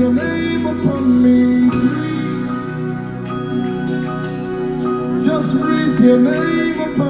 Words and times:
your 0.00 0.12
name 0.14 0.64
upon 0.66 1.22
me. 1.22 1.68
Just 5.26 5.52
breathe 5.60 6.00
your 6.00 6.18
name 6.18 6.80
upon 6.80 6.96
me. 6.96 7.09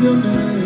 Just 0.00 0.22
breathe 0.22 0.57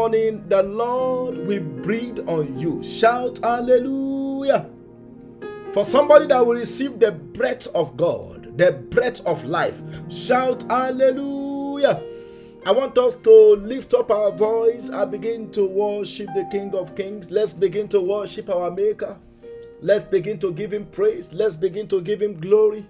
morning 0.00 0.42
the 0.48 0.62
Lord 0.62 1.46
will 1.46 1.62
breathe 1.62 2.20
on 2.26 2.58
you, 2.58 2.82
shout 2.82 3.38
hallelujah. 3.42 4.66
For 5.74 5.84
somebody 5.84 6.26
that 6.28 6.40
will 6.46 6.54
receive 6.54 6.98
the 6.98 7.12
breath 7.12 7.66
of 7.74 7.98
God, 7.98 8.56
the 8.56 8.72
breath 8.72 9.20
of 9.26 9.44
life, 9.44 9.78
shout 10.08 10.62
hallelujah. 10.70 12.02
I 12.64 12.72
want 12.72 12.96
us 12.96 13.14
to 13.16 13.56
lift 13.56 13.92
up 13.92 14.10
our 14.10 14.32
voice 14.32 14.88
and 14.88 15.10
begin 15.10 15.52
to 15.52 15.66
worship 15.66 16.28
the 16.34 16.48
King 16.50 16.74
of 16.74 16.96
Kings. 16.96 17.30
Let's 17.30 17.52
begin 17.52 17.86
to 17.88 18.00
worship 18.00 18.48
our 18.48 18.70
Maker. 18.70 19.18
Let's 19.82 20.04
begin 20.04 20.38
to 20.40 20.50
give 20.50 20.72
Him 20.72 20.86
praise. 20.86 21.30
Let's 21.30 21.56
begin 21.56 21.88
to 21.88 22.00
give 22.00 22.22
Him 22.22 22.40
glory 22.40 22.86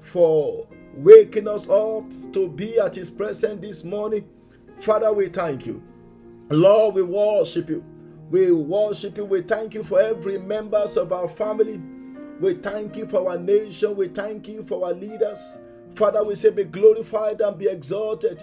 for 0.00 0.66
waking 0.94 1.48
us 1.48 1.68
up 1.68 2.04
to 2.32 2.48
be 2.48 2.78
at 2.78 2.94
His 2.94 3.10
presence 3.10 3.60
this 3.60 3.84
morning. 3.84 4.24
Father, 4.80 5.12
we 5.12 5.28
thank 5.28 5.66
you. 5.66 5.82
Lord, 6.48 6.94
we 6.94 7.02
worship 7.02 7.68
you. 7.68 7.84
We 8.30 8.52
worship 8.52 9.16
you. 9.16 9.24
We 9.24 9.42
thank 9.42 9.74
you 9.74 9.82
for 9.82 10.00
every 10.00 10.38
members 10.38 10.96
of 10.96 11.12
our 11.12 11.28
family. 11.28 11.80
We 12.40 12.54
thank 12.54 12.96
you 12.96 13.06
for 13.06 13.28
our 13.28 13.38
nation. 13.38 13.96
We 13.96 14.08
thank 14.08 14.46
you 14.46 14.64
for 14.64 14.86
our 14.86 14.92
leaders. 14.92 15.58
Father, 15.96 16.22
we 16.22 16.36
say 16.36 16.50
be 16.50 16.64
glorified 16.64 17.40
and 17.40 17.58
be 17.58 17.66
exalted 17.66 18.42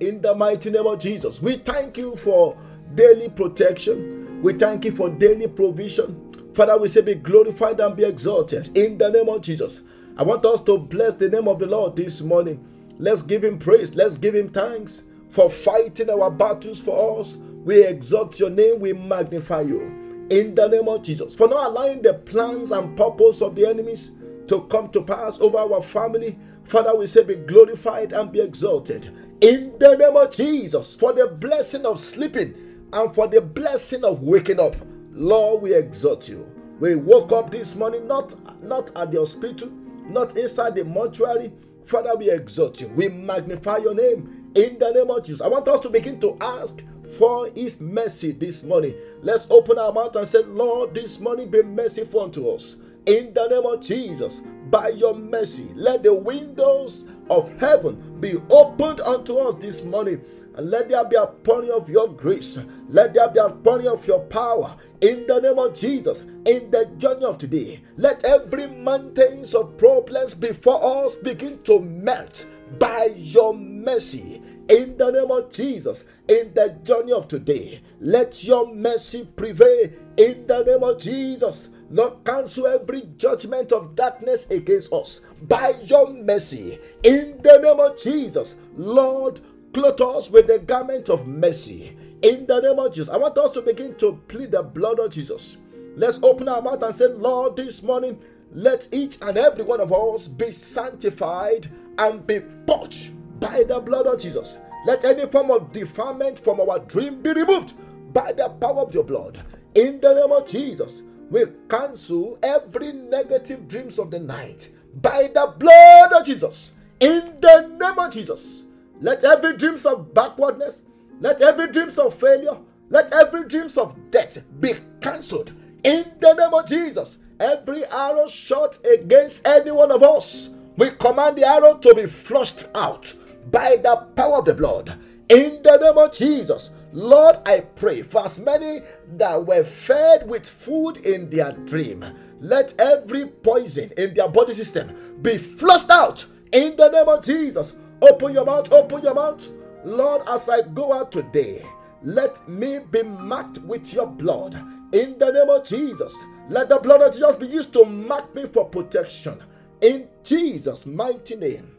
in 0.00 0.20
the 0.20 0.34
mighty 0.34 0.70
name 0.70 0.86
of 0.86 0.98
Jesus. 0.98 1.40
We 1.40 1.58
thank 1.58 1.96
you 1.96 2.16
for 2.16 2.56
daily 2.94 3.28
protection. 3.28 4.42
We 4.42 4.54
thank 4.54 4.84
you 4.84 4.92
for 4.92 5.08
daily 5.08 5.46
provision. 5.46 6.50
Father, 6.54 6.76
we 6.78 6.88
say 6.88 7.02
be 7.02 7.14
glorified 7.14 7.78
and 7.78 7.94
be 7.96 8.04
exalted 8.04 8.76
in 8.76 8.98
the 8.98 9.10
name 9.10 9.28
of 9.28 9.42
Jesus. 9.42 9.82
I 10.16 10.24
want 10.24 10.44
us 10.46 10.62
to 10.64 10.78
bless 10.78 11.14
the 11.14 11.28
name 11.28 11.46
of 11.46 11.58
the 11.58 11.66
Lord 11.66 11.94
this 11.94 12.22
morning. 12.22 12.66
Let's 12.98 13.22
give 13.22 13.44
him 13.44 13.58
praise. 13.58 13.94
Let's 13.94 14.16
give 14.16 14.34
him 14.34 14.48
thanks 14.48 15.04
for 15.36 15.50
fighting 15.50 16.08
our 16.08 16.30
battles 16.30 16.80
for 16.80 17.20
us. 17.20 17.36
We 17.36 17.84
exalt 17.84 18.40
your 18.40 18.48
name. 18.48 18.80
We 18.80 18.94
magnify 18.94 19.60
you 19.60 19.82
in 20.30 20.54
the 20.54 20.66
name 20.66 20.88
of 20.88 21.02
Jesus. 21.02 21.34
For 21.34 21.46
not 21.46 21.66
allowing 21.66 22.00
the 22.00 22.14
plans 22.14 22.72
and 22.72 22.96
purpose 22.96 23.42
of 23.42 23.54
the 23.54 23.68
enemies 23.68 24.12
to 24.48 24.62
come 24.70 24.88
to 24.92 25.02
pass 25.02 25.38
over 25.38 25.58
our 25.58 25.82
family. 25.82 26.38
Father, 26.64 26.96
we 26.96 27.06
say 27.06 27.22
be 27.22 27.34
glorified 27.34 28.14
and 28.14 28.32
be 28.32 28.40
exalted 28.40 29.14
in 29.42 29.74
the 29.78 29.98
name 29.98 30.16
of 30.16 30.34
Jesus 30.34 30.94
for 30.94 31.12
the 31.12 31.26
blessing 31.26 31.84
of 31.84 32.00
sleeping 32.00 32.54
and 32.94 33.14
for 33.14 33.28
the 33.28 33.42
blessing 33.42 34.04
of 34.04 34.22
waking 34.22 34.58
up. 34.58 34.74
Lord, 35.12 35.60
we 35.62 35.74
exalt 35.74 36.30
you. 36.30 36.50
We 36.80 36.94
woke 36.94 37.32
up 37.32 37.50
this 37.50 37.74
morning 37.74 38.08
not 38.08 38.34
not 38.62 38.90
at 38.96 39.12
the 39.12 39.18
hospital, 39.18 39.68
not 40.08 40.34
inside 40.38 40.76
the 40.76 40.84
mortuary. 40.84 41.52
Father, 41.84 42.16
we 42.16 42.30
exalt 42.30 42.80
you. 42.80 42.88
We 42.88 43.08
magnify 43.08 43.78
your 43.78 43.94
name 43.94 44.45
in 44.54 44.78
the 44.78 44.92
name 44.92 45.10
of 45.10 45.24
Jesus. 45.24 45.40
I 45.40 45.48
want 45.48 45.68
us 45.68 45.80
to 45.80 45.90
begin 45.90 46.20
to 46.20 46.36
ask 46.40 46.82
for 47.18 47.48
his 47.54 47.80
mercy 47.80 48.32
this 48.32 48.62
morning. 48.62 48.94
Let's 49.22 49.46
open 49.50 49.78
our 49.78 49.92
mouth 49.92 50.16
and 50.16 50.28
say, 50.28 50.42
Lord, 50.42 50.94
this 50.94 51.20
morning 51.20 51.50
be 51.50 51.62
merciful 51.62 52.20
unto 52.20 52.48
us. 52.50 52.76
In 53.06 53.32
the 53.34 53.46
name 53.48 53.64
of 53.64 53.80
Jesus, 53.80 54.42
by 54.70 54.88
your 54.88 55.14
mercy, 55.14 55.68
let 55.74 56.02
the 56.02 56.12
windows 56.12 57.04
of 57.30 57.56
heaven 57.58 58.18
be 58.20 58.36
opened 58.50 59.00
unto 59.00 59.36
us 59.38 59.54
this 59.56 59.84
morning. 59.84 60.20
And 60.56 60.70
let 60.70 60.88
there 60.88 61.04
be 61.04 61.16
a 61.16 61.26
pouring 61.26 61.70
of 61.70 61.88
your 61.88 62.08
grace. 62.08 62.58
Let 62.88 63.14
there 63.14 63.28
be 63.28 63.38
a 63.38 63.50
pouring 63.50 63.88
of 63.88 64.06
your 64.06 64.20
power. 64.20 64.76
In 65.02 65.26
the 65.26 65.38
name 65.38 65.58
of 65.58 65.74
Jesus, 65.74 66.22
in 66.46 66.70
the 66.70 66.90
journey 66.96 67.26
of 67.26 67.38
today, 67.38 67.82
let 67.96 68.24
every 68.24 68.66
mountains 68.66 69.54
of 69.54 69.76
problems 69.76 70.34
before 70.34 71.04
us 71.04 71.14
begin 71.14 71.62
to 71.64 71.80
melt 71.80 72.46
by 72.78 73.12
your 73.14 73.54
mercy. 73.54 74.42
In 74.68 74.96
the 74.96 75.10
name 75.10 75.30
of 75.30 75.52
Jesus, 75.52 76.04
in 76.28 76.52
the 76.54 76.76
journey 76.82 77.12
of 77.12 77.28
today, 77.28 77.80
let 78.00 78.42
your 78.42 78.72
mercy 78.74 79.28
prevail. 79.36 79.90
In 80.16 80.46
the 80.46 80.64
name 80.64 80.82
of 80.82 81.00
Jesus, 81.00 81.68
Lord, 81.90 82.24
cancel 82.24 82.66
every 82.66 83.02
judgment 83.16 83.70
of 83.70 83.94
darkness 83.94 84.50
against 84.50 84.92
us 84.92 85.20
by 85.42 85.76
your 85.84 86.12
mercy. 86.12 86.80
In 87.04 87.40
the 87.42 87.60
name 87.62 87.78
of 87.78 88.00
Jesus, 88.00 88.56
Lord, 88.76 89.40
clothe 89.72 90.00
us 90.00 90.30
with 90.30 90.48
the 90.48 90.58
garment 90.58 91.08
of 91.08 91.28
mercy. 91.28 91.96
In 92.22 92.46
the 92.46 92.60
name 92.60 92.78
of 92.80 92.92
Jesus, 92.92 93.08
I 93.08 93.18
want 93.18 93.38
us 93.38 93.52
to 93.52 93.62
begin 93.62 93.94
to 93.96 94.20
plead 94.26 94.50
the 94.50 94.62
blood 94.62 94.98
of 94.98 95.12
Jesus. 95.12 95.58
Let's 95.94 96.18
open 96.22 96.48
our 96.48 96.60
mouth 96.60 96.82
and 96.82 96.94
say, 96.94 97.06
Lord, 97.06 97.56
this 97.56 97.82
morning, 97.82 98.18
let 98.52 98.88
each 98.90 99.18
and 99.22 99.36
every 99.36 99.62
one 99.62 99.80
of 99.80 99.92
us 99.92 100.26
be 100.26 100.50
sanctified 100.50 101.70
and 101.98 102.26
be 102.26 102.40
purged 102.66 103.12
by 103.40 103.64
the 103.64 103.80
blood 103.80 104.06
of 104.06 104.20
Jesus. 104.20 104.58
Let 104.86 105.04
any 105.04 105.26
form 105.26 105.50
of 105.50 105.72
defilement 105.72 106.38
from 106.38 106.60
our 106.60 106.78
dream 106.78 107.22
be 107.22 107.32
removed 107.32 107.74
by 108.12 108.32
the 108.32 108.48
power 108.48 108.80
of 108.80 108.94
your 108.94 109.04
blood. 109.04 109.42
In 109.74 110.00
the 110.00 110.14
name 110.14 110.32
of 110.32 110.48
Jesus, 110.48 111.02
we 111.30 111.44
cancel 111.68 112.38
every 112.42 112.92
negative 112.92 113.68
dreams 113.68 113.98
of 113.98 114.10
the 114.10 114.18
night 114.18 114.70
by 115.02 115.30
the 115.34 115.54
blood 115.58 116.12
of 116.12 116.24
Jesus. 116.24 116.72
In 117.00 117.40
the 117.40 117.68
name 117.78 117.98
of 117.98 118.12
Jesus, 118.12 118.62
let 119.00 119.24
every 119.24 119.56
dreams 119.56 119.84
of 119.84 120.14
backwardness, 120.14 120.82
let 121.20 121.42
every 121.42 121.70
dreams 121.70 121.98
of 121.98 122.14
failure, 122.14 122.56
let 122.88 123.12
every 123.12 123.48
dreams 123.48 123.76
of 123.76 123.94
death 124.10 124.38
be 124.60 124.74
cancelled. 125.02 125.52
In 125.84 126.04
the 126.20 126.32
name 126.34 126.54
of 126.54 126.66
Jesus, 126.66 127.18
every 127.40 127.84
arrow 127.86 128.28
shot 128.28 128.78
against 128.86 129.46
any 129.46 129.72
one 129.72 129.90
of 129.90 130.02
us, 130.02 130.50
we 130.76 130.90
command 130.90 131.36
the 131.36 131.46
arrow 131.46 131.78
to 131.78 131.94
be 131.94 132.06
flushed 132.06 132.64
out 132.74 133.12
by 133.50 133.76
the 133.76 133.96
power 134.14 134.36
of 134.36 134.44
the 134.44 134.54
blood. 134.54 134.98
In 135.28 135.62
the 135.62 135.76
name 135.78 135.98
of 135.98 136.12
Jesus, 136.12 136.70
Lord, 136.92 137.36
I 137.46 137.60
pray 137.60 138.02
for 138.02 138.24
as 138.24 138.38
many 138.38 138.82
that 139.16 139.44
were 139.44 139.64
fed 139.64 140.28
with 140.28 140.48
food 140.48 140.98
in 140.98 141.28
their 141.30 141.52
dream, 141.52 142.04
let 142.40 142.78
every 142.78 143.26
poison 143.26 143.90
in 143.96 144.14
their 144.14 144.28
body 144.28 144.54
system 144.54 145.18
be 145.22 145.38
flushed 145.38 145.90
out 145.90 146.24
in 146.52 146.76
the 146.76 146.88
name 146.90 147.08
of 147.08 147.24
Jesus. 147.24 147.72
Open 148.02 148.34
your 148.34 148.44
mouth, 148.44 148.70
open 148.72 149.02
your 149.02 149.14
mouth. 149.14 149.46
Lord, 149.84 150.22
as 150.28 150.48
I 150.48 150.62
go 150.62 150.92
out 150.92 151.12
today, 151.12 151.64
let 152.02 152.46
me 152.48 152.78
be 152.90 153.02
marked 153.02 153.58
with 153.58 153.92
your 153.92 154.06
blood 154.06 154.54
in 154.92 155.18
the 155.18 155.32
name 155.32 155.48
of 155.48 155.66
Jesus. 155.66 156.14
Let 156.48 156.68
the 156.68 156.78
blood 156.78 157.02
of 157.02 157.14
Jesus 157.14 157.36
be 157.36 157.46
used 157.46 157.72
to 157.72 157.84
mark 157.84 158.34
me 158.34 158.46
for 158.52 158.66
protection 158.68 159.42
in 159.80 160.08
Jesus' 160.24 160.86
mighty 160.86 161.36
name. 161.36 161.76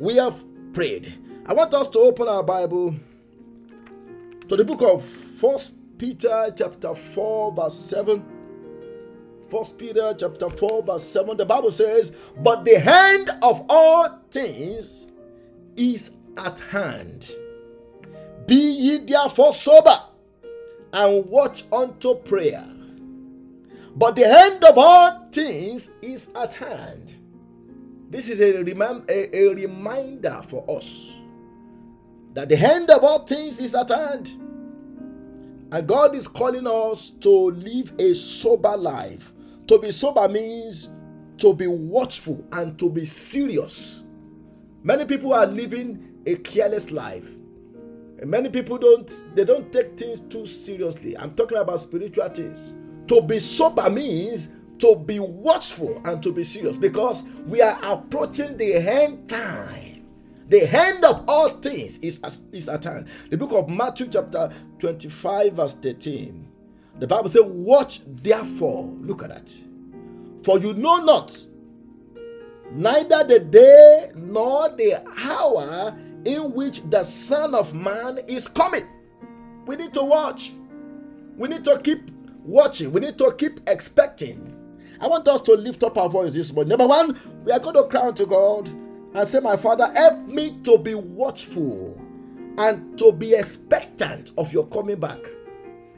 We 0.00 0.16
have 0.16 0.42
prayed. 0.72 1.18
I 1.46 1.54
want 1.54 1.74
us 1.74 1.88
to 1.88 1.98
open 1.98 2.28
our 2.28 2.42
Bible 2.42 2.94
to 4.48 4.56
the 4.56 4.64
book 4.64 4.82
of 4.82 5.04
First 5.04 5.74
Peter 5.98 6.52
chapter 6.56 6.94
4 6.94 7.52
verse 7.52 7.74
7. 7.76 8.24
First 9.50 9.78
Peter 9.78 10.14
chapter 10.18 10.50
4 10.50 10.82
verse 10.82 11.04
7 11.04 11.36
the 11.36 11.46
Bible 11.46 11.70
says, 11.70 12.12
"But 12.42 12.64
the 12.64 12.78
hand 12.78 13.30
of 13.42 13.64
all 13.68 14.18
things 14.30 15.06
is 15.76 16.10
at 16.36 16.58
hand. 16.60 17.34
Be 18.46 18.54
ye 18.54 18.98
therefore 18.98 19.52
sober 19.52 19.98
and 20.92 21.26
watch 21.26 21.64
unto 21.72 22.14
prayer. 22.14 22.64
But 23.96 24.16
the 24.16 24.26
hand 24.26 24.64
of 24.64 24.76
all 24.76 25.23
things 25.34 25.90
is 26.02 26.30
at 26.34 26.54
hand." 26.54 27.14
This 28.10 28.28
is 28.28 28.40
a, 28.40 28.52
remem- 28.62 29.10
a, 29.10 29.36
a 29.36 29.54
reminder 29.54 30.40
for 30.46 30.64
us 30.70 31.12
that 32.34 32.48
the 32.48 32.56
end 32.56 32.88
of 32.90 33.02
all 33.02 33.26
things 33.26 33.58
is 33.58 33.74
at 33.74 33.88
hand. 33.88 34.28
And 35.72 35.88
God 35.88 36.14
is 36.14 36.28
calling 36.28 36.66
us 36.66 37.10
to 37.20 37.50
live 37.50 37.92
a 37.98 38.14
sober 38.14 38.76
life. 38.76 39.32
To 39.66 39.78
be 39.78 39.90
sober 39.90 40.28
means 40.28 40.90
to 41.38 41.52
be 41.52 41.66
watchful 41.66 42.46
and 42.52 42.78
to 42.78 42.88
be 42.88 43.04
serious. 43.04 44.04
Many 44.84 45.06
people 45.06 45.34
are 45.34 45.46
living 45.46 46.12
a 46.26 46.36
careless 46.36 46.92
life. 46.92 47.28
And 48.20 48.30
many 48.30 48.48
people 48.50 48.78
don't 48.78 49.10
they 49.34 49.44
don't 49.44 49.72
take 49.72 49.98
things 49.98 50.20
too 50.20 50.46
seriously. 50.46 51.18
I'm 51.18 51.34
talking 51.34 51.58
about 51.58 51.80
spiritual 51.80 52.28
things. 52.28 52.74
To 53.08 53.20
be 53.20 53.40
sober 53.40 53.90
means 53.90 54.48
to 54.78 54.96
be 54.96 55.18
watchful 55.20 56.00
and 56.04 56.22
to 56.22 56.32
be 56.32 56.44
serious 56.44 56.76
because 56.76 57.22
we 57.46 57.60
are 57.62 57.78
approaching 57.82 58.56
the 58.56 58.74
end 58.74 59.28
time. 59.28 60.04
The 60.48 60.68
end 60.68 61.04
of 61.04 61.24
all 61.26 61.48
things 61.48 61.98
is, 61.98 62.20
is 62.52 62.68
at 62.68 62.84
hand. 62.84 63.06
The 63.30 63.38
book 63.38 63.52
of 63.52 63.68
Matthew, 63.68 64.08
chapter 64.08 64.52
25, 64.78 65.54
verse 65.54 65.74
13. 65.74 66.46
The 66.98 67.06
Bible 67.06 67.28
says, 67.28 67.42
Watch 67.44 68.00
therefore. 68.06 68.84
Look 69.00 69.22
at 69.22 69.30
that. 69.30 69.52
For 70.44 70.58
you 70.58 70.74
know 70.74 70.96
not, 70.98 71.34
neither 72.72 73.24
the 73.24 73.40
day 73.40 74.12
nor 74.14 74.68
the 74.68 75.02
hour 75.24 75.96
in 76.24 76.52
which 76.52 76.82
the 76.90 77.02
Son 77.02 77.54
of 77.54 77.74
Man 77.74 78.18
is 78.28 78.46
coming. 78.46 78.86
We 79.66 79.76
need 79.76 79.94
to 79.94 80.04
watch. 80.04 80.52
We 81.36 81.48
need 81.48 81.64
to 81.64 81.80
keep 81.80 82.10
watching. 82.44 82.92
We 82.92 83.00
need 83.00 83.18
to 83.18 83.34
keep 83.36 83.60
expecting. 83.66 84.53
I 85.00 85.06
want 85.08 85.26
us 85.28 85.40
to 85.42 85.52
lift 85.52 85.82
up 85.82 85.98
our 85.98 86.08
voice 86.08 86.34
this 86.34 86.52
morning. 86.52 86.70
Number 86.70 86.86
one, 86.86 87.18
we 87.44 87.52
are 87.52 87.60
going 87.60 87.74
to 87.74 87.84
cry 87.84 88.10
to 88.12 88.26
God 88.26 88.68
and 89.14 89.28
say, 89.28 89.40
My 89.40 89.56
Father, 89.56 89.92
help 89.92 90.26
me 90.26 90.58
to 90.64 90.78
be 90.78 90.94
watchful 90.94 92.00
and 92.58 92.98
to 92.98 93.12
be 93.12 93.34
expectant 93.34 94.32
of 94.38 94.52
your 94.52 94.66
coming 94.66 95.00
back. 95.00 95.18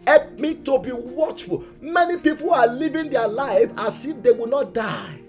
Help 0.06 0.32
me 0.38 0.54
to 0.54 0.78
be 0.78 0.93
watchful. 0.93 1.64
Many 1.81 2.19
people 2.19 2.52
are 2.52 2.66
living 2.69 3.10
their 3.10 3.26
life 3.28 3.72
as 3.76 4.04
if 4.06 4.22
they 4.22 4.31
will 4.31 4.46
not 4.46 4.72
die. 4.72 5.20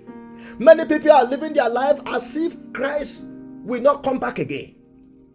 Many 0.59 0.85
people 0.85 1.11
are 1.11 1.25
living 1.25 1.53
their 1.53 1.69
life 1.69 1.99
as 2.05 2.35
if 2.37 2.55
Christ 2.73 3.27
will 3.63 3.81
not 3.81 4.03
come 4.03 4.19
back 4.19 4.39
again. 4.39 4.75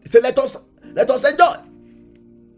Say, 0.04 0.20
let 0.20 0.38
us 0.38 0.56
let 0.94 1.10
us 1.10 1.24
enjoy. 1.24 1.54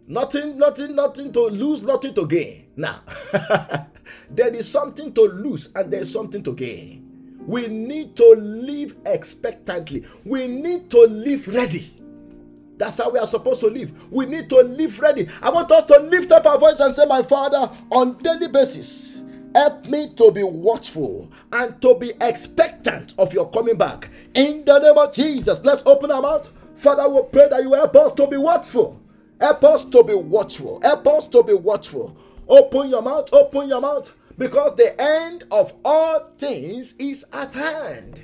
Nothing, 0.07 0.59
nothing, 0.59 0.95
nothing 0.95 1.33
to 1.33 1.41
lose, 1.41 1.83
nothing 1.83 2.15
to 2.15 2.27
gain. 2.27 2.67
Now, 2.77 3.01
there 4.31 4.49
is 4.49 4.71
something 4.71 5.13
to 5.15 5.23
lose 5.23 5.73
and 5.75 5.93
there 5.93 6.01
is 6.01 6.13
something 6.13 6.43
to 6.43 6.55
gain. 6.55 7.05
We 7.47 7.67
need 7.69 8.17
to 8.17 8.35
live 8.39 8.97
expectantly. 9.07 10.05
We 10.25 10.47
need 10.47 10.91
to 10.91 11.01
live 11.01 11.47
ready. 11.49 11.91
That's 12.77 12.99
how 12.99 13.11
we 13.11 13.19
are 13.19 13.27
supposed 13.27 13.61
to 13.61 13.69
live. 13.69 13.93
We 14.11 14.27
need 14.27 14.49
to 14.51 14.57
live 14.57 14.99
ready. 14.99 15.29
I 15.43 15.51
want 15.51 15.71
us 15.71 15.85
to 15.85 15.99
lift 15.99 16.33
up 16.33 16.47
our 16.47 16.59
voice 16.59 16.81
and 16.81 16.93
say, 16.93 17.05
My 17.07 17.23
Father, 17.23 17.71
on 17.91 18.19
daily 18.19 18.49
basis, 18.49 19.23
help 19.55 19.85
me 19.87 20.13
to 20.17 20.33
be 20.33 20.43
watchful 20.43 21.31
and 21.53 21.81
to 21.83 21.95
be 21.95 22.13
expectant 22.21 23.15
of 23.19 23.33
your 23.33 23.49
coming 23.51 23.77
back. 23.77 24.09
In 24.35 24.65
the 24.65 24.79
name 24.79 24.99
of 24.99 25.13
Jesus, 25.13 25.61
let's 25.63 25.85
open 25.87 26.11
our 26.11 26.23
mouth. 26.23 26.51
Father, 26.77 27.09
we 27.09 27.23
pray 27.31 27.49
that 27.49 27.63
you 27.63 27.75
help 27.75 27.95
us 27.97 28.13
to 28.13 28.27
be 28.27 28.37
watchful. 28.37 29.01
Help 29.41 29.65
us 29.65 29.85
to 29.85 30.03
be 30.03 30.15
watchful. 30.15 30.81
Help 30.83 31.07
us 31.07 31.27
to 31.29 31.43
be 31.43 31.53
watchful. 31.55 32.17
Open 32.49 32.91
your 32.91 33.03
mouth, 33.03 33.33
open 33.33 33.69
your 33.69 33.81
mouth 33.81 34.15
because 34.37 34.77
the 34.77 35.01
end 35.01 35.45
of 35.51 35.73
all 35.85 36.31
things 36.39 36.95
is 36.99 37.25
at 37.33 37.55
hand. 37.55 38.23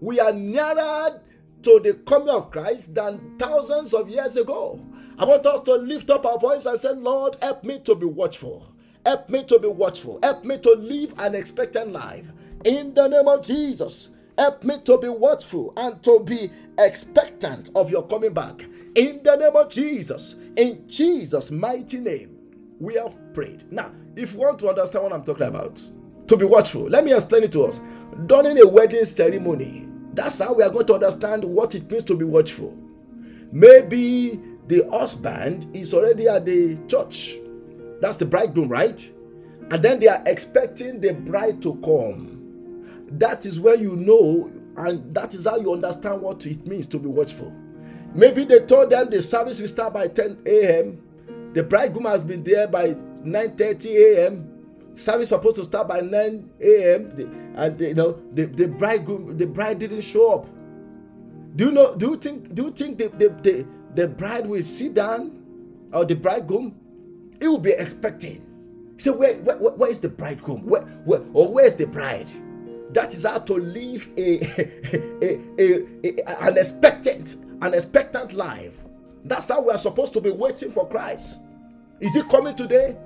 We 0.00 0.18
are 0.18 0.32
nearer 0.32 1.20
to 1.62 1.80
the 1.82 1.94
coming 2.06 2.30
of 2.30 2.50
Christ 2.50 2.94
than 2.94 3.36
thousands 3.38 3.92
of 3.94 4.08
years 4.08 4.36
ago. 4.36 4.80
I 5.18 5.24
want 5.24 5.44
us 5.44 5.60
to 5.64 5.74
lift 5.74 6.08
up 6.10 6.24
our 6.24 6.38
voice 6.38 6.64
and 6.66 6.80
say, 6.80 6.92
Lord, 6.92 7.36
help 7.42 7.62
me 7.62 7.80
to 7.80 7.94
be 7.94 8.06
watchful. 8.06 8.74
Help 9.04 9.28
me 9.28 9.44
to 9.44 9.58
be 9.58 9.68
watchful. 9.68 10.18
Help 10.22 10.44
me 10.44 10.58
to 10.58 10.72
live 10.72 11.14
an 11.18 11.34
expectant 11.34 11.92
life. 11.92 12.26
In 12.64 12.94
the 12.94 13.08
name 13.08 13.28
of 13.28 13.44
Jesus, 13.44 14.08
help 14.38 14.64
me 14.64 14.78
to 14.84 14.98
be 14.98 15.08
watchful 15.08 15.72
and 15.76 16.02
to 16.02 16.20
be 16.20 16.50
expectant 16.78 17.70
of 17.74 17.90
your 17.90 18.06
coming 18.06 18.32
back. 18.32 18.64
In 18.94 19.20
the 19.22 19.36
name 19.36 19.54
of 19.54 19.70
Jesus, 19.70 20.34
in 20.56 20.88
Jesus' 20.88 21.50
mighty 21.50 22.00
name, 22.00 22.36
we 22.78 22.94
have 22.94 23.16
prayed. 23.34 23.70
Now, 23.72 23.92
if 24.16 24.32
you 24.32 24.40
want 24.40 24.58
to 24.60 24.68
understand 24.68 25.04
what 25.04 25.12
I'm 25.12 25.24
talking 25.24 25.46
about, 25.46 25.80
to 26.28 26.36
be 26.36 26.44
watchful, 26.44 26.82
let 26.82 27.04
me 27.04 27.12
explain 27.12 27.44
it 27.44 27.52
to 27.52 27.64
us. 27.64 27.80
During 28.26 28.60
a 28.60 28.66
wedding 28.66 29.04
ceremony, 29.04 29.88
that's 30.14 30.38
how 30.38 30.52
we 30.52 30.62
are 30.62 30.70
going 30.70 30.86
to 30.86 30.94
understand 30.94 31.44
what 31.44 31.74
it 31.74 31.90
means 31.90 32.04
to 32.04 32.16
be 32.16 32.24
watchful. 32.24 32.76
Maybe 33.52 34.40
the 34.68 34.88
husband 34.90 35.66
is 35.74 35.92
already 35.94 36.28
at 36.28 36.44
the 36.44 36.76
church. 36.88 37.36
That's 38.00 38.16
the 38.16 38.26
bridegroom, 38.26 38.68
right? 38.68 39.10
And 39.70 39.82
then 39.82 40.00
they 40.00 40.08
are 40.08 40.22
expecting 40.26 41.00
the 41.00 41.14
bride 41.14 41.60
to 41.62 41.74
come. 41.84 43.06
That 43.18 43.44
is 43.46 43.58
where 43.58 43.74
you 43.74 43.96
know, 43.96 44.50
and 44.76 45.14
that 45.14 45.34
is 45.34 45.46
how 45.46 45.56
you 45.56 45.72
understand 45.72 46.20
what 46.22 46.46
it 46.46 46.66
means 46.66 46.86
to 46.86 46.98
be 46.98 47.08
watchful. 47.08 47.52
Maybe 48.14 48.44
they 48.44 48.60
told 48.60 48.90
them 48.90 49.10
the 49.10 49.22
service 49.22 49.60
will 49.60 49.68
start 49.68 49.92
by 49.92 50.08
10 50.08 50.42
a.m. 50.46 51.02
The 51.52 51.62
bridegroom 51.62 52.06
has 52.06 52.24
been 52.24 52.42
there 52.42 52.66
by 52.68 52.96
9:30 53.24 53.86
a.m. 53.86 54.48
Service 54.96 55.30
supposed 55.30 55.56
to 55.56 55.64
start 55.64 55.88
by 55.88 56.00
9 56.00 56.50
a.m. 56.60 57.54
and 57.56 57.80
you 57.80 57.94
know 57.94 58.20
the, 58.34 58.46
the 58.46 58.66
bridegroom, 58.68 59.36
the 59.38 59.46
bride 59.46 59.78
didn't 59.78 60.02
show 60.02 60.34
up. 60.34 60.46
Do 61.56 61.66
you 61.66 61.72
know? 61.72 61.94
Do 61.96 62.10
you 62.10 62.16
think? 62.16 62.54
Do 62.54 62.64
you 62.64 62.70
think 62.70 62.98
the 62.98 63.08
the, 63.08 63.28
the, 63.42 63.66
the 63.94 64.08
bride 64.08 64.46
will 64.46 64.62
sit 64.62 64.94
down 64.94 65.32
or 65.92 66.04
the 66.04 66.14
bridegroom? 66.16 66.74
He 67.40 67.48
will 67.48 67.58
be 67.58 67.72
expecting. 67.72 68.46
So 68.98 69.14
where, 69.14 69.34
where, 69.38 69.56
where 69.56 69.90
is 69.90 70.00
the 70.00 70.10
bridegroom? 70.10 70.66
Where, 70.66 70.82
where 70.82 71.22
or 71.32 71.48
where's 71.52 71.74
the 71.74 71.86
bride? 71.86 72.30
That 72.92 73.14
is 73.14 73.24
how 73.24 73.38
to 73.38 73.54
live 73.54 74.06
a, 74.18 74.44
a, 75.24 75.40
a, 75.58 75.86
a, 76.04 76.42
an 76.46 76.58
expectant, 76.58 77.36
an 77.62 77.72
expectant 77.74 78.32
life. 78.34 78.76
That's 79.24 79.48
how 79.48 79.62
we 79.62 79.70
are 79.70 79.78
supposed 79.78 80.12
to 80.14 80.20
be 80.20 80.30
waiting 80.30 80.72
for 80.72 80.86
Christ. 80.88 81.42
Is 82.00 82.14
he 82.14 82.22
coming 82.24 82.54
today? 82.54 82.96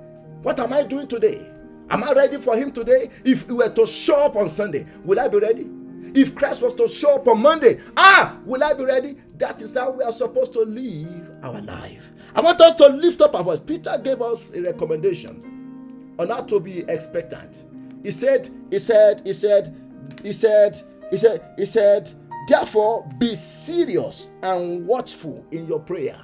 What 0.45 0.59
am 0.59 0.73
I 0.73 0.83
doing 0.83 1.07
today? 1.07 1.43
Am 1.89 2.03
I 2.03 2.11
ready 2.11 2.37
for 2.37 2.55
him 2.55 2.71
today? 2.71 3.09
If 3.23 3.47
he 3.47 3.53
were 3.53 3.67
to 3.67 3.87
show 3.87 4.25
up 4.25 4.35
on 4.35 4.47
Sunday, 4.47 4.85
will 5.03 5.19
I 5.19 5.27
be 5.27 5.39
ready? 5.39 5.67
If 6.13 6.35
Christ 6.35 6.61
was 6.61 6.75
to 6.75 6.87
show 6.87 7.15
up 7.15 7.27
on 7.27 7.41
Monday, 7.41 7.79
ah, 7.97 8.37
will 8.45 8.63
I 8.63 8.73
be 8.75 8.85
ready? 8.85 9.17
That 9.39 9.59
is 9.63 9.73
how 9.75 9.89
we 9.89 10.03
are 10.03 10.11
supposed 10.11 10.53
to 10.53 10.59
live 10.59 11.31
our 11.41 11.59
life. 11.61 12.03
I 12.35 12.41
want 12.41 12.61
us 12.61 12.75
to 12.75 12.85
lift 12.89 13.21
up 13.21 13.33
our 13.33 13.43
voice. 13.43 13.59
Peter 13.59 13.99
gave 14.03 14.21
us 14.21 14.51
a 14.51 14.61
recommendation 14.61 16.13
on 16.19 16.29
how 16.29 16.41
to 16.41 16.59
be 16.59 16.81
expectant. 16.89 17.63
He 18.03 18.11
said, 18.11 18.47
he 18.69 18.77
said, 18.77 19.23
he 19.25 19.33
said, 19.33 19.75
he 20.21 20.31
said, 20.31 20.79
he 21.09 21.17
said, 21.17 21.53
he 21.57 21.65
said, 21.65 22.11
therefore 22.47 23.11
be 23.17 23.33
serious 23.33 24.29
and 24.43 24.85
watchful 24.85 25.43
in 25.51 25.65
your 25.65 25.79
prayer. 25.79 26.21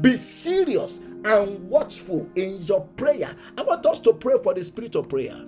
Be 0.00 0.16
serious 0.16 0.98
and 1.24 1.68
watchful 1.68 2.28
in 2.36 2.58
your 2.64 2.82
prayer. 2.96 3.34
I 3.58 3.62
want 3.62 3.86
us 3.86 3.98
to 4.00 4.12
pray 4.12 4.34
for 4.42 4.54
the 4.54 4.62
spirit 4.64 4.94
of 4.96 5.08
prayer. 5.08 5.40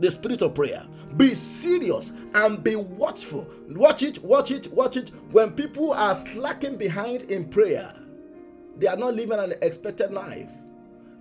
the 0.00 0.10
spirit 0.10 0.42
of 0.42 0.54
prayer. 0.54 0.86
Be 1.16 1.34
serious 1.34 2.12
and 2.34 2.62
be 2.64 2.76
watchful. 2.76 3.48
Watch 3.70 4.02
it, 4.02 4.22
watch 4.24 4.50
it, 4.50 4.72
watch 4.72 4.96
it. 4.96 5.10
When 5.32 5.52
people 5.52 5.92
are 5.92 6.14
slacking 6.14 6.76
behind 6.76 7.24
in 7.24 7.46
prayer, 7.46 7.94
they 8.78 8.86
are 8.88 8.96
not 8.96 9.14
living 9.14 9.38
an 9.38 9.54
expected 9.62 10.12
life. 10.12 10.50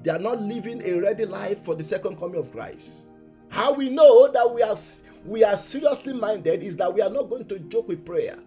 They 0.04 0.12
are 0.12 0.20
not 0.20 0.42
living 0.42 0.82
a 0.84 0.94
ready 1.00 1.26
life 1.26 1.64
for 1.66 1.76
the 1.76 1.84
second 1.84 2.18
coming 2.20 2.40
of 2.40 2.52
Christ. 2.52 3.06
How 3.50 3.74
we 3.74 3.90
know 3.90 4.32
that 4.32 4.54
we 4.54 4.64
are 4.64 4.78
we 5.26 5.44
are 5.44 5.58
seriously 5.58 6.14
minded 6.14 6.64
is 6.64 6.78
that 6.78 6.94
we 6.94 7.02
are 7.02 7.10
not 7.10 7.30
going 7.30 7.48
to 7.48 7.60
joke 7.60 7.88
with 7.90 8.06
prayer. 8.06 8.38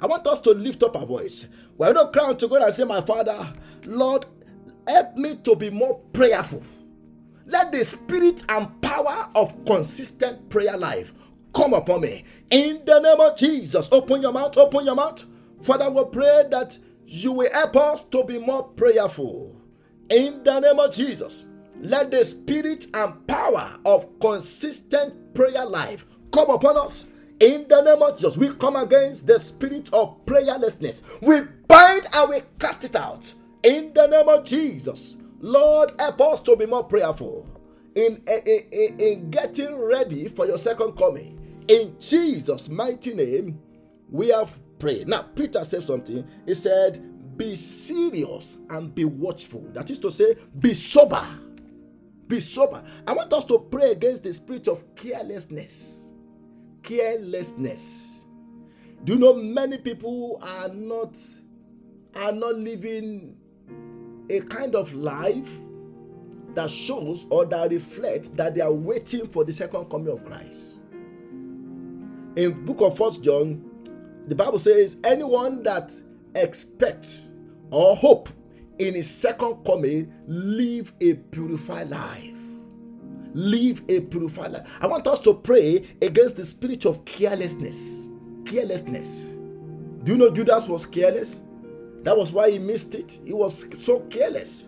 I 0.00 0.06
want 0.06 0.26
us 0.26 0.38
to 0.40 0.50
lift 0.52 0.82
up 0.82 0.96
our 0.96 1.06
voice. 1.06 1.46
We're 1.78 1.92
not 1.92 2.12
crying 2.12 2.36
to 2.38 2.48
God 2.48 2.62
and 2.62 2.74
say, 2.74 2.84
My 2.84 3.00
Father, 3.02 3.52
Lord, 3.86 4.26
help 4.88 5.16
me 5.16 5.36
to 5.36 5.54
be 5.54 5.70
more 5.70 6.00
prayerful. 6.12 6.62
Let 7.46 7.72
the 7.72 7.84
spirit 7.84 8.44
and 8.48 8.80
power 8.82 9.28
of 9.34 9.64
consistent 9.64 10.50
prayer 10.50 10.76
life 10.76 11.12
come 11.54 11.72
upon 11.74 12.02
me. 12.02 12.24
In 12.50 12.82
the 12.84 13.00
name 13.00 13.20
of 13.20 13.36
Jesus, 13.36 13.88
open 13.90 14.22
your 14.22 14.32
mouth, 14.32 14.56
open 14.56 14.84
your 14.84 14.94
mouth. 14.94 15.24
Father, 15.62 15.90
we 15.90 16.04
pray 16.12 16.44
that 16.50 16.78
you 17.06 17.32
will 17.32 17.50
help 17.52 17.76
us 17.76 18.02
to 18.02 18.22
be 18.24 18.38
more 18.38 18.64
prayerful. 18.64 19.56
In 20.10 20.44
the 20.44 20.60
name 20.60 20.78
of 20.78 20.92
Jesus, 20.92 21.44
let 21.80 22.10
the 22.10 22.24
spirit 22.24 22.86
and 22.94 23.26
power 23.26 23.78
of 23.84 24.06
consistent 24.20 25.34
prayer 25.34 25.64
life 25.64 26.04
come 26.32 26.50
upon 26.50 26.76
us. 26.76 27.06
In 27.40 27.66
the 27.68 27.80
name 27.80 28.02
of 28.02 28.16
Jesus, 28.16 28.36
we 28.36 28.54
come 28.56 28.76
against 28.76 29.26
the 29.26 29.38
spirit 29.38 29.88
of 29.92 30.24
prayerlessness. 30.26 31.02
We 31.22 31.42
bind 31.66 32.06
and 32.12 32.30
we 32.30 32.42
cast 32.58 32.84
it 32.84 32.96
out. 32.96 33.32
In 33.68 33.92
the 33.92 34.06
name 34.06 34.30
of 34.30 34.44
Jesus, 34.46 35.18
Lord, 35.40 35.92
help 35.98 36.22
us 36.22 36.40
to 36.40 36.56
be 36.56 36.64
more 36.64 36.84
prayerful 36.84 37.46
in, 37.94 38.22
in, 38.26 38.64
in, 38.72 38.98
in 38.98 39.30
getting 39.30 39.78
ready 39.78 40.30
for 40.30 40.46
your 40.46 40.56
second 40.56 40.92
coming. 40.92 41.38
In 41.68 41.94
Jesus' 42.00 42.70
mighty 42.70 43.12
name, 43.12 43.60
we 44.10 44.28
have 44.28 44.58
prayed. 44.78 45.06
Now, 45.06 45.20
Peter 45.20 45.64
said 45.66 45.82
something. 45.82 46.26
He 46.46 46.54
said, 46.54 47.36
Be 47.36 47.54
serious 47.56 48.56
and 48.70 48.94
be 48.94 49.04
watchful. 49.04 49.66
That 49.74 49.90
is 49.90 49.98
to 49.98 50.10
say, 50.10 50.36
be 50.58 50.72
sober. 50.72 51.26
Be 52.26 52.40
sober. 52.40 52.82
I 53.06 53.12
want 53.12 53.30
us 53.34 53.44
to 53.44 53.58
pray 53.58 53.90
against 53.90 54.22
the 54.22 54.32
spirit 54.32 54.66
of 54.68 54.82
carelessness. 54.96 56.06
Carelessness. 56.82 58.20
Do 59.04 59.12
you 59.12 59.18
know 59.18 59.34
many 59.34 59.76
people 59.76 60.38
are 60.42 60.68
not 60.68 61.18
are 62.14 62.32
not 62.32 62.56
living 62.56 63.36
a 64.30 64.40
kind 64.40 64.74
of 64.74 64.92
life 64.92 65.48
that 66.54 66.70
shows 66.70 67.26
or 67.30 67.44
that 67.46 67.70
reflects 67.70 68.30
that 68.30 68.54
they 68.54 68.60
are 68.60 68.72
waiting 68.72 69.26
for 69.28 69.44
the 69.44 69.52
second 69.52 69.84
coming 69.86 70.08
of 70.08 70.24
Christ. 70.24 70.74
In 72.36 72.64
book 72.64 72.80
of 72.80 72.96
First 72.96 73.22
John, 73.22 73.64
the 74.26 74.34
Bible 74.34 74.58
says, 74.58 74.96
anyone 75.04 75.62
that 75.62 75.92
expects 76.34 77.28
or 77.70 77.96
hope 77.96 78.28
in 78.78 78.94
his 78.94 79.10
second 79.10 79.64
coming 79.64 80.12
live 80.26 80.92
a 81.00 81.14
purified 81.14 81.90
life. 81.90 82.34
Live 83.34 83.82
a 83.88 84.00
purified 84.00 84.52
life. 84.52 84.68
I 84.80 84.86
want 84.86 85.06
us 85.06 85.20
to 85.20 85.34
pray 85.34 85.86
against 86.00 86.36
the 86.36 86.44
spirit 86.44 86.84
of 86.86 87.04
carelessness. 87.04 88.08
Carelessness. 88.44 89.34
Do 90.04 90.12
you 90.12 90.16
know 90.18 90.30
Judas 90.30 90.68
was 90.68 90.86
careless? 90.86 91.40
That 92.02 92.16
was 92.16 92.32
why 92.32 92.50
he 92.50 92.58
missed 92.58 92.94
it. 92.94 93.18
He 93.24 93.32
was 93.32 93.66
so 93.82 94.00
careless. 94.10 94.66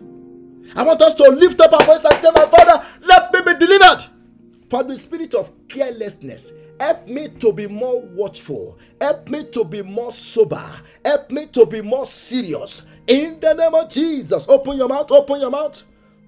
I 0.75 0.83
want 0.83 1.01
us 1.01 1.13
to 1.15 1.23
lift 1.29 1.59
up 1.59 1.73
our 1.73 1.83
voice 1.85 2.03
and 2.03 2.13
say, 2.21 2.29
My 2.33 2.45
Father, 2.45 2.85
let 3.01 3.33
me 3.33 3.41
be 3.41 3.59
delivered 3.59 4.05
for 4.69 4.83
the 4.83 4.97
spirit 4.97 5.33
of 5.33 5.51
carelessness. 5.67 6.53
Help 6.79 7.07
me 7.07 7.27
to 7.39 7.51
be 7.53 7.67
more 7.67 8.01
watchful. 8.01 8.77
Help 8.99 9.29
me 9.29 9.43
to 9.51 9.63
be 9.63 9.81
more 9.81 10.11
sober. 10.11 10.81
Help 11.05 11.29
me 11.29 11.45
to 11.47 11.65
be 11.65 11.81
more 11.81 12.05
serious. 12.05 12.83
In 13.07 13.39
the 13.39 13.53
name 13.53 13.75
of 13.75 13.89
Jesus, 13.89 14.47
open 14.47 14.77
your 14.77 14.87
mouth, 14.87 15.11
open 15.11 15.41
your 15.41 15.49
mouth. 15.51 15.83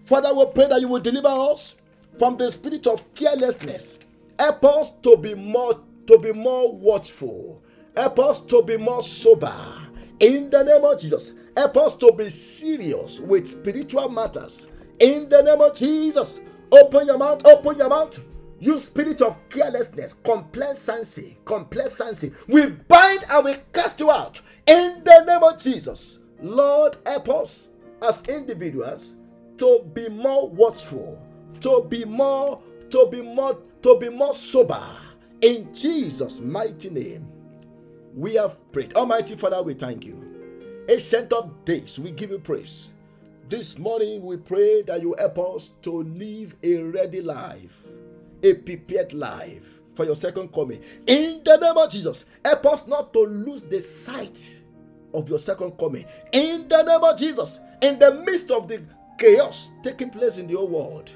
Father, 0.06 0.34
we 0.34 0.46
pray 0.54 0.68
that 0.68 0.82
you 0.82 0.88
will 0.90 1.00
deliver 1.00 1.28
us 1.30 1.76
from 2.20 2.38
the 2.38 2.52
spirit 2.52 2.86
of 2.88 3.04
carelessness. 3.16 4.00
Help 4.38 4.66
us 4.66 4.92
to 5.04 5.16
be 5.18 5.34
more 5.36 5.80
to 6.08 6.18
be 6.18 6.34
more 6.34 6.72
watchful. 6.72 7.64
Help 7.96 8.20
us 8.20 8.42
to 8.42 8.62
be 8.62 8.78
more 8.78 9.02
sober. 9.02 9.54
In 10.20 10.50
the 10.50 10.64
name 10.64 10.84
of 10.84 11.00
Jesus, 11.00 11.34
help 11.56 11.78
us 11.78 11.96
to 11.96 12.12
be 12.12 12.30
serious 12.30 13.20
with 13.20 13.48
spiritual 13.48 14.10
matters. 14.10 14.68
In 15.00 15.28
the 15.30 15.42
name 15.42 15.62
of 15.62 15.76
Jesus, 15.76 16.40
open 16.72 17.08
your 17.08 17.18
mouth, 17.18 17.46
open 17.46 17.78
your 17.78 17.90
mouth. 17.90 18.20
You 18.60 18.80
spirit 18.80 19.22
of 19.22 19.36
carelessness, 19.50 20.14
complacency, 20.24 21.38
complacency, 21.44 22.32
we 22.48 22.68
bind 22.68 23.26
and 23.30 23.46
we 23.46 23.56
cast 23.74 24.00
you 24.00 24.10
out 24.10 24.40
in 24.66 25.04
the 25.04 25.26
name 25.26 25.44
of 25.44 25.58
Jesus. 25.60 26.20
Lord, 26.42 26.96
help 27.06 27.30
us 27.30 27.70
as 28.02 28.22
individuals 28.30 29.14
to 29.58 29.82
be 29.94 30.08
more 30.10 30.50
watchful, 30.50 31.22
to 31.62 31.86
be 31.90 32.06
more, 32.06 32.62
to 32.90 33.08
be 33.12 33.22
more, 33.22 33.60
to 33.82 33.98
be 34.00 34.10
more 34.10 34.34
sober. 34.34 34.86
In 35.42 35.74
Jesus' 35.74 36.40
mighty 36.40 36.90
name, 36.90 37.28
we 38.16 38.36
have 38.36 38.58
prayed. 38.72 38.94
Almighty 38.94 39.36
Father, 39.36 39.62
we 39.62 39.74
thank 39.74 40.06
you. 40.06 40.86
Ancient 40.90 41.32
of 41.34 41.66
days, 41.66 42.00
we 42.00 42.12
give 42.12 42.32
you 42.32 42.40
praise. 42.40 42.90
This 43.50 43.78
morning, 43.78 44.26
we 44.26 44.38
pray 44.38 44.82
that 44.84 45.02
you 45.02 45.16
help 45.18 45.38
us 45.40 45.72
to 45.84 46.04
live 46.04 46.56
a 46.64 46.82
ready 46.82 47.22
life, 47.22 47.84
a 48.42 48.54
prepared 48.54 49.14
life 49.14 49.64
for 49.96 50.06
your 50.06 50.16
second 50.16 50.54
coming. 50.54 50.82
In 51.08 51.42
the 51.44 51.58
name 51.58 51.78
of 51.78 51.92
Jesus, 51.92 52.26
help 52.44 52.66
us 52.66 52.88
not 52.88 53.14
to 53.14 53.20
lose 53.20 53.64
the 53.64 53.80
sight 53.80 54.62
of 55.14 55.30
your 55.30 55.40
second 55.40 55.78
coming. 55.78 56.06
In 56.32 56.68
the 56.68 56.84
name 56.84 57.04
of 57.04 57.18
Jesus, 57.18 57.60
in 57.82 58.00
the 58.00 58.14
midst 58.26 58.52
of 58.52 58.68
the 58.68 58.84
chaos 59.18 59.72
taking 59.84 60.10
place 60.10 60.38
in 60.38 60.48
the 60.48 60.56
whole 60.56 60.68
world, 60.68 61.12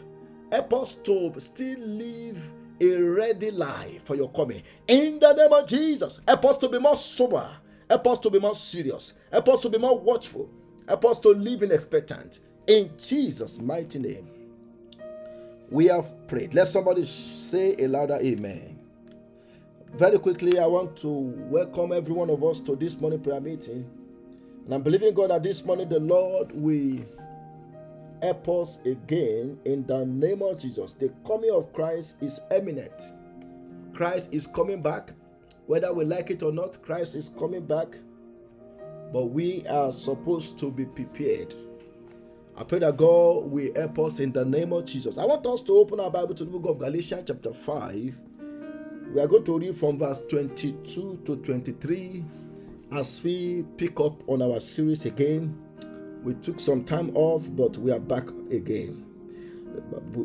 help 0.51 0.73
us 0.73 0.93
to 0.95 1.33
still 1.39 1.79
live 1.79 2.37
a 2.79 2.98
ready 2.98 3.51
life 3.51 4.03
for 4.05 4.15
your 4.15 4.31
coming. 4.31 4.63
In 4.88 5.19
the 5.19 5.34
name 5.34 5.53
of 5.53 5.67
Jesus, 5.67 6.19
help 6.27 6.46
us 6.46 6.57
to 6.57 6.69
be 6.69 6.79
more 6.79 6.98
sober, 6.98 7.50
help 7.89 8.07
us 8.07 8.19
to 8.19 8.29
be 8.29 8.39
more 8.39 8.55
serious, 8.55 9.13
help 9.31 9.50
us 9.50 9.62
to 9.62 9.69
be 9.69 9.77
more 9.77 9.98
watchful, 9.98 10.50
help 10.88 11.05
us 11.05 11.19
to 11.19 11.29
live 11.29 11.63
in 11.63 11.72
expectant. 11.72 12.39
In 12.67 12.91
Jesus' 12.98 13.60
mighty 13.60 14.00
name, 14.00 14.29
we 15.69 15.86
have 15.86 16.27
prayed. 16.27 16.53
Let 16.53 16.67
somebody 16.67 17.05
say 17.05 17.75
a 17.79 17.88
louder 17.88 18.19
amen. 18.22 18.79
Very 19.93 20.19
quickly, 20.19 20.60
I 20.60 20.65
want 20.65 20.98
to 20.98 21.07
welcome 21.10 21.91
every 21.91 22.13
one 22.13 22.29
of 22.29 22.43
us 22.43 22.60
to 22.62 22.75
this 22.75 23.00
morning 23.00 23.22
prayer 23.22 23.41
meeting. 23.41 23.89
And 24.65 24.74
I'm 24.74 24.81
believing 24.81 25.13
God 25.13 25.29
that 25.29 25.43
this 25.43 25.63
morning 25.63 25.88
the 25.88 26.00
Lord 26.00 26.51
will 26.51 27.00
help 28.21 28.47
us 28.50 28.79
again 28.86 29.59
in 29.65 29.86
the 29.86 30.05
name 30.05 30.41
of 30.41 30.59
Jesus. 30.59 30.93
The 30.93 31.13
coming 31.25 31.51
of 31.51 31.71
Christ 31.74 32.15
is 32.21 32.39
imminent. 32.51 33.12
Christ 33.93 34.29
is 34.31 34.47
coming 34.47 34.81
back. 34.81 35.12
Whether 35.65 35.93
we 35.93 36.05
like 36.05 36.29
it 36.29 36.43
or 36.43 36.51
not, 36.51 36.81
Christ 36.81 37.15
is 37.15 37.29
coming 37.38 37.65
back. 37.65 37.88
But 39.12 39.25
we 39.25 39.65
are 39.67 39.91
supposed 39.91 40.57
to 40.59 40.71
be 40.71 40.86
prepared. 40.86 41.53
I 42.55 42.63
pray 42.63 42.79
that 42.79 42.97
God 42.97 43.51
will 43.51 43.71
help 43.75 44.00
us 44.00 44.19
in 44.19 44.31
the 44.31 44.43
name 44.43 44.74
of 44.74 44.86
Jesus. 44.86 45.17
I 45.17 45.25
want 45.25 45.45
us 45.45 45.62
to 45.62 45.74
open 45.74 46.00
our 46.00 46.09
Bible 46.09 46.33
to 46.36 46.43
the 46.43 46.51
book 46.51 46.65
of 46.69 46.79
Galatians, 46.79 47.25
chapter 47.27 47.53
5. 47.53 48.17
We 49.13 49.21
are 49.21 49.27
going 49.27 49.45
to 49.45 49.59
read 49.59 49.77
from 49.77 50.00
verse 50.00 50.21
22 50.27 51.21
to 51.24 51.36
23 51.38 52.25
as 52.91 53.24
we 53.24 53.63
pick 53.77 54.00
up 54.00 54.27
on 54.27 54.41
our 54.41 54.59
series 54.59 55.05
again 55.05 55.57
we 56.24 56.33
took 56.36 56.59
some 56.59 56.83
time 56.83 57.12
off, 57.15 57.47
but 57.55 57.77
we 57.77 57.91
are 57.91 58.00
back 58.00 58.27
again. 58.51 59.05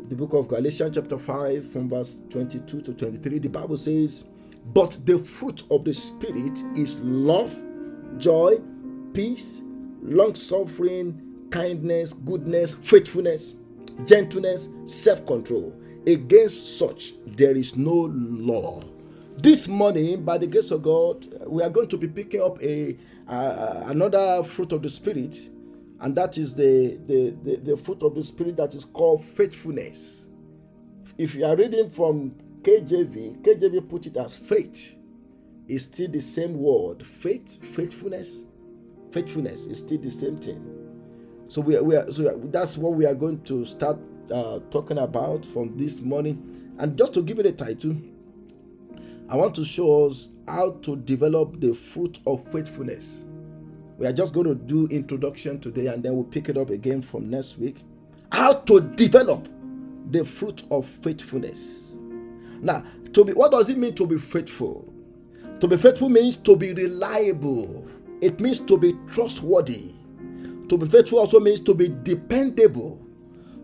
The 0.09 0.15
book 0.15 0.33
of 0.33 0.47
Galatians, 0.47 0.95
chapter 0.95 1.17
5, 1.17 1.71
from 1.71 1.89
verse 1.89 2.17
22 2.29 2.81
to 2.81 2.93
23, 2.93 3.39
the 3.39 3.49
Bible 3.49 3.77
says, 3.77 4.23
But 4.73 4.97
the 5.05 5.19
fruit 5.19 5.63
of 5.69 5.85
the 5.85 5.93
Spirit 5.93 6.63
is 6.75 6.99
love, 6.99 7.55
joy, 8.17 8.59
peace, 9.13 9.61
long 10.01 10.35
suffering, 10.35 11.21
kindness, 11.51 12.13
goodness, 12.13 12.73
faithfulness, 12.73 13.53
gentleness, 14.05 14.69
self 14.85 15.25
control. 15.25 15.73
Against 16.07 16.77
such 16.77 17.13
there 17.25 17.55
is 17.55 17.75
no 17.75 18.11
law. 18.11 18.83
This 19.37 19.67
morning, 19.67 20.23
by 20.23 20.37
the 20.37 20.47
grace 20.47 20.71
of 20.71 20.83
God, 20.83 21.27
we 21.47 21.63
are 21.63 21.69
going 21.69 21.87
to 21.89 21.97
be 21.97 22.07
picking 22.07 22.41
up 22.41 22.61
a 22.61 22.97
uh, 23.27 23.83
another 23.87 24.43
fruit 24.43 24.71
of 24.73 24.81
the 24.81 24.89
Spirit 24.89 25.49
and 26.03 26.13
that 26.17 26.37
is 26.37 26.53
the, 26.53 26.99
the, 27.07 27.33
the, 27.43 27.55
the 27.61 27.77
fruit 27.77 28.03
of 28.03 28.13
the 28.13 28.23
Spirit 28.23 28.57
that 28.57 28.75
is 28.75 28.83
called 28.83 29.23
faithfulness. 29.23 30.25
If 31.17 31.33
you 31.33 31.45
are 31.45 31.55
reading 31.55 31.89
from 31.89 32.35
KJV, 32.61 33.41
KJV 33.41 33.89
put 33.89 34.05
it 34.05 34.17
as 34.17 34.35
faith. 34.35 34.97
It's 35.69 35.85
still 35.85 36.09
the 36.09 36.19
same 36.19 36.59
word. 36.59 37.07
Faith, 37.07 37.57
faithfulness, 37.73 38.41
faithfulness 39.13 39.65
is 39.65 39.79
still 39.79 39.97
the 39.99 40.11
same 40.11 40.37
thing. 40.39 40.61
So 41.47 41.61
we 41.61 41.77
are, 41.77 41.83
we 41.83 41.95
are 41.95 42.11
so 42.11 42.37
that's 42.45 42.77
what 42.77 42.95
we 42.95 43.05
are 43.05 43.15
going 43.15 43.41
to 43.43 43.63
start 43.63 43.97
uh, 44.29 44.59
talking 44.71 44.97
about 44.97 45.45
from 45.45 45.77
this 45.77 46.01
morning. 46.01 46.73
And 46.79 46.97
just 46.97 47.13
to 47.13 47.21
give 47.21 47.39
it 47.39 47.45
a 47.45 47.53
title, 47.53 47.95
I 49.29 49.37
want 49.37 49.55
to 49.55 49.63
show 49.63 50.07
us 50.07 50.27
how 50.49 50.71
to 50.81 50.97
develop 50.97 51.61
the 51.61 51.73
fruit 51.73 52.19
of 52.27 52.45
faithfulness. 52.51 53.23
We 54.03 54.09
are 54.09 54.11
just 54.11 54.33
going 54.33 54.47
to 54.47 54.55
do 54.55 54.85
introduction 54.87 55.61
today 55.61 55.87
and 55.87 56.03
then 56.03 56.13
we'll 56.13 56.25
pick 56.25 56.49
it 56.49 56.57
up 56.57 56.71
again 56.71 57.01
from 57.01 57.29
next 57.29 57.57
week. 57.57 57.77
How 58.33 58.51
to 58.51 58.81
develop 58.81 59.47
the 60.11 60.25
fruit 60.25 60.63
of 60.71 60.85
faithfulness. 60.85 61.93
Now, 62.59 62.83
to 63.13 63.23
be 63.23 63.31
what 63.31 63.53
does 63.53 63.69
it 63.69 63.77
mean 63.77 63.95
to 63.95 64.05
be 64.05 64.17
faithful? 64.17 64.93
To 65.61 65.69
be 65.69 65.77
faithful 65.77 66.09
means 66.09 66.35
to 66.35 66.57
be 66.57 66.73
reliable. 66.73 67.87
It 68.19 68.41
means 68.41 68.59
to 68.59 68.77
be 68.77 68.93
trustworthy. 69.09 69.93
To 70.67 70.77
be 70.77 70.85
faithful 70.85 71.19
also 71.19 71.39
means 71.39 71.61
to 71.61 71.73
be 71.73 71.87
dependable. 72.03 72.99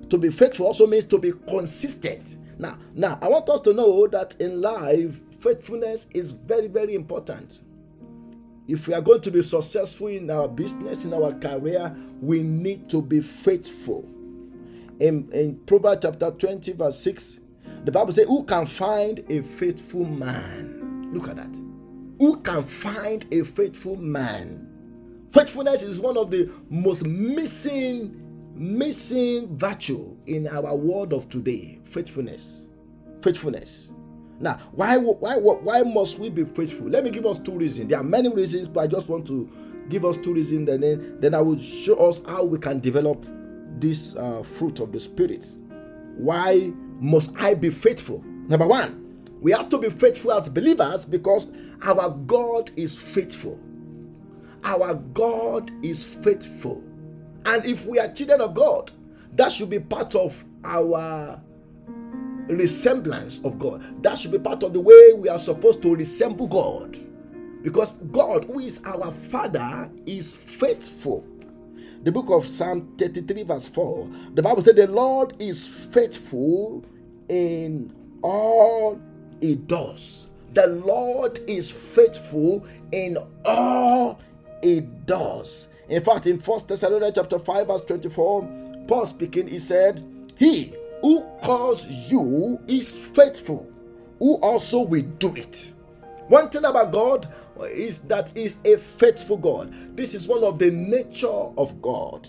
To 0.10 0.18
be 0.18 0.30
faithful 0.30 0.68
also 0.68 0.88
means 0.88 1.04
to 1.08 1.18
be 1.18 1.34
consistent. 1.50 2.38
Now, 2.58 2.78
now 2.94 3.20
I 3.22 3.28
want 3.28 3.50
us 3.50 3.60
to 3.60 3.74
know 3.74 4.08
that 4.08 4.38
in 4.40 4.62
life, 4.62 5.20
faithfulness 5.42 6.08
is 6.14 6.32
very, 6.32 6.70
very 6.70 6.96
important. 6.96 7.60
If 8.70 8.88
we 8.88 8.94
are 8.94 9.02
going 9.02 9.22
to 9.22 9.32
be 9.32 9.42
successful 9.42 10.08
in 10.08 10.30
our 10.30 10.48
business, 10.48 11.04
in 11.04 11.12
our 11.12 11.34
career, 11.34 11.92
we 12.22 12.44
need 12.44 12.88
to 12.92 13.02
be 13.02 13.20
faithful. 13.20 14.08
In, 15.00 15.28
in 15.32 15.60
Proverbs 15.66 16.02
chapter 16.04 16.30
20, 16.30 16.74
verse 16.74 17.00
6, 17.00 17.40
the 17.86 17.92
Bible 17.92 18.14
says, 18.14 18.28
Who 18.28 18.44
can 18.44 18.68
find 18.68 19.26
a 19.28 19.42
faithful 19.42 20.06
man? 20.06 21.10
Look 21.12 21.30
at 21.30 21.38
that. 21.38 21.56
Who 22.20 22.38
can 22.42 22.64
find 22.64 23.26
a 23.32 23.42
faithful 23.44 23.96
man? 23.96 24.68
Faithfulness 25.32 25.82
is 25.82 26.00
one 26.00 26.16
of 26.16 26.30
the 26.30 26.52
most 26.70 27.06
missing 27.06 28.26
missing 28.54 29.58
virtue 29.58 30.16
in 30.28 30.48
our 30.48 30.76
world 30.76 31.14
of 31.14 31.28
today. 31.30 31.80
Faithfulness. 31.86 32.68
Faithfulness. 33.24 33.90
Now, 34.40 34.60
why 34.72 34.98
why 34.98 35.38
why 35.38 35.82
must 35.84 36.18
we 36.20 36.30
be 36.30 36.46
faithful? 36.46 36.88
Let 36.88 37.04
me 37.04 37.10
give 37.12 37.26
us 37.26 37.40
two 37.40 37.52
reasons. 37.52 37.90
There 37.90 38.00
are 38.00 38.04
many 38.04 38.30
reasons, 38.30 38.68
but 38.68 38.82
I 38.82 38.88
just 38.88 39.10
want 39.10 39.28
to 39.28 39.50
give 39.90 40.06
us 40.06 40.18
two 40.18 40.34
reasons. 40.34 40.70
and 40.70 40.82
Then 40.84 41.18
then 41.20 41.34
I 41.36 41.42
will 41.42 41.60
show 41.60 41.96
us 41.96 42.22
how 42.26 42.44
we 42.44 42.58
can 42.58 42.80
develop 42.80 43.26
this 43.80 44.16
uh, 44.16 44.44
fruit 44.44 44.80
of 44.80 44.92
the 44.92 45.00
spirit. 45.00 45.46
Why 46.18 46.72
must 47.00 47.32
I 47.38 47.54
be 47.54 47.70
faithful? 47.70 48.24
Number 48.48 48.68
one, 48.68 49.26
we 49.42 49.52
have 49.52 49.70
to 49.70 49.78
be 49.78 49.90
faithful 49.90 50.34
as 50.34 50.50
believers 50.50 51.06
because 51.06 51.48
our 51.84 52.10
God 52.10 52.72
is 52.76 52.98
faithful. 52.98 53.60
Our 54.64 54.94
God 54.96 55.72
is 55.84 56.04
faithful. 56.04 56.84
And 57.46 57.66
if 57.66 57.86
we 57.86 58.00
are 58.00 58.12
children 58.14 58.42
of 58.42 58.54
God, 58.54 58.92
that 59.36 59.52
should 59.52 59.70
be 59.70 59.80
part 59.80 60.14
of 60.16 60.44
our 60.64 61.42
resemblance 62.50 63.40
of 63.44 63.60
God. 63.60 64.04
That 64.04 64.18
should 64.18 64.32
be 64.32 64.40
part 64.40 64.64
of 64.64 64.74
the 64.74 64.80
way 64.80 65.14
we 65.14 65.30
are 65.30 65.40
supposed 65.40 65.82
to 65.84 65.96
resemble 65.96 66.48
God. 66.48 66.98
Because 67.62 67.94
God, 68.12 68.46
who 68.46 68.60
is 68.60 68.82
our 68.86 69.12
Father, 69.30 69.90
is 70.06 70.34
faithful. 70.34 71.26
The 72.04 72.12
book 72.12 72.30
of 72.30 72.48
Psalm 72.48 72.96
33, 72.98 73.44
verse 73.44 73.68
4, 73.68 74.10
the 74.34 74.42
Bible 74.42 74.62
said, 74.62 74.78
The 74.78 74.88
Lord 74.88 75.36
is 75.40 75.68
faithful 75.68 76.86
in 77.28 77.94
all 78.22 79.00
he 79.42 79.56
does. 79.56 80.30
The 80.54 80.68
Lord 80.68 81.40
is 81.48 81.70
faithful 81.70 82.66
in 82.92 83.18
all 83.46 84.20
he 84.64 84.82
does. 85.06 85.68
In 85.90 86.02
fact, 86.04 86.28
in 86.28 86.40
1 86.40 86.62
Thessalonians 86.68 87.16
chapter 87.16 87.38
5, 87.38 87.68
verse 87.68 87.82
24, 87.82 88.86
Paul 88.88 89.06
speaking, 89.06 89.48
he 89.48 89.60
said, 89.60 90.04
He 90.38 90.74
who 91.02 91.22
calls 91.44 91.88
you 91.88 92.60
is 92.68 92.98
faithful, 92.98 93.72
who 94.20 94.36
also 94.36 94.82
will 94.82 95.04
do 95.20 95.36
it. 95.36 95.74
One 96.28 96.50
thing 96.50 96.66
about 96.66 96.92
God 96.92 97.28
is 97.72 98.00
that 98.02 98.32
He's 98.36 98.58
a 98.66 98.78
faithful 98.78 99.38
God. 99.38 99.74
This 99.96 100.14
is 100.14 100.28
one 100.28 100.44
of 100.44 100.60
the 100.60 100.72
nature 100.72 101.28
of 101.28 101.82
God. 101.82 102.28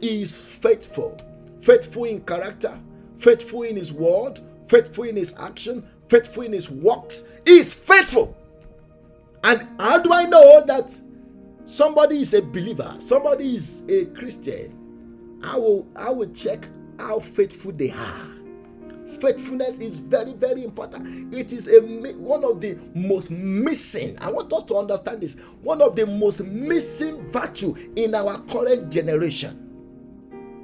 He 0.00 0.22
is 0.22 0.34
faithful, 0.34 1.20
faithful 1.60 2.04
in 2.04 2.20
character, 2.22 2.78
faithful 3.18 3.62
in 3.62 3.76
His 3.76 3.92
word, 3.92 4.40
faithful 4.68 5.04
in 5.04 5.16
His 5.16 5.34
action, 5.38 5.88
faithful 6.08 6.44
in 6.44 6.52
His 6.52 6.70
works. 6.70 7.24
He 7.46 7.58
is 7.58 7.72
faithful. 7.72 8.36
And 9.44 9.68
how 9.80 9.98
do 9.98 10.12
I 10.12 10.24
know 10.24 10.64
that 10.66 10.98
somebody 11.64 12.20
is 12.20 12.34
a 12.34 12.42
believer, 12.42 12.94
somebody 13.00 13.56
is 13.56 13.82
a 13.88 14.04
Christian, 14.06 14.78
I 15.42 15.56
will 15.56 15.86
I 15.96 16.10
will 16.10 16.30
check 16.32 16.66
how 16.98 17.20
faithful 17.20 17.72
they 17.72 17.90
are. 17.90 18.26
Faithfulness 19.20 19.78
is 19.78 19.98
very, 19.98 20.32
very 20.32 20.64
important. 20.64 21.32
It 21.32 21.52
is 21.52 21.68
a 21.68 21.80
one 22.14 22.44
of 22.44 22.60
the 22.60 22.76
most 22.94 23.30
missing. 23.30 24.18
I 24.20 24.30
want 24.30 24.52
us 24.52 24.64
to 24.64 24.76
understand 24.76 25.20
this. 25.20 25.36
One 25.62 25.80
of 25.80 25.94
the 25.94 26.06
most 26.06 26.42
missing 26.42 27.30
virtue 27.30 27.74
in 27.94 28.14
our 28.14 28.40
current 28.42 28.90
generation. 28.90 29.62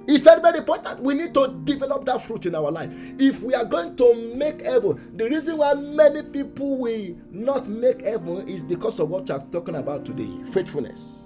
It's 0.09 0.23
very, 0.23 0.41
very 0.41 0.59
important. 0.59 1.01
We 1.03 1.13
need 1.13 1.35
to 1.35 1.49
develop 1.65 2.07
that 2.07 2.25
fruit 2.25 2.47
in 2.47 2.55
our 2.55 2.71
life. 2.71 2.91
If 3.19 3.43
we 3.43 3.55
are 3.55 3.65
going 3.67 3.95
to 3.97 4.35
make 4.35 4.63
heaven, 4.63 5.13
the 5.17 5.29
reason 5.29 5.59
why 5.59 5.75
many 5.75 6.23
people 6.23 6.79
will 6.79 7.15
not 7.31 7.69
make 7.69 8.01
heaven 8.03 8.49
is 8.49 8.63
because 8.63 8.99
of 9.01 9.11
what 9.11 9.29
we 9.29 9.35
are 9.35 9.45
talking 9.53 9.75
about 9.75 10.07
today 10.07 10.31
faithfulness. 10.51 11.17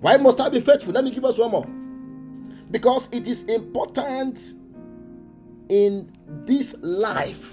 Why 0.00 0.18
must 0.18 0.38
I 0.40 0.50
be 0.50 0.60
faithful? 0.60 0.92
Let 0.92 1.04
me 1.04 1.10
give 1.10 1.24
us 1.24 1.38
one 1.38 1.52
more. 1.52 1.81
Because 2.72 3.08
it 3.12 3.28
is 3.28 3.44
important 3.44 4.54
in 5.68 6.12
this 6.44 6.74
life, 6.80 7.52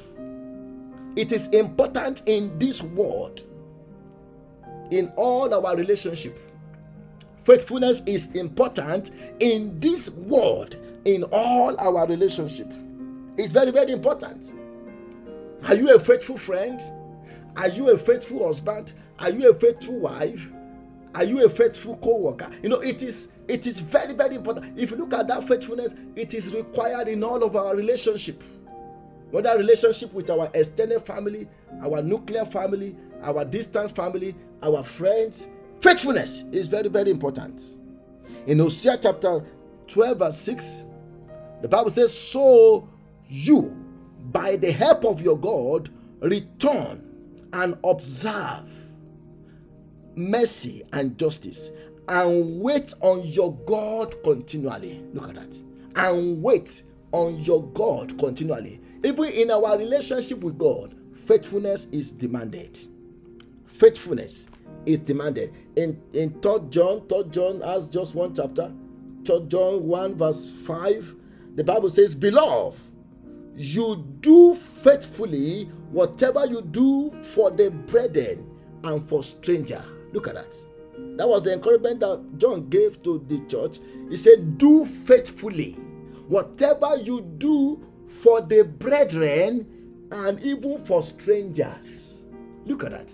it 1.16 1.32
is 1.32 1.48
important 1.50 2.24
in 2.26 2.58
this 2.58 2.82
world, 2.82 3.44
in 4.90 5.12
all 5.16 5.54
our 5.54 5.76
relationship 5.76 6.40
Faithfulness 7.50 8.04
is 8.06 8.28
important 8.34 9.10
in 9.40 9.80
this 9.80 10.12
world, 10.12 10.78
in 11.06 11.24
all 11.32 11.76
our 11.80 12.06
relationship. 12.06 12.72
It's 13.38 13.52
very, 13.52 13.72
very 13.72 13.92
important. 13.92 14.54
Are 15.64 15.74
you 15.74 15.96
a 15.96 16.00
faithful 16.00 16.38
friend? 16.38 16.80
Are 17.56 17.68
you 17.70 17.90
a 17.90 17.98
faithful 17.98 18.46
husband? 18.46 18.94
Are 19.18 19.32
you 19.32 19.50
a 19.50 19.56
faithful 19.56 19.98
wife? 20.00 20.48
Are 21.16 21.24
you 21.24 21.44
a 21.44 21.50
faithful 21.50 21.98
co-worker? 21.98 22.52
You 22.62 22.70
know, 22.70 22.82
it 22.82 23.02
is 23.02 23.32
it 23.50 23.68
is 23.68 23.80
very, 23.80 24.14
very 24.14 24.36
important. 24.36 24.80
If 24.80 24.92
you 24.92 24.98
look 24.98 25.14
at 25.14 25.28
that 25.28 25.48
faithfulness, 25.48 25.94
it 26.16 26.34
is 26.34 26.54
required 26.54 27.08
in 27.08 27.24
all 27.24 27.44
of 27.44 27.56
our 27.56 27.76
relationship. 27.76 28.42
Whether 29.32 29.58
relationship 29.58 30.14
with 30.14 30.30
our 30.30 30.50
extended 30.54 31.06
family, 31.06 31.48
our 31.84 32.02
nuclear 32.02 32.46
family, 32.46 32.96
our 33.22 33.44
distant 33.44 33.96
family, 33.96 34.36
our 34.64 34.84
friends, 34.84 35.48
Faithfulness 35.82 36.44
is 36.52 36.68
very, 36.68 36.90
very 36.90 37.10
important. 37.10 37.62
In 38.48 38.60
Hosea 38.60 39.00
chapter 39.02 39.44
12, 39.88 40.20
verse 40.20 40.38
6, 40.40 40.84
the 41.62 41.68
Bible 41.70 41.90
says, 41.90 42.18
So 42.18 42.90
you, 43.28 43.76
by 44.32 44.58
the 44.58 44.72
help 44.72 45.06
of 45.06 45.22
your 45.22 45.38
God, 45.38 45.90
return 46.20 47.06
and 47.54 47.78
observe 47.84 48.70
mercy 50.16 50.84
and 50.92 51.18
justice 51.18 51.72
and 52.10 52.60
wait 52.60 52.93
on 53.02 53.24
your 53.24 53.54
God 53.65 54.22
continually. 54.24 55.02
Look 55.13 55.30
at 55.30 55.36
that. 55.36 55.62
And 55.95 56.41
wait 56.41 56.84
on 57.12 57.39
your 57.39 57.63
God 57.67 58.17
continually. 58.17 58.82
Even 59.04 59.26
in 59.26 59.52
our 59.52 59.78
relationship 59.78 60.39
with 60.39 60.58
God, 60.58 60.95
faithfulness 61.26 61.86
is 61.91 62.12
demanded. 62.12 62.78
Faithfulness 63.67 64.48
is 64.86 65.00
demanded. 65.00 65.54
In 65.76 66.02
in 66.13 66.32
third 66.41 66.72
John, 66.72 67.08
third 67.08 67.32
John 67.32 67.62
has 67.62 67.88
just 67.88 68.15
one 68.15 68.36
chapter. 68.36 68.74
Third 69.26 69.50
John 69.50 69.86
1, 69.86 70.15
verse 70.15 70.50
5. 70.65 71.15
The 71.56 71.63
Bible 71.63 71.89
says, 71.89 72.15
Beloved, 72.15 72.80
you 73.56 74.06
do 74.22 74.56
faithfully 74.56 75.65
whatever 75.91 76.45
you 76.45 76.62
do 76.62 77.12
for 77.22 77.52
the 77.52 77.69
brethren 77.69 78.50
and 78.84 79.08
for 79.08 79.24
stranger. 79.24 79.84
Look 80.13 80.28
at 80.28 80.36
that. 80.36 80.56
That 81.20 81.28
was 81.28 81.44
the 81.44 81.52
encouragement 81.52 82.00
that 82.00 82.38
John 82.38 82.70
gave 82.70 83.04
to 83.04 83.22
the 83.28 83.42
church. 83.50 83.80
He 84.10 84.16
said, 84.16 84.58
Do 84.58 84.86
faithfully 84.86 85.74
whatever 86.30 86.96
you 86.96 87.20
do 87.38 87.86
for 88.08 88.40
the 88.40 88.64
brethren 88.64 89.68
and 90.14 90.40
even 90.42 90.78
for 90.86 91.04
strangers. 91.04 92.26
Look 92.66 92.86
at 92.86 92.92
that. 92.92 93.14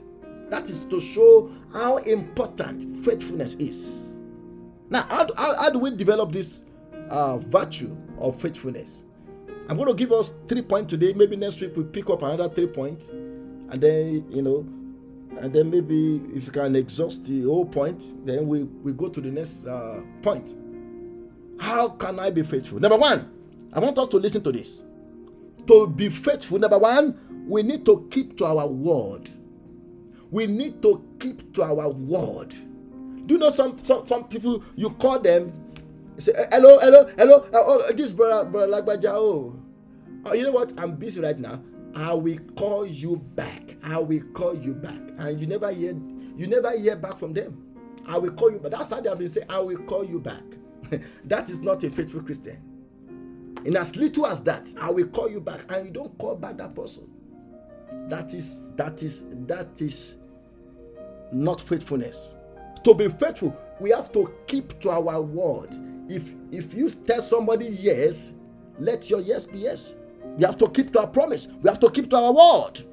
That 0.52 0.70
is 0.70 0.84
to 0.84 1.00
show 1.00 1.52
how 1.74 1.98
important 1.98 3.04
faithfulness 3.04 3.56
is. 3.56 4.14
Now, 4.92 5.02
how 5.10 5.24
do, 5.24 5.34
how, 5.36 5.56
how 5.56 5.70
do 5.72 5.80
we 5.80 5.90
develop 5.90 6.32
this 6.32 6.62
uh, 7.10 7.40
virtue 7.40 7.98
of 8.20 8.40
faithfulness? 8.40 9.06
I'm 9.68 9.78
going 9.78 9.90
to 9.90 9.96
give 9.96 10.12
us 10.12 10.30
three 10.48 10.62
points 10.62 10.92
today. 10.92 11.14
Maybe 11.14 11.38
next 11.38 11.60
week 11.60 11.76
we 11.76 11.84
pick 11.84 12.08
up 12.12 12.22
another 12.22 12.54
three 12.54 12.68
points, 12.68 13.10
and 13.10 13.82
then 13.82 14.28
you 14.30 14.44
know, 14.44 14.64
and 15.40 15.54
then 15.54 15.70
maybe 15.70 16.22
if 16.34 16.46
you 16.46 16.52
can 16.52 16.76
exhaust 16.76 17.26
the 17.26 17.44
whole 17.44 17.66
point, 17.66 18.26
then 18.26 18.48
we 18.48 18.64
we 18.64 18.94
go 18.94 19.10
to 19.10 19.22
the 19.22 19.30
next 19.32 19.66
uh, 19.66 20.02
point. 20.22 20.56
How 21.60 21.90
can 21.90 22.20
I 22.20 22.30
be 22.30 22.44
faithful? 22.44 22.80
Number 22.80 22.98
one, 22.98 23.30
I 23.74 23.80
want 23.80 23.98
us 23.98 24.08
to 24.10 24.18
listen 24.18 24.44
to 24.44 24.52
this. 24.52 24.84
To 25.68 25.88
be 25.88 26.10
faithful, 26.10 26.60
number 26.60 26.78
one, 26.78 27.18
we 27.48 27.64
need 27.64 27.86
to 27.86 28.08
keep 28.12 28.38
to 28.38 28.46
our 28.46 28.68
word. 28.68 29.30
We 30.32 30.48
need 30.48 30.82
to 30.82 31.04
keep 31.20 31.54
to 31.56 31.64
our 31.64 31.90
word. 31.90 32.50
Do 33.26 33.34
you 33.36 33.38
know 33.40 33.50
some 33.50 33.84
some, 33.86 34.06
some 34.06 34.28
people 34.28 34.64
you 34.76 34.90
call 34.92 35.20
them, 35.20 35.54
you 36.16 36.22
say 36.22 36.34
hello, 36.52 36.80
hello, 36.80 37.10
hello, 37.18 37.50
oh, 37.54 37.92
this 37.94 38.14
brother, 38.14 38.50
brother 38.50 38.72
Lagbaja, 38.82 39.10
oh, 39.10 39.56
oh, 40.26 40.34
you 40.34 40.44
know 40.44 40.52
what? 40.52 40.74
I'm 40.78 40.96
busy 40.96 41.22
right 41.22 41.38
now. 41.40 41.62
I 41.96 42.14
will 42.14 42.38
call 42.56 42.86
you 42.86 43.18
back. 43.18 43.65
I 43.86 44.00
will 44.00 44.22
call 44.34 44.56
you 44.56 44.74
back, 44.74 45.00
and 45.20 45.40
you 45.40 45.46
never 45.46 45.72
hear 45.72 45.96
you 46.36 46.48
never 46.48 46.78
hear 46.78 46.96
back 46.96 47.20
from 47.20 47.34
them. 47.34 47.64
I 48.08 48.18
will 48.18 48.32
call 48.32 48.52
you, 48.52 48.60
but 48.60 48.72
that's 48.72 48.90
how 48.90 49.00
they 49.00 49.10
have 49.10 49.20
been 49.20 49.30
saying, 49.30 49.48
I 49.50 49.60
will 49.60 49.78
call 49.78 50.04
you 50.04 50.20
back. 50.20 50.44
that 51.26 51.50
is 51.50 51.60
not 51.60 51.84
a 51.84 51.90
faithful 51.90 52.22
Christian. 52.22 52.58
In 53.64 53.76
as 53.78 53.96
little 53.96 54.28
as 54.28 54.42
that, 54.42 54.68
I 54.80 54.90
will 54.92 55.08
call 55.08 55.30
you 55.30 55.40
back, 55.40 55.62
and 55.70 55.86
you 55.88 55.92
don't 55.94 56.18
call 56.18 56.36
back 56.36 56.58
that 56.58 56.76
person. 56.76 57.08
That 58.10 58.34
is 58.34 58.62
that 58.76 59.02
is 59.04 59.28
that 59.48 59.80
is 59.82 60.18
not 61.32 61.62
faithfulness. 61.62 62.36
To 62.84 62.94
be 62.94 63.08
faithful, 63.10 63.56
we 63.80 63.92
have 63.92 64.12
to 64.14 64.34
keep 64.48 64.80
to 64.82 64.90
our 64.90 65.22
word. 65.22 65.76
If 66.10 66.34
if 66.52 66.74
you 66.74 66.90
tell 66.90 67.22
somebody 67.22 67.68
yes, 67.68 68.34
let 68.80 69.10
your 69.10 69.22
yes 69.22 69.46
be 69.46 69.60
yes. 69.60 69.94
We 70.38 70.44
have 70.46 70.58
to 70.58 70.70
keep 70.70 70.92
to 70.94 71.02
our 71.02 71.08
promise. 71.08 71.48
We 71.62 71.70
have 71.70 71.80
to 71.80 71.90
keep 71.90 72.10
to 72.10 72.18
our 72.18 72.34
word. 72.34 72.84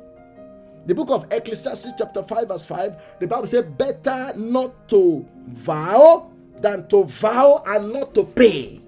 The 0.86 0.94
book 0.94 1.10
of 1.10 1.26
Ecclesiastes, 1.30 1.92
chapter 1.96 2.22
5, 2.22 2.48
verse 2.48 2.64
5, 2.64 3.02
the 3.20 3.26
Bible 3.26 3.46
says, 3.46 3.64
Better 3.64 4.32
not 4.36 4.88
to 4.88 5.26
vow 5.48 6.30
than 6.60 6.88
to 6.88 7.04
vow 7.04 7.62
and 7.66 7.92
not 7.92 8.14
to 8.14 8.24
pay. 8.24 8.80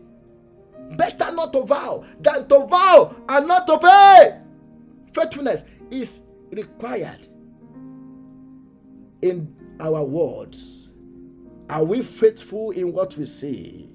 Better 0.96 1.32
not 1.32 1.52
to 1.52 1.62
vow 1.62 2.04
than 2.20 2.48
to 2.48 2.66
vow 2.66 3.14
and 3.28 3.46
not 3.46 3.66
to 3.66 3.78
pay. 3.78 4.40
Faithfulness 5.12 5.64
is 5.90 6.22
required 6.50 7.26
in 9.22 9.54
our 9.80 10.02
words. 10.02 10.92
Are 11.70 11.84
we 11.84 12.02
faithful 12.02 12.72
in 12.72 12.92
what 12.92 13.16
we 13.16 13.24
say? 13.24 13.86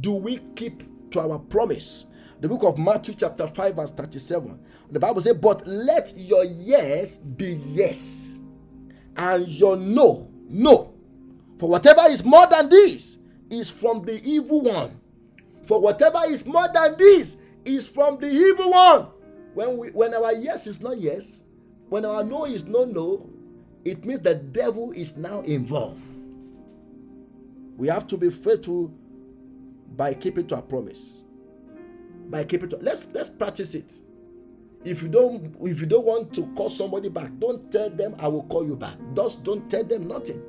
Do 0.00 0.12
we 0.12 0.38
keep 0.56 1.10
to 1.10 1.20
our 1.20 1.38
promise? 1.38 2.06
The 2.44 2.48
book 2.50 2.64
of 2.64 2.76
Matthew, 2.76 3.14
chapter 3.14 3.46
5, 3.46 3.76
verse 3.76 3.90
37. 3.92 4.60
The 4.90 5.00
Bible 5.00 5.22
says, 5.22 5.32
But 5.32 5.66
let 5.66 6.12
your 6.14 6.44
yes 6.44 7.16
be 7.16 7.54
yes, 7.68 8.38
and 9.16 9.48
your 9.48 9.78
no, 9.78 10.30
no. 10.50 10.92
For 11.58 11.70
whatever 11.70 12.02
is 12.10 12.22
more 12.22 12.46
than 12.46 12.68
this 12.68 13.16
is 13.48 13.70
from 13.70 14.04
the 14.04 14.22
evil 14.22 14.60
one. 14.60 15.00
For 15.64 15.80
whatever 15.80 16.20
is 16.26 16.44
more 16.44 16.68
than 16.70 16.98
this 16.98 17.38
is 17.64 17.88
from 17.88 18.20
the 18.20 18.26
evil 18.26 18.72
one. 18.72 19.06
When 19.54 19.78
we 19.78 19.88
when 19.92 20.12
our 20.12 20.34
yes 20.34 20.66
is 20.66 20.82
not 20.82 21.00
yes, 21.00 21.44
when 21.88 22.04
our 22.04 22.22
no 22.22 22.44
is 22.44 22.66
no 22.66 22.84
no, 22.84 23.26
it 23.86 24.04
means 24.04 24.20
the 24.20 24.34
devil 24.34 24.92
is 24.92 25.16
now 25.16 25.40
involved. 25.40 26.02
We 27.78 27.88
have 27.88 28.06
to 28.08 28.18
be 28.18 28.28
faithful 28.28 28.92
by 29.96 30.12
keeping 30.12 30.46
to 30.48 30.56
our 30.56 30.62
promise. 30.62 31.22
By 32.30 32.44
keeping 32.44 32.70
to 32.70 32.76
let's 32.76 33.06
let's 33.12 33.28
practice 33.28 33.74
it. 33.74 33.92
If 34.84 35.02
you 35.02 35.08
don't 35.08 35.54
if 35.62 35.80
you 35.80 35.86
don't 35.86 36.04
want 36.04 36.34
to 36.34 36.46
call 36.54 36.68
somebody 36.68 37.08
back, 37.08 37.30
don't 37.38 37.70
tell 37.70 37.90
them 37.90 38.14
I 38.18 38.28
will 38.28 38.44
call 38.44 38.66
you 38.66 38.76
back. 38.76 38.94
Just 39.14 39.42
don't 39.44 39.68
tell 39.70 39.84
them 39.84 40.08
nothing. 40.08 40.42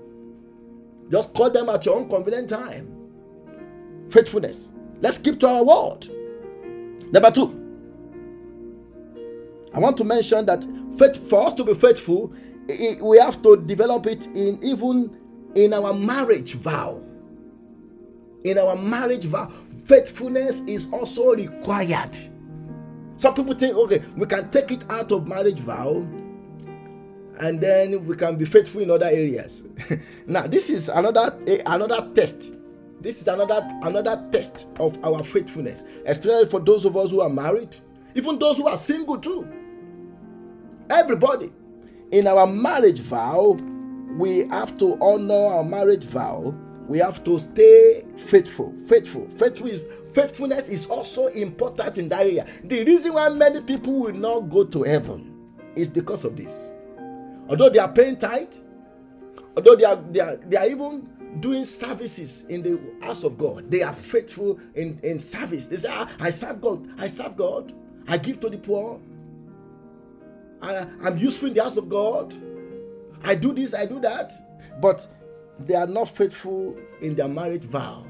Just 1.10 1.34
call 1.34 1.50
them 1.50 1.70
at 1.70 1.86
your 1.86 1.96
own 1.96 2.10
convenient 2.10 2.50
time. 2.50 2.92
Faithfulness. 4.10 4.70
Let's 5.02 5.18
keep 5.18 5.40
to 5.42 5.48
our 5.48 5.64
word. 5.64 6.08
Number 7.12 7.32
two, 7.32 7.62
I 9.74 9.80
want 9.80 9.98
to 9.98 10.04
mention 10.04 10.46
that 10.46 10.66
faith, 10.98 11.30
for 11.30 11.46
us 11.46 11.54
to 11.54 11.64
be 11.64 11.74
faithful, 11.76 12.34
we 12.68 13.20
have 13.20 13.42
to 13.44 13.58
develop 13.58 14.08
it 14.08 14.26
in 14.28 14.60
even 14.64 15.16
in 15.56 15.74
our 15.74 15.94
marriage 15.94 16.54
vow. 16.54 17.02
In 18.44 18.58
our 18.58 18.76
marriage 18.76 19.26
vow, 19.26 19.52
faithfulness 19.86 20.62
is 20.62 20.88
also 20.92 21.34
required. 21.36 22.18
Some 23.18 23.34
people 23.34 23.54
think, 23.56 23.76
okay, 23.76 24.04
we 24.18 24.26
can 24.26 24.50
take 24.52 24.72
it 24.72 24.84
out 24.90 25.12
of 25.12 25.28
marriage 25.28 25.60
vow 25.60 26.06
and 27.40 27.60
then 27.60 28.06
we 28.06 28.16
can 28.16 28.36
be 28.38 28.46
faithful 28.46 28.82
in 28.82 28.92
other 28.92 29.06
areas. 29.06 29.64
now, 30.28 30.48
this 30.48 30.70
is 30.70 30.90
another 30.90 31.38
eh, 31.48 31.62
another 31.66 32.10
test. 32.14 32.54
This 33.02 33.22
is 33.22 33.28
another 33.28 33.62
another 33.84 34.28
test 34.32 34.68
of 34.80 34.98
our 35.04 35.24
faithfulness, 35.24 35.84
especially 36.06 36.48
for 36.50 36.60
those 36.60 36.86
of 36.86 36.98
us 36.98 37.12
who 37.12 37.22
are 37.22 37.30
married, 37.30 37.76
even 38.16 38.40
those 38.40 38.58
who 38.58 38.68
are 38.68 38.78
single 38.78 39.18
too. 39.18 39.48
Everybody 40.90 41.52
in 42.12 42.28
our 42.28 42.48
marriage 42.48 43.00
vow, 43.00 43.58
we 44.18 44.48
have 44.48 44.78
to 44.78 44.98
honor 45.02 45.48
our 45.56 45.64
marriage 45.64 46.06
vow. 46.06 46.56
We 46.88 47.00
have 47.00 47.24
to 47.24 47.40
stay 47.40 48.06
faithful. 48.28 48.74
Faithful. 48.88 49.28
Faithful 49.38 49.68
is 49.68 49.82
faithfulness 50.14 50.70
is 50.70 50.88
also 50.88 51.28
important 51.28 51.98
in 51.98 52.10
that 52.10 52.22
area. 52.22 52.48
The 52.64 52.84
reason 52.86 53.14
why 53.14 53.30
many 53.30 53.62
people 53.62 53.94
will 54.02 54.14
not 54.14 54.42
go 54.50 54.64
to 54.64 54.84
heaven 54.84 55.50
is 55.76 55.90
because 55.90 56.24
of 56.24 56.38
this. 56.38 56.72
Although 57.50 57.70
they 57.70 57.80
are 57.80 57.92
paying 57.92 58.18
tithe, 58.18 58.54
although 59.58 59.76
they 59.76 59.84
are 59.84 60.02
they 60.12 60.20
are, 60.20 60.36
they 60.38 60.58
are 60.58 60.68
even 60.68 61.10
doing 61.42 61.66
services 61.66 62.46
in 62.48 62.62
the 62.64 62.80
house 63.06 63.24
of 63.24 63.38
God, 63.38 63.70
they 63.70 63.82
are 63.82 63.94
faithful 63.94 64.60
in, 64.76 65.00
in 65.04 65.20
service. 65.20 65.68
They 65.68 65.78
say, 65.78 65.90
ah, 65.92 66.10
I 66.20 66.30
serve 66.30 66.62
God, 66.62 66.90
I 66.98 67.08
serve 67.08 67.36
God, 67.36 67.74
I 68.08 68.18
give 68.18 68.40
to 68.40 68.50
the 68.50 68.58
poor, 68.58 69.02
I, 70.62 70.88
I'm 71.04 71.18
useful 71.18 71.50
in 71.50 71.54
the 71.54 71.64
house 71.64 71.78
of 71.78 71.90
God. 71.90 72.34
I 73.24 73.36
do 73.36 73.54
this, 73.54 73.74
I 73.74 73.86
do 73.86 74.00
that. 74.02 74.34
But 74.82 75.08
they 75.60 75.76
are 75.76 75.88
not 75.88 76.16
faithful 76.16 76.76
in 77.02 77.16
their 77.16 77.28
marriage 77.28 77.66
vow. 77.66 78.06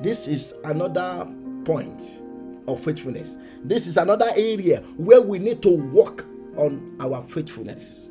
This 0.00 0.28
is 0.28 0.54
another 0.64 1.30
point 1.64 2.22
of 2.66 2.82
faithfulness. 2.82 3.36
This 3.62 3.86
is 3.86 3.96
another 3.96 4.30
area 4.34 4.80
where 4.96 5.20
we 5.20 5.38
need 5.38 5.62
to 5.62 5.76
work 5.92 6.26
on 6.56 6.96
our 7.00 7.22
faithfulness. 7.22 8.08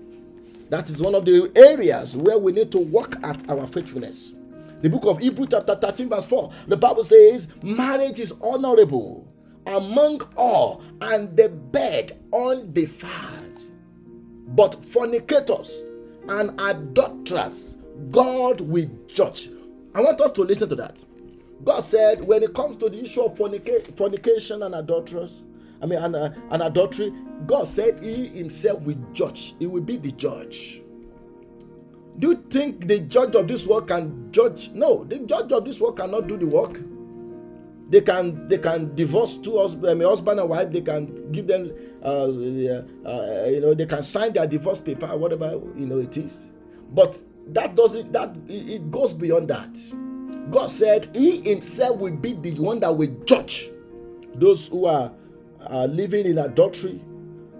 That 0.70 0.90
is 0.90 1.02
one 1.02 1.14
of 1.14 1.26
the 1.26 1.52
areas 1.56 2.16
where 2.16 2.38
we 2.38 2.52
need 2.52 2.72
to 2.72 2.80
work 2.80 3.16
at 3.24 3.50
our 3.50 3.68
faithfulness. 3.68 4.34
The 4.82 4.90
book 4.90 5.06
of 5.06 5.20
Hebrew, 5.20 5.48
chapter 5.48 5.76
13, 5.76 6.10
verse 6.10 6.26
4, 6.28 6.52
the 6.68 6.78
Bible 6.78 7.04
says, 7.04 7.48
Marriage 7.62 8.20
is 8.20 8.34
honorable 8.42 9.28
among 9.66 10.22
all, 10.36 10.84
and 11.02 11.36
the 11.38 11.50
bed 11.50 12.20
undefiled. 12.34 13.62
But 14.48 14.84
fornicators 14.86 15.84
and 16.28 16.60
adulterers, 16.60 17.78
God 18.12 18.62
will 18.62 18.90
judge. 19.08 19.50
I 19.94 20.02
want 20.02 20.20
us 20.22 20.32
to 20.34 20.42
listen 20.42 20.70
to 20.70 20.76
that. 20.76 21.04
God 21.64 21.82
said, 21.82 22.24
when 22.26 22.44
it 22.44 22.54
comes 22.54 22.76
to 22.78 22.90
the 22.90 23.04
issue 23.04 23.22
of 23.22 23.38
fornica- 23.38 23.96
fornication 23.96 24.64
and 24.64 24.76
adulterers, 24.76 25.44
I 25.82 25.86
mean, 25.86 26.00
and, 26.00 26.16
uh, 26.16 26.30
and 26.50 26.64
adultery, 26.64 27.14
God 27.46 27.68
said 27.68 28.02
He 28.04 28.28
Himself 28.28 28.84
will 28.84 28.98
judge. 29.14 29.56
He 29.60 29.68
will 29.68 29.82
be 29.82 29.98
the 29.98 30.12
judge. 30.14 30.82
Do 32.20 32.30
you 32.30 32.44
think 32.50 32.88
the 32.88 33.00
judge 33.00 33.36
of 33.36 33.48
this 33.48 33.66
world 33.66 33.88
can 33.88 34.32
judge? 34.32 34.70
No, 34.72 35.04
the 35.04 35.20
judge 35.20 35.52
of 35.52 35.66
this 35.66 35.80
world 35.80 35.98
cannot 35.98 36.28
do 36.28 36.38
the 36.38 36.48
work 36.48 36.80
they 37.94 38.02
can 38.02 38.48
they 38.48 38.58
can 38.58 38.96
divorce 38.96 39.38
two 39.38 39.58
husband, 39.58 39.92
I 39.92 39.94
mean, 39.94 40.08
husband 40.08 40.40
and 40.40 40.50
wife 40.50 40.72
they 40.72 40.82
can 40.82 41.32
give 41.32 41.46
them 41.46 41.72
uh, 42.04 42.26
uh, 42.26 43.46
you 43.48 43.62
know 43.62 43.76
they 43.76 43.86
can 43.86 44.02
sign 44.02 44.34
their 44.34 44.48
divorce 44.48 44.82
paper 44.82 45.16
whatever 45.16 45.52
you 45.78 45.86
know 45.86 46.00
it 46.00 46.18
is 46.18 46.48
but 46.92 47.22
that 47.48 47.76
doesn't 47.76 48.12
that 48.14 48.36
it 48.48 48.90
goes 48.92 49.14
beyond 49.14 49.48
that 49.48 49.78
god 50.52 50.68
said 50.68 51.08
he 51.14 51.42
himself 51.42 51.98
will 51.98 52.16
be 52.16 52.34
the 52.34 52.54
one 52.60 52.80
that 52.80 52.96
will 52.96 53.14
judge 53.26 53.70
those 54.36 54.68
who 54.70 54.86
are, 54.86 55.12
are 55.68 55.88
living 55.88 56.26
in 56.26 56.38
adultery 56.40 57.02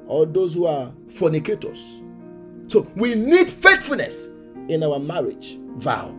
or 0.08 0.26
those 0.26 0.54
who 0.54 0.66
are 0.66 0.92
fornicators 1.10 2.02
so 2.68 2.88
we 2.96 3.14
need 3.16 3.48
faithfulness 3.50 4.28
in 4.70 4.84
our 4.84 5.00
marriage 5.00 5.58
vow 5.78 6.14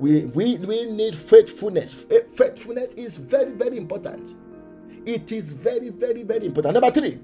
we, 0.00 0.24
we, 0.26 0.56
we 0.56 0.86
need 0.86 1.14
faithfulness. 1.14 1.94
Eh, 2.10 2.20
faithfulness 2.34 2.94
is 2.94 3.18
very, 3.18 3.52
very 3.52 3.76
important. 3.76 4.34
It 5.04 5.30
is 5.30 5.52
very, 5.52 5.90
very, 5.90 6.22
very 6.22 6.46
important. 6.46 6.72
Number 6.74 6.90
three, 6.90 7.18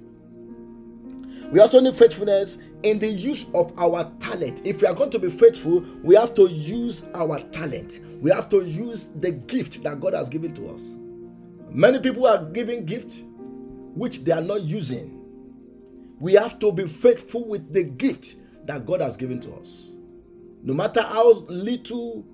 we 1.51 1.59
also 1.59 1.81
need 1.81 1.97
faithfulness 1.97 2.59
in 2.87 2.99
the 2.99 3.09
use 3.09 3.47
of 3.55 3.73
our 3.79 4.11
talent. 4.21 4.63
If 4.65 4.81
we 4.81 4.87
are 4.87 4.95
going 4.95 5.11
to 5.11 5.19
be 5.19 5.31
faithful, 5.31 5.81
we 6.03 6.15
have 6.15 6.35
to 6.37 6.49
use 6.49 7.05
our 7.15 7.41
talent. 7.51 8.01
We 8.23 8.31
have 8.31 8.49
to 8.51 8.65
use 8.65 9.11
the 9.21 9.33
gift 9.33 9.83
that 9.83 10.01
God 10.01 10.15
has 10.15 10.29
given 10.29 10.55
to 10.55 10.69
us. 10.69 10.97
Many 11.71 11.99
people 11.99 12.27
are 12.27 12.45
giving 12.45 12.87
gifts 12.87 13.25
which 13.95 14.25
they 14.25 14.33
are 14.33 14.41
not 14.41 14.63
using. 14.63 15.21
We 16.21 16.35
have 16.35 16.59
to 16.61 16.73
be 16.73 16.87
faithful 16.87 17.47
with 17.47 17.73
the 17.73 17.85
gift 17.85 18.37
that 18.67 18.87
God 18.87 19.01
has 19.01 19.17
given 19.17 19.41
to 19.41 19.55
us. 19.57 19.91
No 20.63 20.73
matter 20.75 21.03
how 21.03 21.33
little 21.49 22.25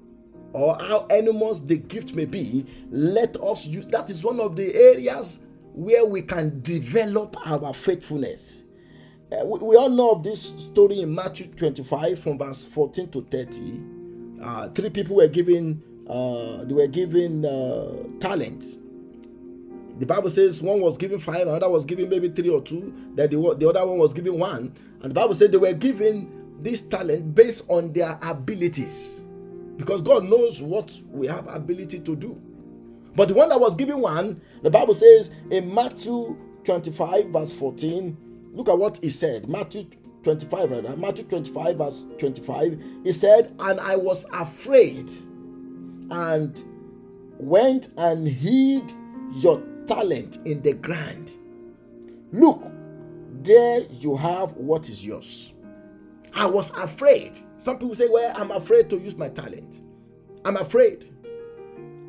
or 0.53 0.77
how 0.79 1.07
enormous 1.07 1.61
the 1.61 1.77
gift 1.77 2.15
may 2.15 2.25
be, 2.25 2.67
let 2.91 3.37
us 3.43 3.67
use 3.67 3.87
that 3.87 4.11
is 4.11 4.23
one 4.23 4.39
of 4.39 4.55
the 4.57 4.75
areas 4.75 5.41
where 5.75 6.05
we 6.05 6.23
can 6.23 6.61
develop 6.63 7.37
our 7.47 7.73
faithfulness. 7.73 8.62
Uh, 9.33 9.45
we, 9.47 9.59
we, 9.61 9.77
all 9.77 9.89
know 9.89 10.11
of 10.11 10.23
this 10.23 10.53
story 10.59 11.01
in 11.01 11.15
Matthew 11.15 11.47
25 11.47 12.19
from 12.19 12.39
verse 12.39 12.65
14 12.65 13.11
to 13.11 13.23
30. 13.31 13.81
Uh, 14.43 14.69
three 14.71 14.91
people 14.91 15.17
were 15.17 15.29
given 15.29 15.83
uh, 16.09 16.65
they 16.65 16.75
were 16.75 16.89
given 16.89 17.45
uh, 17.45 17.93
talents. 18.21 18.77
The 19.99 20.07
Bible 20.07 20.31
says 20.31 20.61
one 20.61 20.81
was 20.81 20.97
given 20.99 21.21
five, 21.21 21.43
another 21.47 21.69
was 21.71 21.85
given 21.85 22.09
maybe 22.09 22.29
three 22.29 22.49
or 22.49 22.61
two, 22.61 22.93
then 23.15 23.31
the, 23.31 23.37
the 23.59 23.69
other 23.69 23.87
one 23.87 23.99
was 23.99 24.13
given 24.13 24.39
one. 24.39 24.75
And 25.03 25.11
the 25.11 25.15
Bible 25.15 25.35
said 25.35 25.53
they 25.53 25.59
were 25.59 25.73
given 25.73 26.59
this 26.61 26.81
talent 26.81 27.35
based 27.35 27.65
on 27.69 27.93
their 27.93 28.19
abilities. 28.23 29.21
Because 29.77 30.01
God 30.01 30.25
knows 30.25 30.61
what 30.61 30.99
we 31.09 31.27
have 31.29 31.47
ability 31.49 32.01
to 32.01 32.17
do. 32.17 32.41
But 33.15 33.29
the 33.29 33.35
one 33.35 33.49
that 33.51 33.61
was 33.61 33.75
given 33.75 34.01
one, 34.01 34.41
the 34.63 34.71
Bible 34.71 34.95
says 34.95 35.31
in 35.51 35.73
Matthew 35.73 36.37
25, 36.65 37.27
verse 37.27 37.53
14, 37.53 38.17
look 38.53 38.69
at 38.69 38.79
what 38.79 38.99
he 38.99 39.11
said. 39.11 39.49
Matthew 39.49 39.87
25, 40.23 40.71
rather. 40.71 40.97
Matthew 40.97 41.25
25, 41.25 41.77
verse 41.77 42.05
25. 42.19 42.83
He 43.05 43.13
said, 43.13 43.55
And 43.59 43.81
I 43.81 43.97
was 43.97 44.25
afraid 44.33 45.11
and 46.11 46.63
went 47.39 47.91
and 47.97 48.29
hid 48.29 48.93
your 49.35 49.63
talent 49.87 50.39
in 50.45 50.63
the 50.63 50.75
ground. 50.75 51.33
Look, 52.33 52.63
there 53.43 53.81
you 53.91 54.17
have 54.17 54.53
what 54.53 54.89
is 54.89 55.05
yours. 55.05 55.53
I 56.35 56.47
was 56.47 56.71
afraid. 56.71 57.39
Some 57.59 57.79
people 57.79 57.95
say, 57.95 58.09
Well, 58.09 58.33
I'm 58.37 58.51
afraid 58.51 58.89
to 58.91 58.99
use 58.99 59.17
my 59.17 59.29
talent. 59.29 59.81
I'm 60.45 60.57
afraid. 60.57 61.07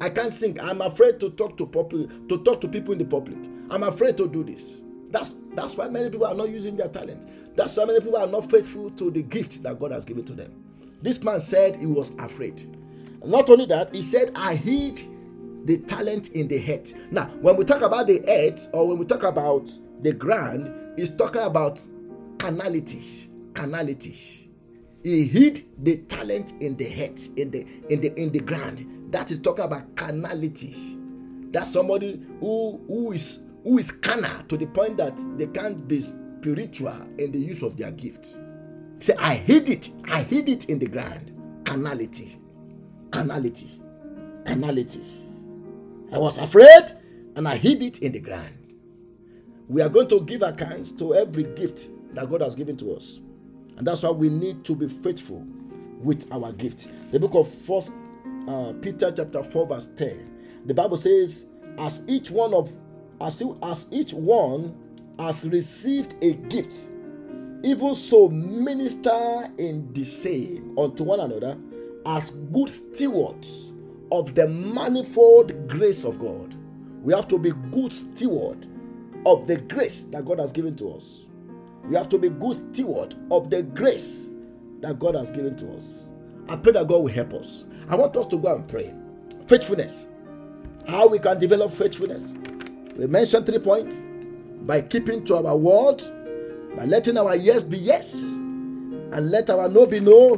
I 0.02 0.10
can't 0.10 0.34
sing. 0.34 0.60
I'm 0.60 0.82
afraid 0.82 1.20
to 1.22 1.30
talk 1.32 1.58
to 1.58 1.66
public, 1.66 2.28
to 2.30 2.44
talk 2.44 2.62
to 2.62 2.68
people 2.68 2.94
in 2.94 3.00
the 3.00 3.06
public. 3.06 3.38
I'm 3.70 3.84
afraid 3.84 4.18
to 4.18 4.28
do 4.28 4.44
this. 4.44 4.84
That's 5.14 5.36
that's 5.54 5.78
why 5.78 5.88
many 5.88 6.10
people 6.10 6.26
are 6.26 6.34
not 6.34 6.50
using 6.50 6.76
their 6.76 6.90
talent. 6.90 7.56
That's 7.56 7.78
why 7.78 7.86
many 7.86 8.00
people 8.02 8.18
are 8.18 8.28
not 8.28 8.50
faithful 8.50 8.90
to 8.92 9.12
the 9.12 9.22
gift 9.22 9.62
that 9.62 9.80
God 9.80 9.92
has 9.92 10.04
given 10.04 10.26
to 10.26 10.34
them. 10.34 10.52
This 11.04 11.22
man 11.22 11.40
said 11.40 11.76
he 11.76 11.86
was 11.86 12.12
afraid. 12.18 12.76
Not 13.24 13.50
only 13.50 13.68
that, 13.68 13.94
he 13.94 14.02
said, 14.02 14.32
I 14.36 14.56
hid 14.56 15.02
the 15.66 15.78
talent 15.78 16.30
in 16.30 16.48
the 16.48 16.58
head. 16.58 16.92
Now, 17.12 17.26
when 17.42 17.56
we 17.56 17.64
talk 17.64 17.82
about 17.84 18.08
the 18.08 18.22
head 18.26 18.60
or 18.74 18.88
when 18.88 18.98
we 18.98 19.06
talk 19.06 19.24
about 19.24 19.70
the 20.02 20.12
ground, 20.12 20.74
he's 20.98 21.12
talking 21.12 21.42
about 21.42 21.86
carnalities. 22.40 23.28
Carnalities. 23.54 24.48
He 25.04 25.28
hid 25.28 25.66
the 25.84 25.98
talent 25.98 26.54
in 26.60 26.76
the 26.76 26.86
head, 26.86 27.22
in 27.36 27.52
the 27.52 27.68
in 27.90 28.02
the 28.02 28.20
in 28.20 28.32
the 28.32 28.40
ground. 28.40 29.12
That 29.12 29.30
is 29.30 29.38
talking 29.38 29.66
about 29.66 29.96
carnalities. 29.96 30.98
That's 31.52 31.72
somebody 31.72 32.26
who 32.40 32.82
who 32.88 33.12
is 33.12 33.42
who 33.64 33.78
is 33.78 33.92
carnal 33.92 34.44
to 34.50 34.58
the 34.58 34.66
point 34.68 34.98
that 34.98 35.18
they 35.38 35.48
can't 35.48 35.88
be 35.88 36.02
spiritual 36.02 37.02
in 37.18 37.32
the 37.32 37.40
use 37.40 37.62
of 37.62 37.78
their 37.78 37.92
gift. 37.92 38.38
Say, 39.00 39.16
I 39.18 39.36
hid 39.36 39.70
it, 39.70 39.90
I 40.06 40.24
hid 40.24 40.50
it 40.50 40.66
in 40.66 40.80
the 40.80 40.88
ground. 40.88 41.32
Carnality. 41.66 42.40
Carnality. 43.12 43.80
Carnality. 44.46 45.04
I 46.12 46.18
was 46.18 46.38
afraid 46.38 46.98
and 47.36 47.48
I 47.48 47.56
hid 47.56 47.82
it 47.82 48.00
in 48.00 48.12
the 48.12 48.20
ground. 48.20 48.76
We 49.68 49.82
are 49.82 49.90
going 49.90 50.10
to 50.10 50.22
give 50.22 50.42
accounts 50.42 50.92
to 50.94 51.16
every 51.16 51.44
gift 51.44 51.88
that 52.14 52.30
God 52.30 52.42
has 52.42 52.56
given 52.56 52.78
to 52.78 52.94
us. 52.94 53.20
And 53.78 53.88
that's 53.88 54.04
why 54.04 54.12
we 54.12 54.30
need 54.30 54.64
to 54.66 54.76
be 54.76 54.88
faithful 54.88 55.44
with 56.00 56.32
our 56.32 56.52
gift. 56.52 56.88
The 57.12 57.20
book 57.20 57.34
of 57.34 57.52
First 57.52 57.92
uh, 58.48 58.74
Peter 58.82 59.12
chapter 59.12 59.42
4 59.42 59.68
verse 59.68 59.88
10. 59.96 60.64
The 60.66 60.74
Bible 60.74 60.98
says, 60.98 61.46
as 61.78 62.04
each 62.08 62.30
one 62.30 62.54
of 62.54 62.72
as, 63.24 63.42
as 63.64 63.88
each 63.92 64.14
one 64.14 64.76
has 65.18 65.46
received 65.46 66.16
a 66.22 66.34
gift, 66.34 66.76
even 67.64 67.96
so 67.96 68.28
minister 68.28 69.50
in 69.58 69.92
the 69.94 70.04
same 70.04 70.78
unto 70.78 71.04
one 71.04 71.22
another 71.22 71.58
as 72.06 72.32
good 72.52 72.70
stewards 72.70 73.72
of 74.12 74.36
the 74.36 74.48
manifold 74.48 75.68
grace 75.70 76.04
of 76.04 76.20
God. 76.20 76.56
We 77.02 77.14
have 77.14 77.28
to 77.30 77.38
be 77.38 77.52
good 77.72 77.94
steward 77.94 78.68
of 79.26 79.48
the 79.48 79.58
grace 79.58 80.04
that 80.06 80.26
God 80.26 80.40
has 80.40 80.52
given 80.52 80.76
to 80.78 80.92
us. 80.92 81.26
We 81.86 81.96
have 81.96 82.10
to 82.10 82.18
be 82.18 82.30
good 82.30 82.56
steward 82.74 83.16
of 83.32 83.50
the 83.50 83.64
grace 83.64 84.30
that 84.82 85.00
God 85.00 85.16
has 85.16 85.32
given 85.32 85.56
to 85.58 85.74
us. 85.76 86.10
I 86.50 86.58
pray 86.58 86.74
that 86.74 86.88
God 86.88 87.04
will 87.04 87.08
help 87.08 87.34
us. 87.34 87.66
I 87.90 87.96
want 87.96 88.16
us 88.18 88.26
to 88.28 88.38
go 88.38 88.54
and 88.54 88.68
pray. 88.68 88.94
Faithfulness. 89.48 90.08
How 90.88 91.08
we 91.08 91.20
can 91.20 91.40
develop 91.40 91.72
faithfulness. 91.74 92.36
We 92.98 93.08
mentioned 93.08 93.46
three 93.46 93.60
points 93.60 94.02
by 94.62 94.82
keeping 94.82 95.26
to 95.26 95.36
our 95.38 95.58
word, 95.58 96.02
by 96.76 96.86
letting 96.86 97.18
our 97.18 97.36
yes 97.36 97.64
be 97.64 97.78
yes, 97.78 98.22
and 98.22 99.30
let 99.32 99.50
our 99.50 99.68
no 99.68 99.86
be 99.86 100.00
no. 100.00 100.36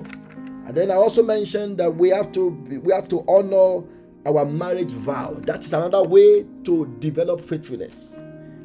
And 0.66 0.74
then 0.74 0.90
I 0.90 0.96
also 0.96 1.22
mentioned 1.22 1.78
that 1.78 1.96
we 1.96 2.10
have 2.10 2.32
to 2.34 2.50
we 2.50 2.94
have 2.94 3.08
to 3.10 3.24
honor 3.28 3.84
our 4.26 4.46
marriage 4.46 4.92
vow. 4.92 5.34
That 5.42 5.64
is 5.64 5.74
another 5.74 6.04
way 6.04 6.46
to 6.64 6.86
develop 7.00 7.46
faithfulness. 7.48 8.20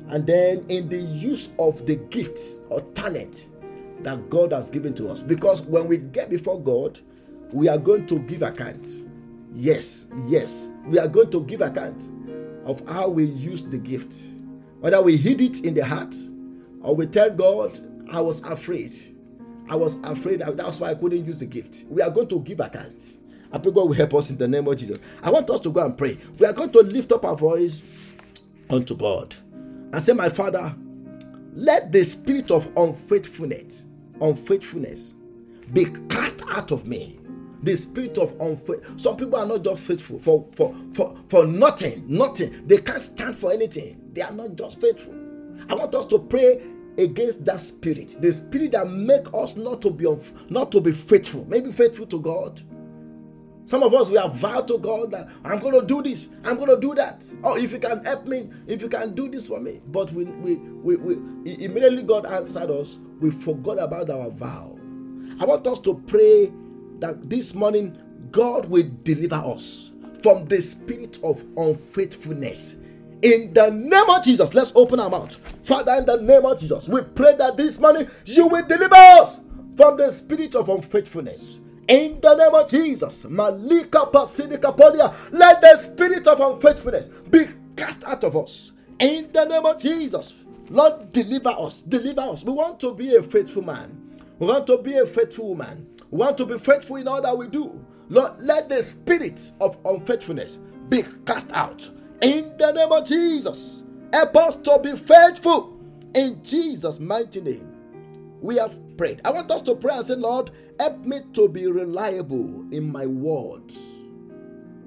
And 0.08 0.26
then 0.26 0.64
in 0.68 0.88
the 0.88 0.96
use 0.96 1.50
of 1.58 1.86
the 1.86 1.96
gifts 1.96 2.58
or 2.68 2.80
talent 2.94 3.48
that 4.00 4.30
God 4.30 4.52
has 4.52 4.70
given 4.70 4.94
to 4.94 5.08
us. 5.08 5.22
Because 5.22 5.62
when 5.62 5.86
we 5.86 5.98
get 5.98 6.30
before 6.30 6.60
God, 6.60 6.98
we 7.52 7.68
are 7.68 7.78
going 7.78 8.06
to 8.06 8.18
give 8.20 8.42
account. 8.42 8.88
Yes, 9.54 10.06
yes, 10.26 10.68
we 10.86 10.98
are 10.98 11.08
going 11.08 11.30
to 11.32 11.44
give 11.44 11.60
account 11.60 12.08
of 12.70 12.86
how 12.88 13.08
we 13.08 13.24
use 13.24 13.64
the 13.64 13.78
gift. 13.78 14.28
Whether 14.78 15.02
we 15.02 15.16
hid 15.16 15.40
it 15.40 15.64
in 15.64 15.74
the 15.74 15.84
heart 15.84 16.14
or 16.82 16.94
we 16.94 17.06
tell 17.06 17.30
God, 17.30 17.78
I 18.12 18.20
was 18.20 18.40
afraid. 18.42 18.96
I 19.68 19.76
was 19.76 19.96
afraid. 20.04 20.40
That's 20.40 20.80
why 20.80 20.90
I 20.90 20.94
couldn't 20.94 21.24
use 21.24 21.40
the 21.40 21.46
gift. 21.46 21.84
We 21.88 22.00
are 22.00 22.10
going 22.10 22.28
to 22.28 22.40
give 22.40 22.60
account. 22.60 23.16
I 23.52 23.58
pray 23.58 23.72
God 23.72 23.88
will 23.88 23.92
help 23.92 24.14
us 24.14 24.30
in 24.30 24.38
the 24.38 24.46
name 24.46 24.68
of 24.68 24.76
Jesus. 24.76 25.00
I 25.22 25.30
want 25.30 25.50
us 25.50 25.60
to 25.60 25.70
go 25.70 25.84
and 25.84 25.98
pray. 25.98 26.16
We 26.38 26.46
are 26.46 26.52
going 26.52 26.70
to 26.70 26.80
lift 26.80 27.10
up 27.10 27.24
our 27.24 27.36
voice 27.36 27.82
unto 28.68 28.96
God 28.96 29.34
and 29.92 30.00
say, 30.00 30.12
My 30.12 30.28
Father, 30.28 30.74
let 31.54 31.90
the 31.90 32.04
spirit 32.04 32.52
of 32.52 32.68
unfaithfulness, 32.76 33.86
unfaithfulness, 34.20 35.14
be 35.72 35.86
cast 36.08 36.42
out 36.48 36.70
of 36.70 36.86
me. 36.86 37.19
The 37.62 37.76
spirit 37.76 38.18
of 38.18 38.32
unfaith. 38.40 39.00
Some 39.00 39.16
people 39.16 39.36
are 39.36 39.46
not 39.46 39.62
just 39.64 39.82
faithful 39.82 40.18
for 40.18 40.46
for 40.56 40.74
for 40.94 41.16
for 41.28 41.46
nothing, 41.46 42.04
nothing. 42.08 42.66
They 42.66 42.78
can't 42.78 43.00
stand 43.00 43.36
for 43.38 43.52
anything. 43.52 44.00
They 44.12 44.22
are 44.22 44.32
not 44.32 44.56
just 44.56 44.80
faithful. 44.80 45.14
I 45.68 45.74
want 45.74 45.94
us 45.94 46.06
to 46.06 46.18
pray 46.18 46.62
against 46.98 47.44
that 47.44 47.60
spirit, 47.60 48.16
the 48.20 48.32
spirit 48.32 48.72
that 48.72 48.88
make 48.88 49.32
us 49.34 49.56
not 49.56 49.82
to 49.82 49.90
be 49.90 50.06
not 50.48 50.72
to 50.72 50.80
be 50.80 50.92
faithful. 50.92 51.44
Maybe 51.48 51.70
faithful 51.72 52.06
to 52.06 52.20
God, 52.20 52.60
some 53.70 53.84
of 53.84 53.94
us 53.94 54.08
we 54.08 54.16
have 54.16 54.34
vowed 54.34 54.66
to 54.66 54.78
God 54.78 55.12
that 55.12 55.28
I'm 55.44 55.60
going 55.60 55.78
to 55.80 55.86
do 55.86 56.02
this, 56.02 56.28
I'm 56.44 56.56
going 56.56 56.70
to 56.70 56.80
do 56.80 56.92
that. 56.96 57.24
Oh, 57.44 57.56
if 57.56 57.70
you 57.70 57.78
can 57.78 58.04
help 58.04 58.26
me, 58.26 58.50
if 58.66 58.82
you 58.82 58.88
can 58.88 59.14
do 59.14 59.28
this 59.28 59.46
for 59.46 59.60
me. 59.60 59.80
But 59.86 60.10
we, 60.10 60.24
we, 60.24 60.56
we, 60.56 60.96
we 60.96 61.14
immediately 61.64 62.02
God 62.02 62.26
answered 62.26 62.68
us, 62.70 62.98
we 63.20 63.30
forgot 63.30 63.78
about 63.78 64.10
our 64.10 64.28
vow. 64.30 64.76
I 65.38 65.44
want 65.44 65.66
us 65.68 65.78
to 65.80 65.94
pray 66.08 66.52
that 67.00 67.28
this 67.28 67.54
morning 67.54 67.98
God 68.30 68.66
will 68.66 68.88
deliver 69.02 69.36
us 69.36 69.90
from 70.22 70.46
the 70.46 70.60
spirit 70.60 71.18
of 71.22 71.44
unfaithfulness. 71.56 72.76
In 73.22 73.52
the 73.52 73.70
name 73.70 74.08
of 74.08 74.22
Jesus, 74.24 74.54
let's 74.54 74.72
open 74.74 75.00
our 75.00 75.10
mouth. 75.10 75.36
Father, 75.62 75.92
in 75.94 76.06
the 76.06 76.16
name 76.16 76.46
of 76.46 76.58
Jesus, 76.58 76.88
we 76.88 77.02
pray 77.02 77.36
that 77.36 77.56
this 77.56 77.78
morning 77.78 78.08
you 78.24 78.46
will 78.46 78.66
deliver 78.66 78.94
us 78.94 79.40
from 79.76 79.96
the 79.96 80.10
spirit 80.10 80.54
of 80.54 80.68
unfaithfulness. 80.68 81.60
In 81.88 82.20
the 82.20 82.34
name 82.34 82.54
of 82.54 82.70
Jesus, 82.70 83.24
Malika 83.24 84.06
Pasidika 84.12 84.76
Polia, 84.76 85.14
let 85.32 85.60
the 85.60 85.76
spirit 85.76 86.26
of 86.26 86.40
unfaithfulness 86.40 87.08
be 87.30 87.46
cast 87.76 88.04
out 88.04 88.24
of 88.24 88.36
us. 88.36 88.72
In 89.00 89.30
the 89.32 89.44
name 89.44 89.66
of 89.66 89.78
Jesus, 89.78 90.34
Lord, 90.68 91.10
deliver 91.12 91.48
us, 91.48 91.82
deliver 91.82 92.20
us. 92.20 92.44
We 92.44 92.52
want 92.52 92.78
to 92.80 92.94
be 92.94 93.16
a 93.16 93.22
faithful 93.22 93.62
man. 93.62 94.10
We 94.38 94.46
want 94.46 94.66
to 94.68 94.78
be 94.78 94.96
a 94.96 95.06
faithful 95.06 95.48
woman. 95.48 95.86
Want 96.10 96.38
to 96.38 96.46
be 96.46 96.58
faithful 96.58 96.96
in 96.96 97.08
all 97.08 97.22
that 97.22 97.36
we 97.36 97.48
do. 97.48 97.84
Lord, 98.08 98.40
let 98.40 98.68
the 98.68 98.82
spirit 98.82 99.52
of 99.60 99.76
unfaithfulness 99.84 100.58
be 100.88 101.04
cast 101.24 101.52
out. 101.52 101.88
In 102.22 102.56
the 102.58 102.72
name 102.72 102.92
of 102.92 103.06
Jesus, 103.06 103.84
help 104.12 104.36
us 104.36 104.56
to 104.56 104.80
be 104.82 104.96
faithful. 104.96 105.80
In 106.14 106.42
Jesus' 106.42 106.98
mighty 106.98 107.40
name, 107.40 107.72
we 108.40 108.56
have 108.56 108.78
prayed. 108.96 109.20
I 109.24 109.30
want 109.30 109.50
us 109.50 109.62
to 109.62 109.74
pray 109.76 109.94
and 109.96 110.06
say, 110.06 110.16
Lord, 110.16 110.50
Help 110.80 111.04
me 111.04 111.20
to 111.34 111.46
be 111.46 111.66
reliable 111.66 112.64
in 112.72 112.90
my 112.90 113.04
words. 113.04 113.78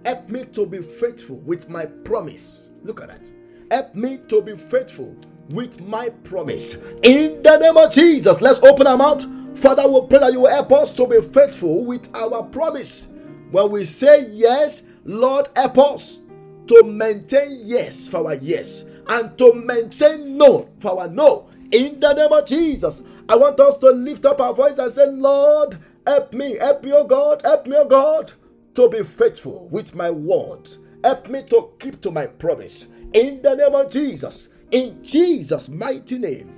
Help 0.04 0.28
me 0.28 0.44
to 0.46 0.66
be 0.66 0.82
faithful 0.82 1.36
with 1.36 1.70
my 1.70 1.86
promise. 1.86 2.72
Look 2.82 3.00
at 3.00 3.10
that. 3.10 3.32
Help 3.70 3.94
me 3.94 4.18
to 4.28 4.42
be 4.42 4.58
faithful 4.58 5.16
with 5.50 5.80
my 5.82 6.10
promise. 6.24 6.74
In 7.04 7.44
the 7.44 7.58
name 7.60 7.78
of 7.78 7.92
Jesus, 7.94 8.42
let's 8.42 8.58
open 8.64 8.88
our 8.88 8.98
mouth. 8.98 9.24
Father, 9.56 9.88
we 9.88 10.08
pray 10.08 10.20
that 10.20 10.34
you 10.34 10.42
will 10.42 10.50
help 10.50 10.72
us 10.72 10.90
to 10.92 11.08
be 11.08 11.22
faithful 11.22 11.86
with 11.86 12.14
our 12.16 12.44
promise. 12.44 13.08
When 13.52 13.72
we 13.72 13.86
say 13.86 14.28
yes, 14.30 14.84
Lord, 15.06 15.48
help 15.56 15.78
us 15.78 16.22
to 16.68 16.84
maintain 16.84 17.60
yes 17.64 18.08
for 18.08 18.26
our 18.26 18.36
yes 18.36 18.84
and 19.08 19.38
to 19.38 19.54
maintain 19.54 20.38
no 20.38 20.70
for 20.80 21.00
our 21.00 21.08
no. 21.08 21.50
In 21.72 22.00
the 22.00 22.14
name 22.14 22.32
of 22.32 22.46
Jesus, 22.46 23.02
I 23.30 23.36
want 23.36 23.60
us 23.60 23.78
to 23.78 23.90
lift 23.92 24.26
up 24.26 24.42
our 24.42 24.54
voice 24.54 24.78
and 24.78 24.92
say, 24.92 25.08
Lord, 25.08 25.78
help 26.06 26.34
me, 26.34 26.58
help 26.58 26.84
me, 26.84 26.92
oh 26.94 27.06
God, 27.06 27.42
help 27.44 27.68
me, 27.68 27.76
oh 27.78 27.86
God, 27.88 28.34
to 28.76 28.90
be 28.90 29.04
faithful 29.04 29.68
with 29.70 29.96
my 29.96 30.10
words. 30.12 30.80
Help 31.04 31.30
me 31.30 31.44
to 31.50 31.70
keep 31.80 32.02
to 32.02 32.12
my 32.12 32.26
promise. 32.28 32.88
In 33.14 33.42
the 33.42 33.56
name 33.56 33.76
of 33.76 33.92
Jesus, 33.92 34.50
in 34.72 35.04
Jesus' 35.04 35.70
mighty 35.70 36.18
name, 36.18 36.53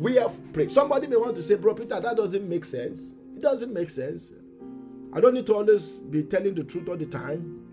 we 0.00 0.16
have 0.16 0.32
prayed. 0.54 0.72
Somebody 0.72 1.06
may 1.06 1.16
want 1.16 1.36
to 1.36 1.42
say, 1.42 1.56
Bro 1.56 1.74
Peter, 1.74 2.00
that 2.00 2.16
doesn't 2.16 2.48
make 2.48 2.64
sense. 2.64 3.00
It 3.36 3.42
doesn't 3.42 3.72
make 3.72 3.90
sense. 3.90 4.32
I 5.12 5.20
don't 5.20 5.34
need 5.34 5.46
to 5.46 5.54
always 5.54 5.98
be 5.98 6.22
telling 6.22 6.54
the 6.54 6.64
truth 6.64 6.88
all 6.88 6.96
the 6.96 7.06
time. 7.06 7.66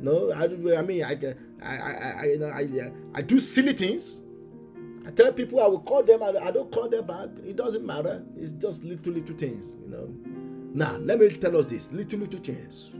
No, 0.00 0.32
I, 0.32 0.44
I 0.44 0.82
mean, 0.82 1.04
I, 1.04 1.12
I, 1.62 1.76
I, 1.76 2.14
I, 2.20 2.24
you 2.24 2.38
know, 2.38 2.48
I, 2.48 2.90
I 3.14 3.22
do 3.22 3.38
silly 3.38 3.74
things. 3.74 4.22
I 5.06 5.12
tell 5.12 5.32
people 5.32 5.60
I 5.60 5.68
will 5.68 5.80
call 5.80 6.02
them, 6.02 6.22
I, 6.22 6.30
I 6.30 6.50
don't 6.50 6.72
call 6.72 6.88
them 6.88 7.06
back. 7.06 7.28
It 7.44 7.56
doesn't 7.56 7.86
matter. 7.86 8.24
It's 8.36 8.52
just 8.52 8.82
little, 8.82 9.12
little 9.12 9.36
things, 9.36 9.76
you 9.82 9.88
know. 9.88 10.12
Now, 10.72 10.96
let 10.96 11.20
me 11.20 11.28
tell 11.30 11.56
us 11.56 11.66
this 11.66 11.92
little, 11.92 12.18
little 12.18 12.40
things. 12.40 12.90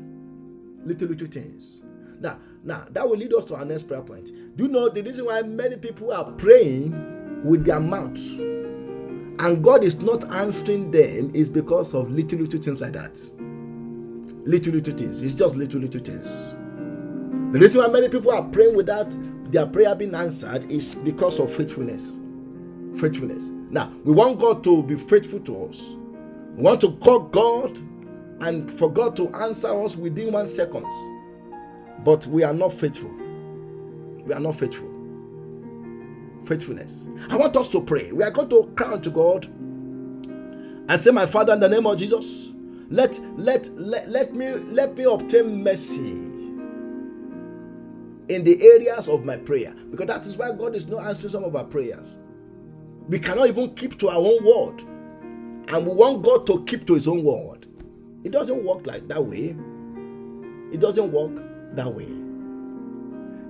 Little, 0.85 1.09
little 1.09 1.27
things. 1.27 1.83
Now, 2.21 2.39
now 2.63 2.87
that 2.91 3.09
will 3.09 3.17
lead 3.17 3.33
us 3.35 3.45
to 3.47 3.57
our 3.57 3.65
next 3.65 3.85
prayer 3.85 4.03
point. 4.03 4.27
Do 4.57 4.65
you 4.65 4.69
know 4.69 4.89
the 4.89 5.03
reason 5.03 5.25
why 5.25 5.43
many 5.43 5.77
people 5.79 6.13
are 6.13 6.31
praying 6.33 7.20
with 7.45 7.65
their 7.65 7.81
mouths 7.81 8.39
and 9.41 9.65
God 9.65 9.85
is 9.85 10.03
not 10.03 10.31
answering 10.35 10.91
them 10.91 11.31
is 11.33 11.49
because 11.49 11.95
of 11.95 12.11
little, 12.11 12.41
little 12.41 12.61
things 12.61 12.79
like 12.79 12.93
that. 12.93 13.19
Little, 14.47 14.75
little 14.75 14.95
things. 14.95 15.23
It's 15.23 15.33
just 15.33 15.57
little, 15.57 15.81
little 15.81 16.03
things. 16.03 16.27
The 17.55 17.59
reason 17.59 17.81
why 17.81 17.89
many 17.89 18.11
people 18.11 18.33
are 18.33 18.43
praying 18.43 18.77
without 18.77 19.17
their 19.51 19.67
prayer 19.67 19.95
being 19.95 20.15
answered 20.15 20.71
is 20.71 20.95
because 20.95 21.39
of 21.39 21.51
faithfulness. 21.55 22.19
Faithfulness. 23.01 23.49
Now, 23.71 23.91
we 24.05 24.13
want 24.13 24.39
God 24.39 24.63
to 24.65 24.83
be 24.83 24.97
faithful 24.97 25.41
to 25.41 25.65
us. 25.65 25.87
We 26.57 26.63
want 26.63 26.83
to 26.83 26.93
call 26.97 27.21
God 27.21 27.79
and 28.43 28.71
for 28.79 28.93
God 28.93 29.17
to 29.17 29.35
answer 29.37 29.69
us 29.83 29.97
within 29.97 30.33
one 30.33 30.49
second. 30.49 30.85
But 32.05 32.27
we 32.27 32.43
are 32.43 32.53
not 32.53 32.75
faithful. 32.75 33.11
We 34.27 34.35
are 34.35 34.41
not 34.41 34.57
faithful. 34.57 34.90
Faithfulness. 36.47 37.09
I 37.29 37.37
want 37.37 37.57
us 37.57 37.69
to 37.69 37.81
pray. 37.83 38.13
We 38.13 38.25
are 38.25 38.31
going 38.31 38.49
to 38.51 38.73
cry 38.77 38.99
to 38.99 39.11
God 39.11 39.47
and 39.47 40.99
say, 40.99 41.11
My 41.11 41.27
Father, 41.27 41.53
in 41.53 41.61
the 41.61 41.69
name 41.69 41.87
of 41.87 41.99
Jesus, 41.99 42.53
let 42.89 43.19
let 43.39 43.69
let, 43.79 44.09
let 44.09 44.35
me 44.35 44.49
let 44.51 44.97
me 44.97 45.05
obtain 45.05 45.63
mercy 45.63 46.11
in 48.29 48.45
the 48.45 48.61
areas 48.65 49.09
of 49.09 49.25
my 49.25 49.37
prayer 49.37 49.75
because 49.91 50.07
that 50.07 50.27
is 50.27 50.37
why 50.37 50.53
God 50.53 50.75
is 50.75 50.87
not 50.87 51.07
answering 51.07 51.31
some 51.33 51.45
of 51.45 51.55
our 51.55 51.65
prayers. 51.65 52.19
We 53.09 53.19
cannot 53.19 53.49
even 53.49 53.75
keep 53.75 53.99
to 54.01 54.09
our 54.09 54.19
own 54.19 54.45
word, 54.45 54.83
and 55.69 55.87
we 55.87 55.93
want 55.93 56.23
God 56.23 56.47
to 56.47 56.65
keep 56.65 56.87
to 56.87 56.95
His 56.95 57.09
own 57.09 57.23
word. 57.25 57.67
It 58.25 58.33
doesn't 58.33 58.65
work 58.65 58.87
like 58.87 59.09
that 59.09 59.25
way. 59.25 59.57
It 60.73 60.81
doesn't 60.81 61.11
work 61.11 61.43
that 61.75 61.93
way. 61.93 62.07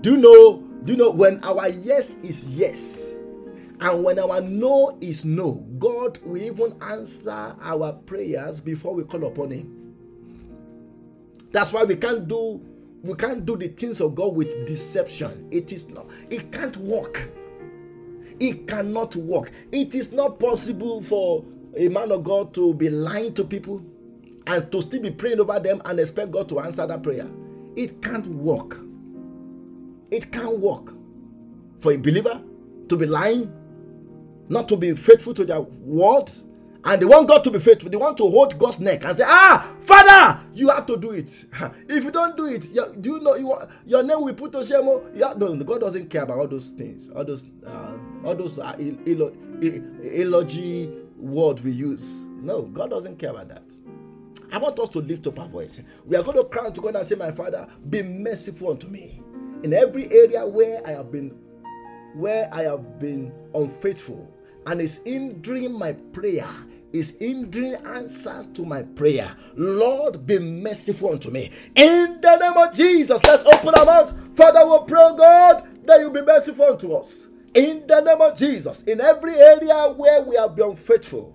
Do 0.02 0.12
you 0.12 0.16
know? 0.16 0.69
You 0.84 0.96
know 0.96 1.10
when 1.10 1.42
our 1.44 1.68
yes 1.68 2.16
is 2.16 2.44
yes, 2.46 3.06
and 3.80 4.02
when 4.02 4.18
our 4.18 4.40
no 4.40 4.96
is 5.00 5.24
no, 5.24 5.64
God 5.78 6.18
will 6.24 6.42
even 6.42 6.74
answer 6.82 7.54
our 7.60 7.92
prayers 7.92 8.60
before 8.60 8.94
we 8.94 9.04
call 9.04 9.24
upon 9.26 9.50
Him. 9.50 9.94
That's 11.52 11.72
why 11.72 11.84
we 11.84 11.96
can't 11.96 12.28
do 12.28 12.64
we 13.02 13.14
can't 13.14 13.46
do 13.46 13.56
the 13.56 13.68
things 13.68 14.00
of 14.00 14.14
God 14.14 14.34
with 14.34 14.66
deception. 14.66 15.48
It 15.50 15.72
is 15.72 15.88
not, 15.88 16.06
it 16.28 16.52
can't 16.52 16.76
work. 16.78 17.30
It 18.38 18.66
cannot 18.66 19.16
work. 19.16 19.52
It 19.72 19.94
is 19.94 20.12
not 20.12 20.38
possible 20.38 21.02
for 21.02 21.44
a 21.76 21.88
man 21.88 22.10
of 22.10 22.24
God 22.24 22.54
to 22.54 22.74
be 22.74 22.88
lying 22.90 23.34
to 23.34 23.44
people 23.44 23.82
and 24.46 24.70
to 24.72 24.82
still 24.82 25.00
be 25.02 25.10
praying 25.10 25.40
over 25.40 25.58
them 25.60 25.80
and 25.84 26.00
expect 26.00 26.30
God 26.30 26.48
to 26.50 26.60
answer 26.60 26.86
that 26.86 27.02
prayer. 27.02 27.28
It 27.76 28.02
can't 28.02 28.26
work. 28.26 28.78
It 30.10 30.32
can't 30.32 30.58
work 30.58 30.92
for 31.80 31.92
a 31.92 31.96
believer 31.96 32.40
to 32.88 32.96
be 32.96 33.06
lying, 33.06 33.52
not 34.48 34.68
to 34.68 34.76
be 34.76 34.94
faithful 34.94 35.32
to 35.34 35.44
their 35.44 35.60
words, 35.60 36.46
and 36.84 37.00
they 37.00 37.06
want 37.06 37.28
God 37.28 37.44
to 37.44 37.50
be 37.50 37.58
faithful. 37.58 37.90
They 37.90 37.96
want 37.96 38.16
to 38.18 38.22
hold 38.24 38.58
God's 38.58 38.80
neck 38.80 39.04
and 39.04 39.14
say, 39.16 39.24
Ah, 39.26 39.74
Father, 39.82 40.40
you 40.54 40.70
have 40.70 40.86
to 40.86 40.96
do 40.96 41.10
it. 41.10 41.44
if 41.88 42.04
you 42.04 42.10
don't 42.10 42.36
do 42.36 42.46
it, 42.46 42.70
you, 42.70 42.96
do 43.00 43.14
you 43.16 43.20
know 43.20 43.34
you 43.36 43.48
want, 43.48 43.70
your 43.84 44.02
name 44.02 44.22
will 44.22 44.32
put 44.34 44.52
to 44.52 44.64
shame? 44.64 44.88
Yeah, 45.14 45.34
no, 45.36 45.54
God 45.56 45.80
doesn't 45.82 46.08
care 46.08 46.22
about 46.22 46.38
all 46.38 46.48
those 46.48 46.70
things, 46.70 47.10
all 47.10 47.24
those, 47.24 47.48
uh, 47.66 47.96
all 48.24 48.34
those 48.34 48.58
uh, 48.58 48.74
eulogy 49.60 50.90
word 51.18 51.60
we 51.60 51.70
use. 51.72 52.24
No, 52.40 52.62
God 52.62 52.90
doesn't 52.90 53.18
care 53.18 53.30
about 53.30 53.48
that. 53.48 53.62
I 54.52 54.58
want 54.58 54.78
us 54.80 54.88
to 54.90 54.98
lift 55.00 55.26
up 55.26 55.38
our 55.38 55.48
voice. 55.48 55.80
We 56.06 56.16
are 56.16 56.22
going 56.22 56.38
to 56.38 56.44
cry 56.44 56.70
to 56.70 56.80
God 56.80 56.96
and 56.96 57.06
say, 57.06 57.14
My 57.14 57.30
Father, 57.30 57.68
be 57.88 58.02
merciful 58.02 58.70
unto 58.70 58.88
me 58.88 59.20
in 59.62 59.72
every 59.72 60.10
area 60.12 60.46
where 60.46 60.86
I 60.86 60.92
have 60.92 61.10
been, 61.10 61.30
where 62.14 62.48
I 62.52 62.62
have 62.62 62.98
been 62.98 63.32
unfaithful, 63.54 64.28
and 64.66 64.80
is 64.80 65.00
hindering 65.04 65.72
my 65.72 65.92
prayer 65.92 66.48
is 66.92 67.16
hindering 67.20 67.74
answers 67.86 68.46
to 68.48 68.64
my 68.64 68.82
prayer. 68.82 69.36
Lord, 69.54 70.26
be 70.26 70.38
merciful 70.38 71.12
unto 71.12 71.30
me. 71.30 71.50
In 71.76 72.20
the 72.20 72.36
name 72.36 72.56
of 72.56 72.74
Jesus, 72.74 73.24
let's 73.24 73.44
open 73.44 73.74
our 73.74 73.84
mouth. 73.84 74.36
Father, 74.36 74.66
we 74.66 74.86
pray, 74.86 75.00
oh 75.00 75.16
God, 75.16 75.86
that 75.86 76.00
you 76.00 76.10
be 76.10 76.22
merciful 76.22 76.66
unto 76.66 76.92
us. 76.94 77.28
In 77.54 77.86
the 77.86 78.00
name 78.00 78.20
of 78.20 78.36
Jesus, 78.36 78.82
in 78.82 79.00
every 79.00 79.34
area 79.34 79.92
where 79.96 80.22
we 80.22 80.36
have 80.36 80.56
been 80.56 80.76
faithful, 80.76 81.34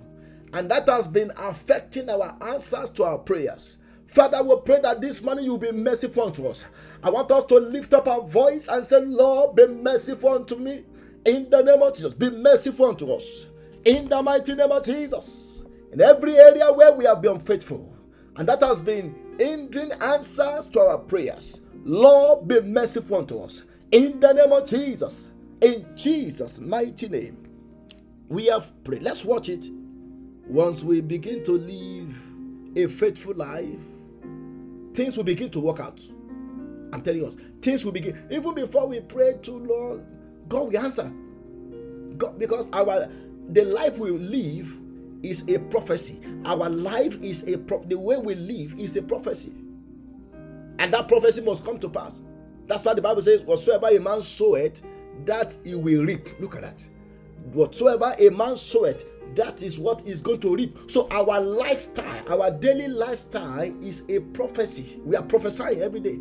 and 0.54 0.70
that 0.72 0.88
has 0.88 1.08
been 1.08 1.32
affecting 1.38 2.10
our 2.10 2.36
answers 2.42 2.90
to 2.92 3.04
our 3.04 3.18
prayers. 3.18 3.78
Father, 4.16 4.42
we 4.42 4.56
pray 4.64 4.80
that 4.80 5.02
this 5.02 5.22
morning 5.22 5.44
you 5.44 5.52
will 5.52 5.58
be 5.58 5.74
merciful 5.74 6.28
unto 6.28 6.48
us. 6.48 6.64
I 7.04 7.10
want 7.10 7.30
us 7.32 7.44
to 7.48 7.56
lift 7.56 7.94
up 7.94 8.08
our 8.08 8.22
voice 8.22 8.70
and 8.70 8.88
say, 8.88 9.02
Lord, 9.02 9.58
be 9.58 9.68
merciful 9.68 10.30
unto 10.30 10.56
me. 10.56 10.86
In 11.26 11.50
the 11.50 11.62
name 11.62 11.82
of 11.82 11.96
Jesus, 11.96 12.14
be 12.14 12.30
merciful 12.30 12.86
unto 12.86 13.12
us. 13.12 13.48
In 13.84 14.08
the 14.08 14.24
mighty 14.24 14.56
name 14.56 14.72
of 14.72 14.86
Jesus. 14.86 15.64
In 15.92 16.00
every 16.00 16.38
area 16.38 16.72
where 16.72 16.94
we 16.94 17.04
have 17.04 17.22
been 17.22 17.42
faithful, 17.42 17.94
and 18.38 18.48
that 18.48 18.64
has 18.64 18.82
been 18.82 19.14
hindering 19.38 19.92
answers 19.92 20.66
to 20.68 20.80
our 20.80 20.98
prayers, 20.98 21.60
Lord, 21.84 22.48
be 22.48 22.62
merciful 22.62 23.18
unto 23.18 23.40
us. 23.40 23.64
In 23.92 24.22
the 24.22 24.32
name 24.32 24.54
of 24.54 24.66
Jesus. 24.66 25.32
In 25.60 25.86
Jesus' 25.94 26.62
mighty 26.62 27.10
name. 27.10 27.50
We 28.30 28.46
have 28.46 28.72
prayed. 28.86 29.04
Let's 29.04 29.26
watch 29.26 29.50
it. 29.50 29.70
Once 30.48 30.84
we 30.84 31.02
begin 31.02 31.44
to 31.44 31.52
live 31.52 32.16
a 32.78 32.88
faithful 32.88 33.34
life, 33.34 33.76
things 34.96 35.18
will 35.18 35.24
begin 35.24 35.50
to 35.52 35.60
work 35.60 35.80
out. 35.80 36.02
I'm 36.94 37.02
telling 37.02 37.26
us, 37.26 37.38
things 37.62 37.84
will 37.86 37.92
begin. 37.92 38.28
Even 38.32 38.54
before 38.54 38.88
we 38.88 39.02
pray 39.02 39.36
to 39.44 39.52
Lord, 39.52 40.06
God 40.48 40.72
will 40.72 40.80
answer. 40.80 41.12
God, 42.18 42.40
because 42.40 42.70
our 42.74 43.10
the 43.50 43.64
life 43.66 43.98
we 43.98 44.12
live 44.12 44.76
is 45.24 45.44
a 45.50 45.60
prophecy. 45.60 46.20
Our 46.46 46.70
life 46.70 47.22
is 47.22 47.44
a 47.48 47.58
pro- 47.58 47.84
the 47.84 48.00
way 48.00 48.18
we 48.18 48.36
live 48.36 48.80
is 48.80 48.96
a 48.98 49.04
prophecy. 49.04 49.54
And 50.80 50.94
that 50.94 51.08
prophecy 51.08 51.42
must 51.42 51.66
come 51.66 51.80
to 51.80 51.90
pass. 51.90 52.22
That's 52.68 52.84
why 52.84 52.94
the 52.94 53.02
Bible 53.02 53.22
says, 53.22 53.42
Whatsoever 53.44 53.88
a 53.90 54.00
man 54.00 54.22
soweth, 54.22 54.82
that 55.26 55.58
he 55.64 55.76
will 55.76 56.06
reap. 56.06 56.30
Look 56.40 56.56
at 56.56 56.62
that. 56.64 56.88
Whatsoever 57.54 58.16
a 58.20 58.30
man 58.30 58.56
soweth, 58.56 59.06
that 59.36 59.62
is 59.62 59.78
what 59.78 60.06
is 60.06 60.22
going 60.22 60.40
to 60.42 60.56
reap. 60.56 60.78
So 60.90 61.08
our 61.10 61.42
lifestyle, 61.42 62.24
our 62.32 62.52
daily 62.52 62.88
lifestyle 62.88 63.74
is 63.84 64.04
a 64.10 64.20
prophecy. 64.20 65.02
We 65.04 65.16
are 65.16 65.24
prophesying 65.24 65.82
every 65.82 66.00
day. 66.00 66.20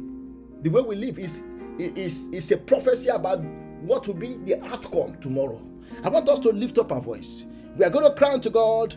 The 0.62 0.70
way 0.70 0.82
we 0.82 0.96
live 0.96 1.18
is, 1.18 1.42
is, 1.78 2.26
is 2.28 2.50
a 2.50 2.56
prophecy 2.56 3.10
about 3.10 3.40
what 3.82 4.06
will 4.06 4.14
be 4.14 4.36
the 4.44 4.62
outcome 4.64 5.16
tomorrow. 5.20 5.60
I 6.02 6.08
want 6.08 6.28
us 6.28 6.38
to 6.40 6.50
lift 6.50 6.78
up 6.78 6.90
our 6.90 7.00
voice. 7.00 7.44
We 7.76 7.84
are 7.84 7.90
going 7.90 8.04
to 8.10 8.16
cry 8.16 8.38
to 8.38 8.50
God 8.50 8.96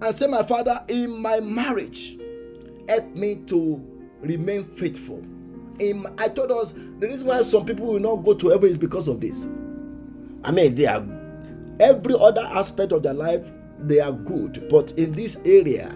and 0.00 0.14
say, 0.14 0.26
My 0.26 0.44
Father, 0.44 0.82
in 0.88 1.20
my 1.20 1.40
marriage, 1.40 2.18
help 2.88 3.14
me 3.14 3.36
to 3.46 3.84
remain 4.20 4.64
faithful. 4.64 5.24
In 5.78 6.06
I 6.18 6.28
told 6.28 6.50
us 6.52 6.72
the 6.72 7.06
reason 7.06 7.26
why 7.28 7.42
some 7.42 7.64
people 7.64 7.86
will 7.86 8.00
not 8.00 8.16
go 8.24 8.34
to 8.34 8.48
heaven 8.48 8.70
is 8.70 8.78
because 8.78 9.08
of 9.08 9.20
this. 9.20 9.46
I 10.44 10.50
mean, 10.50 10.74
they 10.74 10.86
are 10.86 11.00
every 11.80 12.14
other 12.18 12.42
aspect 12.42 12.92
of 12.92 13.02
their 13.02 13.14
life, 13.14 13.50
they 13.80 14.00
are 14.00 14.12
good, 14.12 14.68
but 14.70 14.92
in 14.92 15.12
this 15.12 15.36
area, 15.44 15.94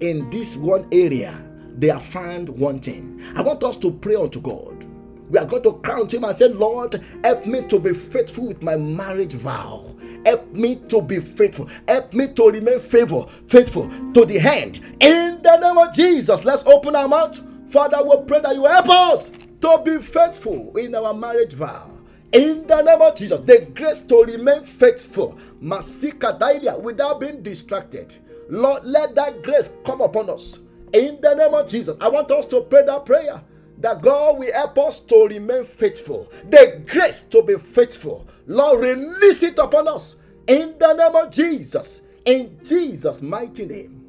in 0.00 0.28
this 0.30 0.56
one 0.56 0.86
area, 0.92 1.42
they 1.78 1.90
are 1.90 2.00
found 2.00 2.48
wanting. 2.48 3.22
I 3.36 3.42
want 3.42 3.62
us 3.64 3.76
to 3.78 3.90
pray 3.90 4.14
unto 4.16 4.40
God 4.40 4.86
we 5.30 5.38
are 5.38 5.44
going 5.44 5.62
to 5.64 5.72
crown 5.74 6.08
him 6.08 6.24
and 6.24 6.34
say, 6.36 6.48
Lord, 6.48 7.04
help 7.22 7.44
me 7.46 7.62
to 7.68 7.78
be 7.78 7.92
faithful 7.92 8.46
with 8.48 8.62
my 8.62 8.76
marriage 8.76 9.34
vow. 9.34 9.94
Help 10.24 10.50
me 10.52 10.76
to 10.88 11.02
be 11.02 11.20
faithful. 11.20 11.68
Help 11.86 12.14
me 12.14 12.28
to 12.28 12.50
remain 12.50 12.80
faithful, 12.80 13.30
faithful 13.48 13.88
to 14.14 14.24
the 14.24 14.38
end. 14.40 14.78
In 15.00 15.40
the 15.42 15.56
name 15.58 15.76
of 15.78 15.92
Jesus, 15.94 16.44
let's 16.44 16.64
open 16.64 16.96
our 16.96 17.08
mouth 17.08 17.40
Father, 17.70 17.98
we 18.02 18.16
pray 18.26 18.40
that 18.40 18.54
you 18.54 18.64
help 18.64 18.88
us 18.88 19.30
to 19.60 19.82
be 19.84 19.98
faithful 20.00 20.74
in 20.78 20.94
our 20.94 21.12
marriage 21.12 21.52
vow. 21.52 21.97
In 22.32 22.66
the 22.66 22.82
name 22.82 23.00
of 23.00 23.16
Jesus, 23.16 23.40
the 23.40 23.66
grace 23.74 24.00
to 24.02 24.24
remain 24.24 24.64
faithful, 24.64 25.38
Masika 25.60 26.38
Dailia, 26.38 26.78
without 26.80 27.20
being 27.20 27.42
distracted. 27.42 28.14
Lord, 28.50 28.84
let 28.84 29.14
that 29.14 29.42
grace 29.42 29.70
come 29.84 30.02
upon 30.02 30.28
us. 30.30 30.58
In 30.92 31.18
the 31.22 31.34
name 31.34 31.54
of 31.54 31.68
Jesus, 31.68 31.96
I 32.00 32.08
want 32.08 32.30
us 32.30 32.46
to 32.46 32.62
pray 32.62 32.84
that 32.84 33.06
prayer 33.06 33.42
that 33.78 34.02
God 34.02 34.38
will 34.38 34.52
help 34.52 34.78
us 34.78 34.98
to 35.00 35.26
remain 35.28 35.64
faithful. 35.64 36.30
The 36.50 36.82
grace 36.86 37.22
to 37.24 37.42
be 37.42 37.56
faithful. 37.56 38.26
Lord, 38.46 38.80
release 38.80 39.42
it 39.42 39.58
upon 39.58 39.88
us. 39.88 40.16
In 40.46 40.76
the 40.78 40.92
name 40.94 41.14
of 41.16 41.30
Jesus. 41.30 42.02
In 42.24 42.58
Jesus' 42.64 43.22
mighty 43.22 43.66
name, 43.66 44.04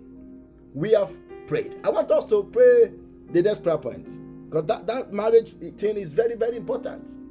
we 0.73 0.91
have 0.91 1.11
prayed. 1.47 1.77
I 1.83 1.89
want 1.89 2.11
us 2.11 2.25
to 2.25 2.43
pray 2.51 2.91
the 3.31 3.41
next 3.41 3.63
prayer 3.63 3.77
point 3.77 4.09
because 4.49 4.65
that, 4.65 4.87
that 4.87 5.13
marriage 5.13 5.51
thing 5.77 5.95
is 5.97 6.13
very, 6.13 6.35
very 6.35 6.57
important. 6.57 7.28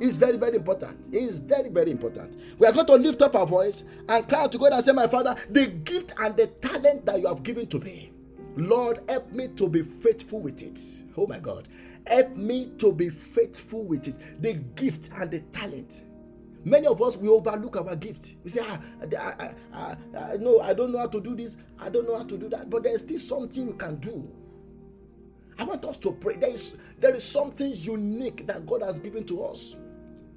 It's 0.00 0.16
very, 0.16 0.38
very 0.38 0.56
important. 0.56 1.14
It 1.14 1.18
is 1.22 1.38
very, 1.38 1.68
very 1.68 1.90
important. 1.90 2.40
We 2.58 2.66
are 2.66 2.72
going 2.72 2.86
to 2.86 2.94
lift 2.94 3.22
up 3.22 3.36
our 3.36 3.46
voice 3.46 3.84
and 4.08 4.26
cry 4.28 4.42
out 4.44 4.52
to 4.52 4.58
God 4.58 4.72
and 4.72 4.84
say, 4.84 4.92
My 4.92 5.06
Father, 5.08 5.36
the 5.50 5.66
gift 5.66 6.14
and 6.18 6.36
the 6.36 6.48
talent 6.48 7.06
that 7.06 7.20
you 7.20 7.28
have 7.28 7.42
given 7.42 7.66
to 7.68 7.80
me, 7.80 8.12
Lord, 8.56 9.00
help 9.08 9.30
me 9.32 9.48
to 9.48 9.68
be 9.68 9.82
faithful 9.82 10.40
with 10.40 10.62
it. 10.62 10.80
Oh 11.16 11.26
my 11.26 11.38
God. 11.38 11.68
Help 12.06 12.36
me 12.36 12.72
to 12.78 12.92
be 12.92 13.10
faithful 13.10 13.84
with 13.84 14.08
it. 14.08 14.42
The 14.42 14.54
gift 14.54 15.10
and 15.16 15.30
the 15.30 15.40
talent. 15.52 16.02
Many 16.64 16.86
of 16.86 17.02
us 17.02 17.16
we 17.16 17.28
overlook 17.28 17.76
our 17.76 17.96
gift. 17.96 18.36
We 18.44 18.50
say, 18.50 18.60
ah, 18.64 18.80
I, 19.02 19.16
I, 19.16 19.54
I, 19.72 19.96
I, 20.18 20.36
no, 20.38 20.60
I 20.60 20.74
don't 20.74 20.92
know 20.92 20.98
how 20.98 21.08
to 21.08 21.20
do 21.20 21.36
this. 21.36 21.56
I 21.78 21.90
don't 21.90 22.06
know 22.08 22.16
how 22.16 22.24
to 22.24 22.38
do 22.38 22.48
that. 22.50 22.70
But 22.70 22.84
there's 22.84 23.02
still 23.02 23.18
something 23.18 23.66
you 23.68 23.74
can 23.74 23.96
do. 23.96 24.30
I 25.58 25.64
want 25.64 25.84
us 25.84 25.98
to 25.98 26.12
pray. 26.12 26.36
There 26.36 26.50
is 26.50 26.76
there 26.98 27.14
is 27.14 27.24
something 27.24 27.72
unique 27.74 28.46
that 28.46 28.66
God 28.66 28.82
has 28.82 28.98
given 28.98 29.24
to 29.26 29.44
us. 29.44 29.76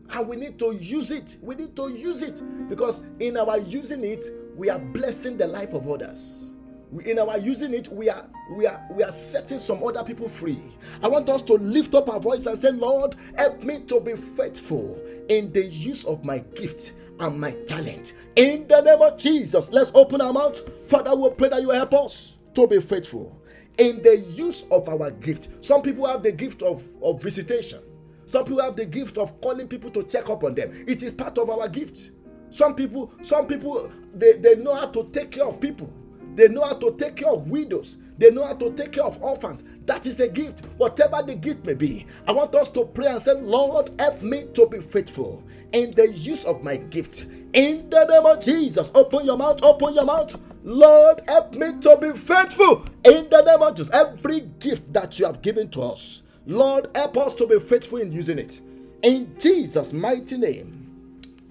And 0.10 0.28
we 0.28 0.36
need 0.36 0.60
to 0.60 0.74
use 0.74 1.12
it. 1.12 1.38
We 1.42 1.56
need 1.56 1.76
to 1.76 1.92
use 1.92 2.22
it 2.22 2.42
because 2.70 3.02
in 3.20 3.38
our 3.38 3.58
using 3.58 4.04
it, 4.04 4.26
we 4.56 4.70
are 4.70 4.80
blessing 4.80 5.38
the 5.38 5.48
life 5.48 5.74
of 5.74 5.88
others. 5.90 6.52
We, 6.92 7.10
in 7.10 7.18
our 7.18 7.40
using 7.40 7.74
it, 7.74 7.88
we 7.88 8.10
are 8.10 8.28
we 8.56 8.68
are 8.68 8.86
we 8.92 9.04
are 9.04 9.12
setting 9.12 9.58
some 9.58 9.84
other 9.84 10.04
people 10.04 10.30
free. 10.30 10.60
I 11.02 11.08
want 11.08 11.28
us 11.30 11.42
to 11.44 11.54
lift 11.54 11.96
up 11.96 12.10
our 12.10 12.20
voice 12.20 12.46
and 12.46 12.58
say, 12.60 12.72
Lord, 12.72 13.16
help 13.36 13.64
me 13.64 13.80
to 13.88 14.00
be 14.00 14.16
faithful 14.16 15.00
in 15.30 15.52
the 15.54 15.66
use 15.66 16.06
of 16.06 16.24
my 16.24 16.40
gift 16.56 16.94
and 17.20 17.40
my 17.40 17.52
talent. 17.66 18.14
In 18.36 18.68
the 18.68 18.82
name 18.82 19.02
of 19.02 19.18
Jesus, 19.18 19.72
let's 19.72 19.92
open 19.96 20.22
our 20.22 20.34
mouth. 20.34 20.62
Father, 20.88 21.16
we 21.16 21.30
pray 21.32 21.50
that 21.50 21.62
you 21.62 21.72
help 21.72 21.94
us 21.94 22.38
to 22.54 22.68
be 22.68 22.80
faithful 22.80 23.40
in 23.78 24.02
the 24.04 24.18
use 24.18 24.66
of 24.70 24.88
our 24.90 25.12
gift. 25.12 25.50
Some 25.62 25.82
people 25.82 26.06
have 26.06 26.24
the 26.24 26.32
gift 26.32 26.62
of, 26.62 26.84
of 27.02 27.22
visitation. 27.22 27.80
Some 28.26 28.46
people 28.46 28.62
have 28.62 28.76
the 28.76 28.86
gift 28.86 29.18
of 29.18 29.40
calling 29.42 29.68
people 29.68 29.92
to 29.92 30.04
check 30.04 30.30
up 30.30 30.44
on 30.44 30.56
them. 30.56 30.86
It 30.88 31.04
is 31.04 31.12
part 31.12 31.38
of 31.38 31.50
our 31.50 31.68
gift. 31.70 32.12
Some 32.50 32.76
people, 32.76 33.14
some 33.24 33.48
people, 33.48 33.92
they, 34.16 34.34
they 34.34 34.56
know 34.56 34.76
how 34.76 34.88
to 34.88 35.10
take 35.12 35.32
care 35.32 35.46
of 35.46 35.60
people. 35.62 35.92
They 36.36 36.48
know 36.48 36.64
how 36.64 36.76
to 36.76 36.96
take 36.98 37.18
care 37.18 37.30
of 37.30 37.50
widows. 37.50 37.98
They 38.18 38.32
know 38.32 38.46
how 38.46 38.54
to 38.56 38.72
take 38.74 38.94
care 38.94 39.04
of 39.06 39.22
orphans. 39.24 39.64
That 39.86 40.08
is 40.08 40.20
a 40.20 40.30
gift, 40.30 40.62
whatever 40.78 41.22
the 41.24 41.36
gift 41.36 41.66
may 41.66 41.76
be. 41.76 42.08
I 42.28 42.34
want 42.34 42.56
us 42.56 42.70
to 42.70 42.86
pray 42.86 43.08
and 43.08 43.22
say, 43.22 43.34
Lord, 43.34 43.92
help 44.00 44.22
me 44.22 44.46
to 44.54 44.68
be 44.68 44.82
faithful 44.82 45.44
in 45.74 45.92
the 45.94 46.10
use 46.10 46.46
of 46.46 46.64
my 46.64 46.78
gift. 46.78 47.26
In 47.54 47.90
the 47.90 48.06
name 48.06 48.26
of 48.26 48.44
Jesus, 48.44 48.92
open 48.96 49.26
your 49.26 49.38
mouth, 49.38 49.64
open 49.64 49.96
your 49.96 50.06
mouth. 50.06 50.36
Lord, 50.64 51.24
help 51.28 51.54
me 51.56 51.80
to 51.82 51.98
be 52.02 52.18
faithful 52.18 52.86
in 53.06 53.30
the 53.30 53.44
name 53.44 53.62
of 53.62 53.76
Jesus. 53.76 53.94
Every 53.94 54.42
gift 54.60 54.92
that 54.94 55.20
you 55.20 55.26
have 55.26 55.42
given 55.44 55.70
to 55.72 55.82
us, 55.84 56.23
Lord, 56.46 56.88
help 56.96 57.18
us 57.18 57.34
to 57.36 57.48
be 57.48 57.60
faithful 57.60 58.00
in 58.00 58.12
using 58.12 58.38
it. 58.38 58.62
In 59.02 59.36
Jesus' 59.40 59.94
mighty 59.94 60.38
name, 60.38 60.80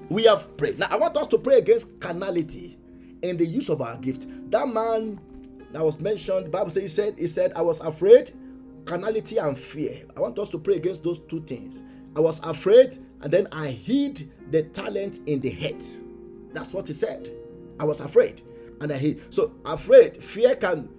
we 0.08 0.24
have 0.24 0.56
prayed. 0.56 0.78
Now, 0.78 0.88
I 0.90 0.96
want 0.96 1.16
us 1.16 1.26
to 1.28 1.38
pray 1.38 1.58
against 1.58 1.98
carnality 2.00 2.78
in 3.22 3.36
the 3.36 3.46
use 3.46 3.68
of 3.70 3.80
our 3.80 3.96
gift. 3.98 4.26
That 4.50 4.68
man 4.68 5.20
that 5.72 5.82
was 5.82 5.98
mentioned, 6.00 6.50
Bible 6.52 6.70
says 6.70 6.82
he 6.82 6.88
said, 6.88 7.14
he 7.18 7.26
said, 7.26 7.52
I 7.54 7.62
was 7.62 7.80
afraid, 7.80 8.32
carnality 8.84 9.38
and 9.38 9.56
fear. 9.56 10.02
I 10.16 10.20
want 10.20 10.38
us 10.38 10.50
to 10.50 10.58
pray 10.58 10.76
against 10.76 11.02
those 11.02 11.20
two 11.20 11.42
things. 11.42 11.82
I 12.14 12.20
was 12.20 12.40
afraid, 12.40 13.02
and 13.22 13.32
then 13.32 13.48
I 13.52 13.68
hid 13.68 14.30
the 14.50 14.64
talent 14.64 15.20
in 15.26 15.40
the 15.40 15.50
head. 15.50 15.82
That's 16.52 16.72
what 16.74 16.88
he 16.88 16.92
said. 16.92 17.32
I 17.80 17.84
was 17.84 18.00
afraid, 18.00 18.42
and 18.80 18.92
I 18.92 18.98
hid. 18.98 19.22
So 19.32 19.52
afraid, 19.64 20.22
fear 20.22 20.54
can 20.56 20.90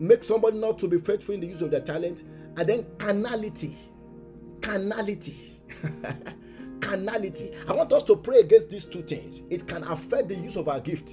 make 0.00 0.24
somebody 0.24 0.58
not 0.58 0.78
to 0.78 0.88
be 0.88 0.98
faithful 0.98 1.34
in 1.34 1.40
the 1.40 1.46
use 1.46 1.62
of 1.62 1.70
their 1.70 1.80
talent, 1.80 2.24
and 2.56 2.68
then 2.68 2.86
carnality, 2.98 3.76
carnality. 4.60 5.60
carnality. 6.80 7.52
I 7.68 7.72
want 7.74 7.92
us 7.92 8.02
to 8.04 8.16
pray 8.16 8.40
against 8.40 8.70
these 8.70 8.84
two 8.84 9.02
things. 9.02 9.42
It 9.50 9.68
can 9.68 9.84
affect 9.84 10.28
the 10.28 10.34
use 10.34 10.56
of 10.56 10.68
our 10.68 10.80
gift 10.80 11.10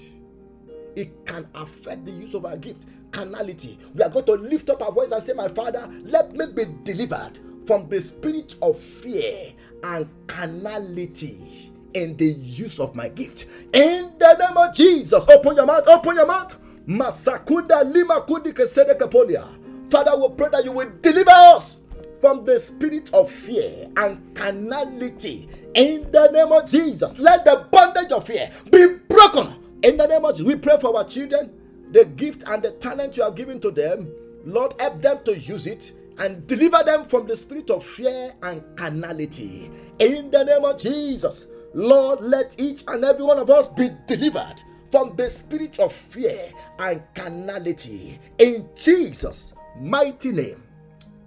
it 0.98 1.28
can 1.28 1.48
affect 1.54 2.06
the 2.06 2.12
use 2.12 2.34
of 2.34 2.44
our 2.46 2.58
gift. 2.58 2.86
Carnality. 3.12 3.78
We 3.94 4.02
are 4.02 4.10
going 4.10 4.26
to 4.26 4.34
lift 4.34 4.70
up 4.72 4.82
our 4.82 4.92
voice 4.92 5.12
and 5.12 5.24
say, 5.24 5.34
My 5.34 5.48
Father, 5.48 5.88
let 6.02 6.34
me 6.34 6.48
be 6.48 6.66
delivered 6.84 7.40
from 7.68 7.88
the 7.88 8.02
spirit 8.02 8.56
of 8.64 8.80
fear 8.80 9.54
and 9.84 10.10
carnality 10.26 11.72
in 11.94 12.18
the 12.18 12.26
use 12.26 12.80
of 12.80 12.96
my 12.96 13.10
gift. 13.10 13.46
In 13.74 14.12
the 14.18 14.34
name 14.38 14.58
of 14.58 14.74
Jesus, 14.74 15.24
open 15.30 15.56
your 15.56 15.68
mouth, 15.68 15.88
open 15.88 16.16
your 16.16 16.26
mouth. 16.26 16.58
Masakunda 16.88 17.84
lima 17.84 18.22
kudi 18.28 18.52
kapolia. 18.54 19.48
Father, 19.90 20.18
we 20.18 20.36
pray 20.36 20.50
that 20.52 20.66
you 20.66 20.72
will 20.72 20.92
deliver 21.02 21.32
us 21.32 21.80
from 22.22 22.46
the 22.46 22.60
spirit 22.60 23.14
of 23.14 23.32
fear 23.32 23.88
and 23.98 24.36
carnality. 24.36 25.50
In 25.76 26.12
the 26.12 26.30
name 26.32 26.52
of 26.52 26.70
Jesus, 26.70 27.18
let 27.20 27.46
the 27.46 27.68
bondage 27.72 28.12
of 28.12 28.26
fear 28.26 28.52
be 28.72 28.96
broken 29.08 29.54
in 29.84 29.96
the 29.96 30.08
name 30.08 30.26
of 30.26 30.36
Jesus, 30.36 30.48
we 30.48 30.56
pray 30.56 30.80
for 30.80 30.96
our 30.98 31.08
children, 31.08 31.52
the 31.92 32.06
gift 32.06 32.44
and 32.48 32.64
the 32.64 32.72
talent 32.72 33.16
you 33.16 33.24
have 33.24 33.36
given 33.36 33.60
to 33.62 33.70
them. 33.70 34.12
Lord, 34.44 34.74
help 34.80 35.02
them 35.02 35.20
to 35.26 35.38
use 35.38 35.68
it 35.68 35.92
and 36.18 36.48
deliver 36.48 36.82
them 36.84 37.06
from 37.06 37.28
the 37.28 37.36
spirit 37.36 37.70
of 37.70 37.86
fear 37.86 38.34
and 38.42 38.64
carnality. 38.76 39.70
In 40.00 40.32
the 40.32 40.44
name 40.44 40.66
of 40.66 40.80
Jesus, 40.80 41.46
Lord, 41.76 42.22
let 42.22 42.60
each 42.60 42.84
and 42.88 43.06
every 43.06 43.24
one 43.24 43.38
of 43.38 43.52
us 43.52 43.68
be 43.68 43.92
delivered 44.08 44.56
from 44.92 45.16
the 45.16 45.30
spirit 45.30 45.80
of 45.80 45.94
fear 45.94 46.52
and 46.80 47.04
carnality. 47.14 48.20
In 48.40 48.68
Jesus' 48.76 49.54
mighty 49.80 50.32
name, 50.32 50.62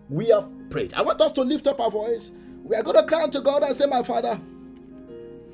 we 0.08 0.28
have 0.28 0.48
prayed. 0.70 0.94
I 0.94 1.02
want 1.02 1.20
us 1.20 1.32
to 1.32 1.42
lift 1.42 1.66
up 1.66 1.80
our 1.80 1.90
voice. 1.90 2.30
We 2.64 2.76
are 2.76 2.82
going 2.82 2.96
to 2.96 3.06
cry 3.06 3.28
to 3.28 3.40
God 3.40 3.62
and 3.62 3.74
say, 3.74 3.86
My 3.86 4.02
Father, 4.02 4.40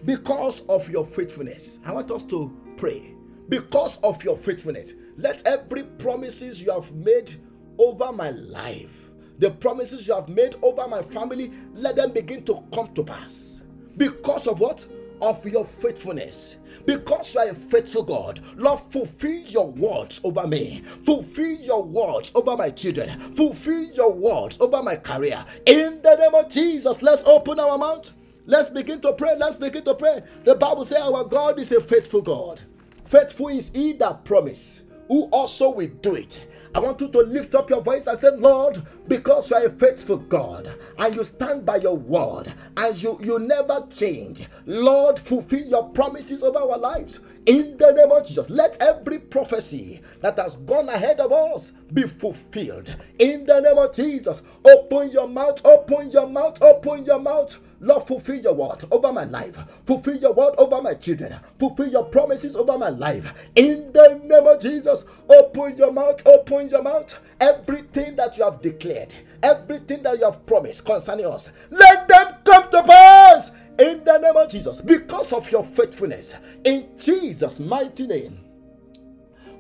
because 0.04 0.60
of 0.68 0.88
your 0.88 1.04
faithfulness, 1.04 1.78
I 1.84 1.92
want 1.92 2.10
us 2.10 2.22
to 2.24 2.54
pray 2.76 3.14
because 3.48 3.98
of 3.98 4.22
your 4.24 4.36
faithfulness. 4.36 4.94
Let 5.16 5.46
every 5.46 5.84
promises 5.84 6.62
you 6.62 6.72
have 6.72 6.92
made 6.92 7.34
over 7.78 8.12
my 8.12 8.30
life, 8.30 9.10
the 9.38 9.50
promises 9.50 10.08
you 10.08 10.14
have 10.14 10.28
made 10.28 10.56
over 10.62 10.88
my 10.88 11.02
family, 11.02 11.52
let 11.72 11.96
them 11.96 12.12
begin 12.12 12.44
to 12.44 12.62
come 12.72 12.92
to 12.94 13.04
pass. 13.04 13.62
Because 13.96 14.46
of 14.46 14.60
what? 14.60 14.84
Of 15.20 15.46
your 15.46 15.64
faithfulness. 15.64 16.56
Because 16.84 17.34
you 17.34 17.40
are 17.40 17.48
a 17.48 17.54
faithful 17.54 18.04
God, 18.04 18.40
Lord, 18.54 18.80
fulfill 18.90 19.40
your 19.40 19.70
words 19.70 20.20
over 20.22 20.46
me. 20.46 20.82
Fulfill 21.04 21.58
your 21.60 21.82
words 21.82 22.30
over 22.34 22.56
my 22.56 22.70
children. 22.70 23.34
Fulfill 23.34 23.90
your 23.92 24.12
words 24.12 24.58
over 24.60 24.82
my 24.82 24.96
career. 24.96 25.44
In 25.66 26.00
the 26.02 26.16
name 26.16 26.34
of 26.34 26.50
Jesus, 26.50 27.02
let's 27.02 27.24
open 27.24 27.58
our 27.58 27.78
mouth. 27.78 28.12
Let's 28.44 28.68
begin 28.68 29.00
to 29.00 29.12
pray. 29.14 29.36
Let's 29.36 29.56
begin 29.56 29.84
to 29.84 29.94
pray. 29.94 30.22
The 30.44 30.54
Bible 30.54 30.84
says 30.84 31.00
our 31.00 31.24
God 31.24 31.58
is 31.58 31.72
a 31.72 31.80
faithful 31.80 32.22
God. 32.22 32.62
Faithful 33.06 33.48
is 33.48 33.70
he 33.74 33.92
that 33.94 34.24
promise, 34.24 34.82
who 35.08 35.24
also 35.24 35.70
will 35.70 35.88
do 35.88 36.14
it. 36.14 36.46
I 36.76 36.78
want 36.78 37.00
you 37.00 37.08
to 37.08 37.20
lift 37.20 37.54
up 37.54 37.70
your 37.70 37.80
voice 37.80 38.06
and 38.06 38.18
say, 38.18 38.28
Lord, 38.36 38.82
because 39.08 39.48
you 39.48 39.56
are 39.56 39.64
a 39.64 39.70
faithful 39.70 40.18
God 40.18 40.78
and 40.98 41.14
you 41.14 41.24
stand 41.24 41.64
by 41.64 41.76
your 41.76 41.96
word 41.96 42.52
and 42.76 43.02
you, 43.02 43.18
you 43.22 43.38
never 43.38 43.86
change, 43.90 44.46
Lord, 44.66 45.18
fulfill 45.18 45.64
your 45.64 45.88
promises 45.88 46.42
over 46.42 46.58
our 46.58 46.76
lives. 46.76 47.20
In 47.46 47.78
the 47.78 47.92
name 47.92 48.12
of 48.12 48.26
Jesus, 48.26 48.50
let 48.50 48.76
every 48.78 49.20
prophecy 49.20 50.02
that 50.20 50.38
has 50.38 50.56
gone 50.56 50.90
ahead 50.90 51.18
of 51.18 51.32
us 51.32 51.72
be 51.94 52.02
fulfilled. 52.02 52.94
In 53.20 53.46
the 53.46 53.58
name 53.60 53.78
of 53.78 53.94
Jesus, 53.94 54.42
open 54.62 55.10
your 55.12 55.28
mouth, 55.28 55.62
open 55.64 56.10
your 56.10 56.28
mouth, 56.28 56.60
open 56.60 57.06
your 57.06 57.20
mouth. 57.20 57.56
Lord, 57.80 58.06
fulfill 58.06 58.36
your 58.36 58.54
word 58.54 58.84
over 58.90 59.12
my 59.12 59.24
life. 59.24 59.56
Fulfill 59.86 60.16
your 60.16 60.32
word 60.32 60.54
over 60.58 60.80
my 60.80 60.94
children. 60.94 61.34
Fulfill 61.58 61.88
your 61.88 62.04
promises 62.04 62.56
over 62.56 62.78
my 62.78 62.88
life. 62.88 63.32
In 63.54 63.92
the 63.92 64.20
name 64.24 64.46
of 64.46 64.60
Jesus, 64.60 65.04
open 65.28 65.76
your 65.76 65.92
mouth, 65.92 66.26
open 66.26 66.68
your 66.70 66.82
mouth. 66.82 67.14
Everything 67.40 68.16
that 68.16 68.36
you 68.38 68.44
have 68.44 68.62
declared, 68.62 69.14
everything 69.42 70.02
that 70.02 70.18
you 70.18 70.24
have 70.24 70.46
promised 70.46 70.84
concerning 70.84 71.26
us, 71.26 71.50
let 71.70 72.08
them 72.08 72.34
come 72.44 72.70
to 72.70 72.82
pass 72.82 73.50
in 73.78 74.02
the 74.04 74.18
name 74.18 74.36
of 74.36 74.50
Jesus 74.50 74.80
because 74.80 75.32
of 75.32 75.50
your 75.50 75.64
faithfulness. 75.64 76.34
In 76.64 76.88
Jesus' 76.98 77.60
mighty 77.60 78.06
name, 78.06 78.40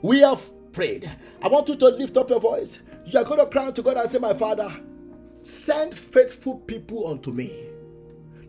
we 0.02 0.20
have 0.20 0.42
prayed. 0.72 1.10
I 1.42 1.48
want 1.48 1.68
you 1.68 1.76
to 1.76 1.88
lift 1.88 2.16
up 2.16 2.30
your 2.30 2.40
voice. 2.40 2.78
You 3.04 3.18
are 3.18 3.24
going 3.24 3.40
to 3.40 3.46
cry 3.46 3.70
to 3.70 3.82
God 3.82 3.96
and 3.98 4.10
say, 4.10 4.18
My 4.18 4.34
Father, 4.34 4.74
send 5.42 5.94
faithful 5.94 6.56
people 6.60 7.08
unto 7.08 7.30
me. 7.30 7.65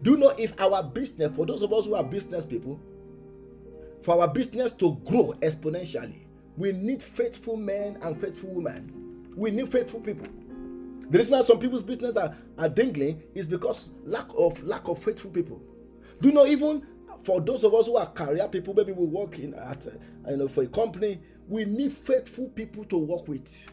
Do 0.03 0.11
you 0.11 0.17
know 0.17 0.29
if 0.37 0.53
our 0.59 0.83
business, 0.83 1.35
for 1.35 1.45
those 1.45 1.61
of 1.61 1.73
us 1.73 1.85
who 1.85 1.95
are 1.95 2.03
business 2.03 2.45
people, 2.45 2.79
for 4.03 4.21
our 4.21 4.27
business 4.27 4.71
to 4.71 4.95
grow 5.05 5.33
exponentially, 5.41 6.19
we 6.55 6.71
need 6.71 7.01
faithful 7.01 7.57
men 7.57 7.99
and 8.01 8.19
faithful 8.19 8.49
women. 8.49 8.91
We 9.35 9.51
need 9.51 9.71
faithful 9.71 9.99
people. 9.99 10.27
The 11.09 11.17
reason 11.17 11.33
why 11.33 11.41
some 11.43 11.59
people's 11.59 11.83
business 11.83 12.15
are, 12.15 12.35
are 12.57 12.69
dangling 12.69 13.23
is 13.33 13.47
because 13.47 13.91
lack 14.03 14.27
of 14.37 14.61
lack 14.63 14.87
of 14.87 15.01
faithful 15.01 15.31
people. 15.31 15.61
Do 16.19 16.29
you 16.29 16.33
know 16.33 16.45
even 16.45 16.85
for 17.23 17.39
those 17.39 17.63
of 17.63 17.73
us 17.73 17.85
who 17.85 17.97
are 17.97 18.07
career 18.07 18.47
people, 18.47 18.73
maybe 18.73 18.91
we 18.91 19.05
work 19.05 19.39
in 19.39 19.53
at 19.53 19.87
uh, 19.87 19.91
you 20.29 20.37
know 20.37 20.47
for 20.47 20.63
a 20.63 20.67
company, 20.67 21.19
we 21.47 21.65
need 21.65 21.93
faithful 21.93 22.49
people 22.49 22.83
to 22.85 22.97
work 22.97 23.27
with. 23.27 23.67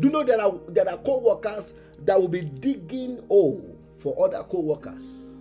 Do 0.00 0.08
you 0.08 0.10
know 0.12 0.24
there 0.24 0.40
are 0.40 0.58
there 0.68 0.88
are 0.88 0.98
co-workers 0.98 1.74
that 2.04 2.20
will 2.20 2.28
be 2.28 2.40
digging 2.40 3.22
hole 3.28 3.78
for 3.98 4.24
other 4.24 4.42
co-workers? 4.44 5.37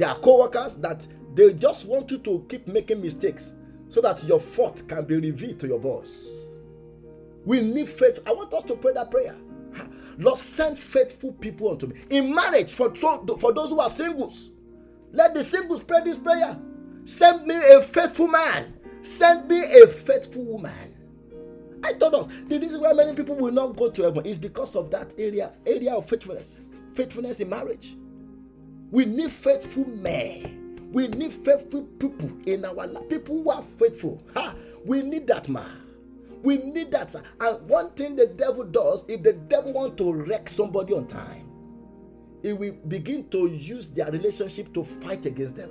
There 0.00 0.08
are 0.08 0.18
co-workers 0.18 0.76
that 0.76 1.06
they 1.34 1.52
just 1.52 1.84
want 1.84 2.10
you 2.10 2.16
to 2.20 2.46
keep 2.48 2.66
making 2.66 3.02
mistakes 3.02 3.52
so 3.90 4.00
that 4.00 4.24
your 4.24 4.40
fault 4.40 4.82
can 4.88 5.04
be 5.04 5.16
revealed 5.16 5.60
to 5.60 5.66
your 5.66 5.78
boss. 5.78 6.46
We 7.44 7.60
need 7.60 7.86
faith. 7.86 8.18
I 8.26 8.32
want 8.32 8.54
us 8.54 8.62
to 8.64 8.76
pray 8.76 8.94
that 8.94 9.10
prayer. 9.10 9.36
Lord, 10.16 10.38
send 10.38 10.78
faithful 10.78 11.34
people 11.34 11.72
unto 11.72 11.86
me. 11.86 12.00
In 12.08 12.34
marriage, 12.34 12.72
for, 12.72 12.94
for 12.94 13.52
those 13.52 13.68
who 13.68 13.78
are 13.78 13.90
singles, 13.90 14.48
let 15.12 15.34
the 15.34 15.44
singles 15.44 15.82
pray 15.82 16.00
this 16.02 16.16
prayer. 16.16 16.58
Send 17.04 17.46
me 17.46 17.56
a 17.56 17.82
faithful 17.82 18.28
man. 18.28 18.72
Send 19.02 19.48
me 19.48 19.82
a 19.82 19.86
faithful 19.86 20.46
woman. 20.46 20.96
I 21.84 21.92
told 21.92 22.14
us 22.14 22.28
the 22.48 22.58
reason 22.58 22.80
why 22.80 22.94
many 22.94 23.14
people 23.14 23.34
will 23.36 23.52
not 23.52 23.76
go 23.76 23.90
to 23.90 24.02
heaven 24.04 24.24
is 24.24 24.38
because 24.38 24.74
of 24.76 24.90
that 24.92 25.12
area 25.18 25.52
area 25.66 25.92
of 25.92 26.08
faithfulness, 26.08 26.60
faithfulness 26.94 27.40
in 27.40 27.50
marriage. 27.50 27.96
We 28.90 29.04
need 29.04 29.30
faithful 29.30 29.86
men. 29.88 30.88
We 30.92 31.06
need 31.06 31.32
faithful 31.44 31.84
people 31.98 32.30
in 32.46 32.64
our 32.64 32.86
life. 32.86 33.08
People 33.08 33.42
who 33.42 33.50
are 33.50 33.64
faithful. 33.78 34.22
Ha! 34.34 34.54
We 34.84 35.02
need 35.02 35.26
that 35.28 35.48
man. 35.48 35.82
We 36.42 36.56
need 36.56 36.90
that. 36.92 37.14
And 37.14 37.68
one 37.68 37.90
thing 37.92 38.16
the 38.16 38.26
devil 38.26 38.64
does, 38.64 39.04
if 39.08 39.22
the 39.22 39.34
devil 39.34 39.72
want 39.72 39.96
to 39.98 40.12
wreck 40.12 40.48
somebody 40.48 40.94
on 40.94 41.06
time, 41.06 41.46
he 42.42 42.52
will 42.52 42.72
begin 42.88 43.28
to 43.28 43.46
use 43.46 43.86
their 43.88 44.10
relationship 44.10 44.72
to 44.74 44.84
fight 44.84 45.26
against 45.26 45.56
them. 45.56 45.70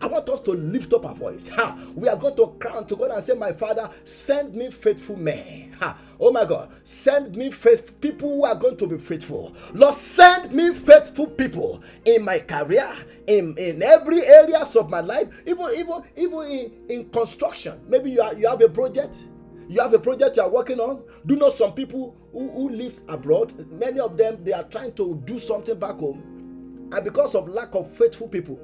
I 0.00 0.06
want 0.06 0.28
us 0.28 0.40
to 0.42 0.52
lift 0.52 0.92
up 0.92 1.06
our 1.06 1.14
voice. 1.14 1.48
Ha! 1.48 1.76
We 1.94 2.08
are 2.08 2.16
going 2.16 2.36
to 2.36 2.48
cry 2.60 2.82
to 2.82 2.96
God 2.96 3.10
and 3.10 3.22
say, 3.22 3.34
My 3.34 3.52
Father, 3.52 3.90
send 4.04 4.54
me 4.54 4.70
faithful 4.70 5.16
men. 5.16 5.74
Ha! 5.80 5.98
Oh 6.20 6.30
my 6.32 6.44
God, 6.44 6.70
send 6.84 7.36
me 7.36 7.50
faith 7.50 8.00
people 8.00 8.28
who 8.36 8.44
are 8.44 8.54
going 8.54 8.76
to 8.76 8.86
be 8.86 8.98
faithful. 8.98 9.54
Lord, 9.72 9.94
send 9.94 10.52
me 10.52 10.74
faithful 10.74 11.26
people 11.26 11.82
in 12.04 12.24
my 12.24 12.40
career, 12.40 12.94
in, 13.26 13.56
in 13.58 13.82
every 13.82 14.24
areas 14.26 14.76
of 14.76 14.90
my 14.90 15.00
life, 15.00 15.28
even 15.46 15.70
even 15.76 16.02
even 16.16 16.42
in, 16.42 16.72
in 16.88 17.10
construction. 17.10 17.80
Maybe 17.88 18.10
you 18.10 18.20
are, 18.20 18.34
you 18.34 18.48
have 18.48 18.62
a 18.62 18.68
project 18.68 19.24
you 19.68 19.82
have 19.82 19.92
a 19.92 19.98
project 19.98 20.36
you 20.36 20.42
are 20.42 20.48
working 20.48 20.80
on. 20.80 21.02
Do 21.26 21.36
know 21.36 21.50
some 21.50 21.74
people 21.74 22.16
who, 22.32 22.50
who 22.50 22.70
live 22.70 23.02
abroad, 23.08 23.52
many 23.70 24.00
of 24.00 24.16
them 24.16 24.42
they 24.42 24.52
are 24.52 24.64
trying 24.64 24.94
to 24.94 25.20
do 25.26 25.38
something 25.38 25.78
back 25.78 25.96
home, 25.96 26.88
and 26.92 27.04
because 27.04 27.34
of 27.34 27.48
lack 27.48 27.74
of 27.74 27.90
faithful 27.92 28.28
people, 28.28 28.58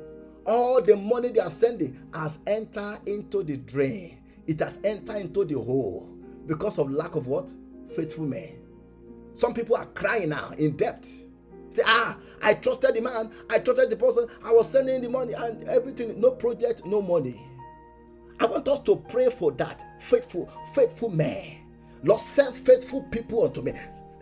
all 0.46 0.80
the 0.80 0.96
money 0.96 1.28
they 1.30 1.40
are 1.40 1.50
sending 1.50 1.98
has 2.12 2.38
entered 2.46 3.00
into 3.06 3.42
the 3.42 3.56
drain. 3.56 4.18
It 4.46 4.60
has 4.60 4.78
entered 4.84 5.16
into 5.16 5.44
the 5.44 5.54
hole 5.54 6.08
because 6.46 6.78
of 6.78 6.90
lack 6.90 7.14
of 7.14 7.26
what? 7.26 7.52
Faithful 7.94 8.26
men. 8.26 8.58
Some 9.32 9.54
people 9.54 9.76
are 9.76 9.86
crying 9.86 10.28
now 10.30 10.50
in 10.58 10.76
debt. 10.76 11.08
Say, 11.70 11.82
ah, 11.84 12.16
I 12.40 12.54
trusted 12.54 12.94
the 12.94 13.00
man, 13.00 13.32
I 13.50 13.58
trusted 13.58 13.90
the 13.90 13.96
person, 13.96 14.28
I 14.44 14.52
was 14.52 14.70
sending 14.70 15.02
the 15.02 15.08
money 15.08 15.32
and 15.32 15.68
everything, 15.68 16.20
no 16.20 16.30
project, 16.30 16.86
no 16.86 17.02
money. 17.02 17.44
I 18.38 18.46
want 18.46 18.68
us 18.68 18.80
to 18.80 18.96
pray 18.96 19.30
for 19.30 19.50
that 19.52 19.84
faithful, 20.00 20.48
faithful 20.72 21.08
men. 21.08 21.58
Lord, 22.02 22.20
send 22.20 22.54
faithful 22.54 23.02
people 23.04 23.44
unto 23.44 23.62
me. 23.62 23.72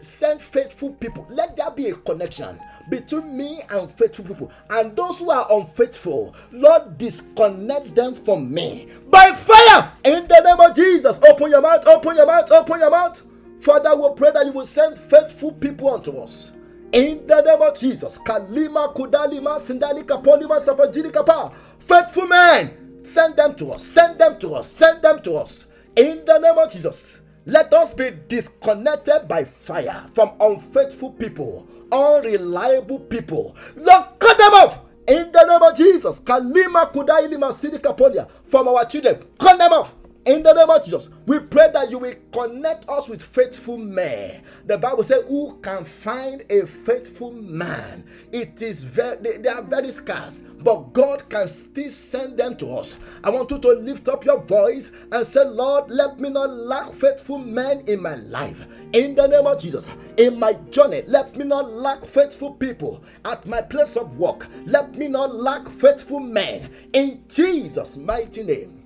Send 0.03 0.41
faithful 0.43 0.91
people. 0.95 1.27
Let 1.31 1.57
there 1.57 1.71
be 1.71 1.89
a 1.89 1.95
connection 1.95 2.61
between 2.91 3.37
me 3.37 3.63
and 3.71 3.91
faithful 3.93 4.25
people. 4.25 4.51
And 4.71 4.95
those 4.97 5.19
who 5.19 5.31
are 5.31 5.47
unfaithful, 5.51 6.35
Lord, 6.51 6.99
disconnect 6.99 7.95
them 7.95 8.15
from 8.15 8.53
me 8.53 8.89
by 9.11 9.33
fire 9.33 9.93
in 10.05 10.27
the 10.29 10.41
name 10.41 10.61
of 10.61 10.77
Jesus. 10.77 11.19
Open 11.29 11.51
your 11.51 11.61
mouth, 11.63 11.87
open 11.87 12.17
your 12.17 12.27
mouth, 12.27 12.51
open 12.51 12.81
your 12.81 12.91
mouth. 12.91 13.23
Father, 13.61 13.95
we 13.97 14.15
pray 14.17 14.33
that 14.33 14.45
you 14.47 14.53
will 14.53 14.67
send 14.67 14.99
faithful 14.99 15.53
people 15.53 15.95
unto 15.95 16.11
us. 16.19 16.51
In 16.93 17.27
the 17.27 17.41
name 17.41 17.63
of 17.63 17.79
Jesus. 17.79 18.19
Kalima 18.19 18.95
Kudalima 18.95 19.59
Sindalika 19.61 20.23
Polima 20.23 20.61
Safajirikapa. 20.61 21.55
Faithful 21.81 22.27
men 22.27 22.83
Send 23.05 23.37
them 23.37 23.55
to 23.57 23.73
us. 23.73 23.85
Send 23.85 24.19
them 24.19 24.39
to 24.41 24.55
us. 24.55 24.71
Send 24.71 25.03
them 25.03 25.23
to 25.23 25.37
us. 25.37 25.67
In 25.97 26.25
the 26.25 26.39
name 26.39 26.57
of 26.59 26.71
Jesus. 26.71 27.17
Let 27.47 27.73
us 27.75 27.93
be 27.93 28.11
disconnected 28.29 29.27
by 29.27 29.45
fire 29.45 30.07
from 30.15 30.33
unfaithful 30.41 31.11
people, 31.13 31.67
unreliable 31.91 33.01
people. 33.01 33.57
Lord, 33.77 34.05
cut 34.21 34.39
them 34.39 34.53
off 34.55 34.79
in 35.09 35.33
the 35.33 35.45
name 35.47 35.63
of 35.63 35.77
Jesus. 35.77 36.21
Kalima 36.21 36.93
Kudailima 36.93 37.53
Sidikapolia 37.53 38.29
from 38.49 38.69
our 38.69 38.85
children. 38.85 39.25
Cut 39.39 39.59
them 39.59 39.73
off 39.73 39.93
in 40.25 40.45
the 40.45 40.53
name 40.53 40.71
of 40.71 40.85
Jesus, 40.85 41.09
we 41.27 41.41
pray 41.41 41.71
that 41.73 41.91
you 41.91 41.99
will 41.99 42.15
connect 42.33 42.89
us 42.89 43.09
with 43.09 43.23
faithful 43.23 43.77
men. 43.77 44.43
The 44.67 44.79
Bible 44.79 45.03
says, 45.03 45.25
Who 45.27 45.59
can 45.63 45.85
find 45.85 46.45
a 46.49 46.65
faithful 46.67 47.33
man? 47.33 48.05
It 48.31 48.63
is 48.63 48.85
very 48.85 49.17
they, 49.17 49.39
they 49.39 49.49
are 49.49 49.63
very 49.63 49.91
scarce, 49.91 50.45
but 50.61 50.93
God 50.93 51.29
can 51.29 51.49
still 51.49 51.91
send 51.91 52.39
them 52.39 52.57
to 52.59 52.69
us. 52.71 52.95
I 53.25 53.31
want 53.31 53.51
you 53.51 53.59
to 53.59 53.69
lift 53.73 54.09
up 54.09 54.25
your 54.25 54.41
voice 54.43 54.93
and 55.11 55.27
say, 55.27 55.45
Lord, 55.45 55.91
let 55.91 56.21
me 56.21 56.29
not 56.29 56.51
lack 56.51 56.95
faithful 56.95 57.39
men 57.39 57.83
in 57.89 58.01
my 58.01 58.15
life. 58.15 58.61
In 58.93 59.17
the 59.17 59.27
name 59.27 59.47
of 59.47 59.61
Jesus, 59.61 59.89
in 60.19 60.39
my 60.39 60.53
journey, 60.71 61.03
let 61.09 61.35
me 61.35 61.45
not 61.45 61.69
lack 61.69 62.05
faithful 62.07 62.53
people 62.53 63.03
at 63.25 63.45
my 63.47 63.61
place 63.61 63.97
of 63.97 64.17
work. 64.17 64.47
Let 64.67 64.95
me 64.95 65.09
not 65.09 65.35
lack 65.35 65.69
faithful 65.69 66.21
men. 66.21 66.71
In 66.93 67.25
Jesus' 67.29 67.97
mighty 67.97 68.45
name 68.45 68.82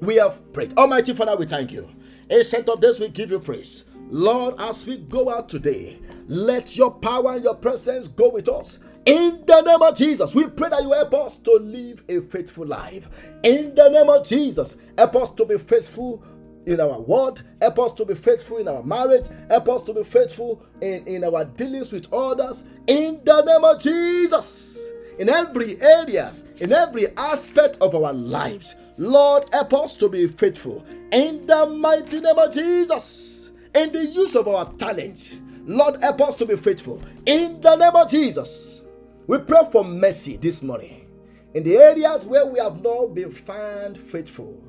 we 0.00 0.16
have 0.16 0.52
prayed. 0.52 0.76
Almighty 0.76 1.14
Father, 1.14 1.36
we 1.36 1.46
thank 1.46 1.72
you. 1.72 1.88
Ancient 2.30 2.68
of 2.68 2.80
this, 2.80 2.98
we 2.98 3.08
give 3.08 3.30
you 3.30 3.40
praise. 3.40 3.84
Lord, 4.10 4.54
as 4.58 4.86
we 4.86 4.98
go 4.98 5.30
out 5.30 5.48
today, 5.48 5.98
let 6.28 6.76
your 6.76 6.90
power 6.90 7.32
and 7.32 7.44
your 7.44 7.54
presence 7.54 8.08
go 8.08 8.30
with 8.30 8.48
us. 8.48 8.78
In 9.06 9.44
the 9.46 9.60
name 9.62 9.82
of 9.82 9.96
Jesus, 9.96 10.34
we 10.34 10.46
pray 10.46 10.68
that 10.70 10.82
you 10.82 10.92
help 10.92 11.14
us 11.14 11.36
to 11.38 11.52
live 11.52 12.02
a 12.08 12.20
faithful 12.20 12.66
life. 12.66 13.08
In 13.42 13.74
the 13.74 13.88
name 13.88 14.08
of 14.08 14.26
Jesus, 14.26 14.76
help 14.96 15.16
us 15.16 15.30
to 15.30 15.44
be 15.44 15.58
faithful 15.58 16.22
in 16.66 16.80
our 16.80 17.00
word, 17.00 17.40
help 17.60 17.78
us 17.78 17.92
to 17.92 18.04
be 18.04 18.14
faithful 18.14 18.58
in 18.58 18.68
our 18.68 18.82
marriage, 18.82 19.26
help 19.48 19.68
us 19.70 19.82
to 19.84 19.94
be 19.94 20.04
faithful 20.04 20.62
in, 20.82 21.06
in 21.06 21.24
our 21.24 21.44
dealings 21.46 21.90
with 21.92 22.12
others. 22.12 22.64
In 22.86 23.22
the 23.24 23.42
name 23.42 23.64
of 23.64 23.80
Jesus, 23.80 24.78
in 25.18 25.30
every 25.30 25.80
areas, 25.80 26.44
in 26.58 26.72
every 26.72 27.08
aspect 27.16 27.78
of 27.80 27.94
our 27.94 28.12
lives. 28.12 28.74
Lord, 28.98 29.48
help 29.52 29.72
us 29.74 29.94
to 29.96 30.08
be 30.08 30.26
faithful 30.26 30.84
in 31.12 31.46
the 31.46 31.66
mighty 31.66 32.18
name 32.18 32.36
of 32.36 32.52
Jesus. 32.52 33.50
In 33.72 33.92
the 33.92 34.04
use 34.04 34.34
of 34.34 34.48
our 34.48 34.72
talent, 34.72 35.38
Lord, 35.64 36.02
help 36.02 36.20
us 36.20 36.34
to 36.36 36.46
be 36.46 36.56
faithful 36.56 37.00
in 37.24 37.60
the 37.60 37.76
name 37.76 37.94
of 37.94 38.10
Jesus. 38.10 38.82
We 39.28 39.38
pray 39.38 39.60
for 39.70 39.84
mercy 39.84 40.36
this 40.36 40.62
morning 40.62 41.06
in 41.54 41.62
the 41.62 41.76
areas 41.76 42.26
where 42.26 42.44
we 42.44 42.58
have 42.58 42.82
not 42.82 43.14
been 43.14 43.30
found 43.30 43.96
faithful, 43.96 44.60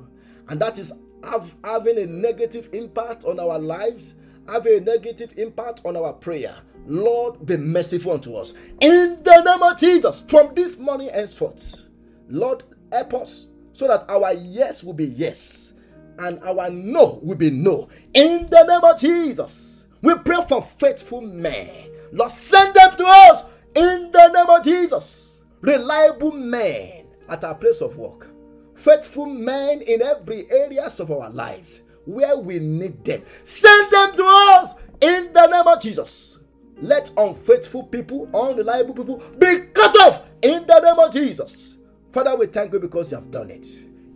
and 0.48 0.60
that 0.60 0.78
is 0.78 0.92
have, 1.24 1.52
having 1.64 1.98
a 1.98 2.06
negative 2.06 2.68
impact 2.72 3.24
on 3.24 3.40
our 3.40 3.58
lives, 3.58 4.14
having 4.46 4.78
a 4.78 4.80
negative 4.80 5.34
impact 5.38 5.82
on 5.84 5.96
our 5.96 6.12
prayer. 6.12 6.56
Lord, 6.86 7.44
be 7.44 7.56
merciful 7.56 8.12
unto 8.12 8.34
us 8.34 8.54
in 8.80 9.20
the 9.24 9.42
name 9.42 9.62
of 9.62 9.76
Jesus 9.78 10.22
from 10.28 10.54
this 10.54 10.78
morning 10.78 11.08
henceforth. 11.08 11.86
Lord, 12.28 12.62
help 12.92 13.14
us 13.14 13.46
so 13.80 13.88
that 13.88 14.04
our 14.10 14.34
yes 14.34 14.84
will 14.84 14.92
be 14.92 15.06
yes 15.06 15.72
and 16.18 16.38
our 16.44 16.68
no 16.68 17.18
will 17.22 17.34
be 17.34 17.48
no. 17.48 17.88
In 18.12 18.46
the 18.50 18.62
name 18.64 18.84
of 18.84 19.00
Jesus, 19.00 19.86
we 20.02 20.14
pray 20.16 20.36
for 20.46 20.62
faithful 20.78 21.22
men. 21.22 21.88
Lord, 22.12 22.30
send 22.30 22.74
them 22.74 22.94
to 22.98 23.06
us 23.06 23.42
in 23.74 24.12
the 24.12 24.28
name 24.28 24.50
of 24.50 24.62
Jesus. 24.62 25.40
Reliable 25.62 26.32
men 26.32 27.06
at 27.30 27.42
our 27.42 27.54
place 27.54 27.80
of 27.80 27.96
work, 27.96 28.28
faithful 28.76 29.24
men 29.24 29.80
in 29.80 30.02
every 30.02 30.50
areas 30.50 31.00
of 31.00 31.10
our 31.10 31.30
lives 31.30 31.80
where 32.04 32.36
we 32.36 32.58
need 32.58 33.02
them. 33.02 33.22
Send 33.44 33.90
them 33.90 34.14
to 34.14 34.24
us 34.26 34.74
in 35.00 35.32
the 35.32 35.46
name 35.46 35.66
of 35.66 35.80
Jesus. 35.80 36.38
Let 36.82 37.12
unfaithful 37.16 37.84
people, 37.84 38.28
unreliable 38.34 38.92
people 38.92 39.22
be 39.38 39.60
cut 39.72 39.98
off 40.02 40.24
in 40.42 40.66
the 40.66 40.80
name 40.80 40.98
of 40.98 41.14
Jesus. 41.14 41.78
Father, 42.12 42.34
we 42.36 42.46
thank 42.46 42.72
you 42.72 42.80
because 42.80 43.12
you 43.12 43.18
have 43.18 43.30
done 43.30 43.50
it. 43.50 43.66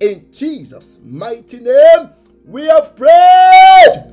In 0.00 0.26
Jesus' 0.32 0.98
mighty 1.04 1.60
name, 1.60 2.10
we 2.44 2.66
have 2.66 2.96
prayed. 2.96 4.10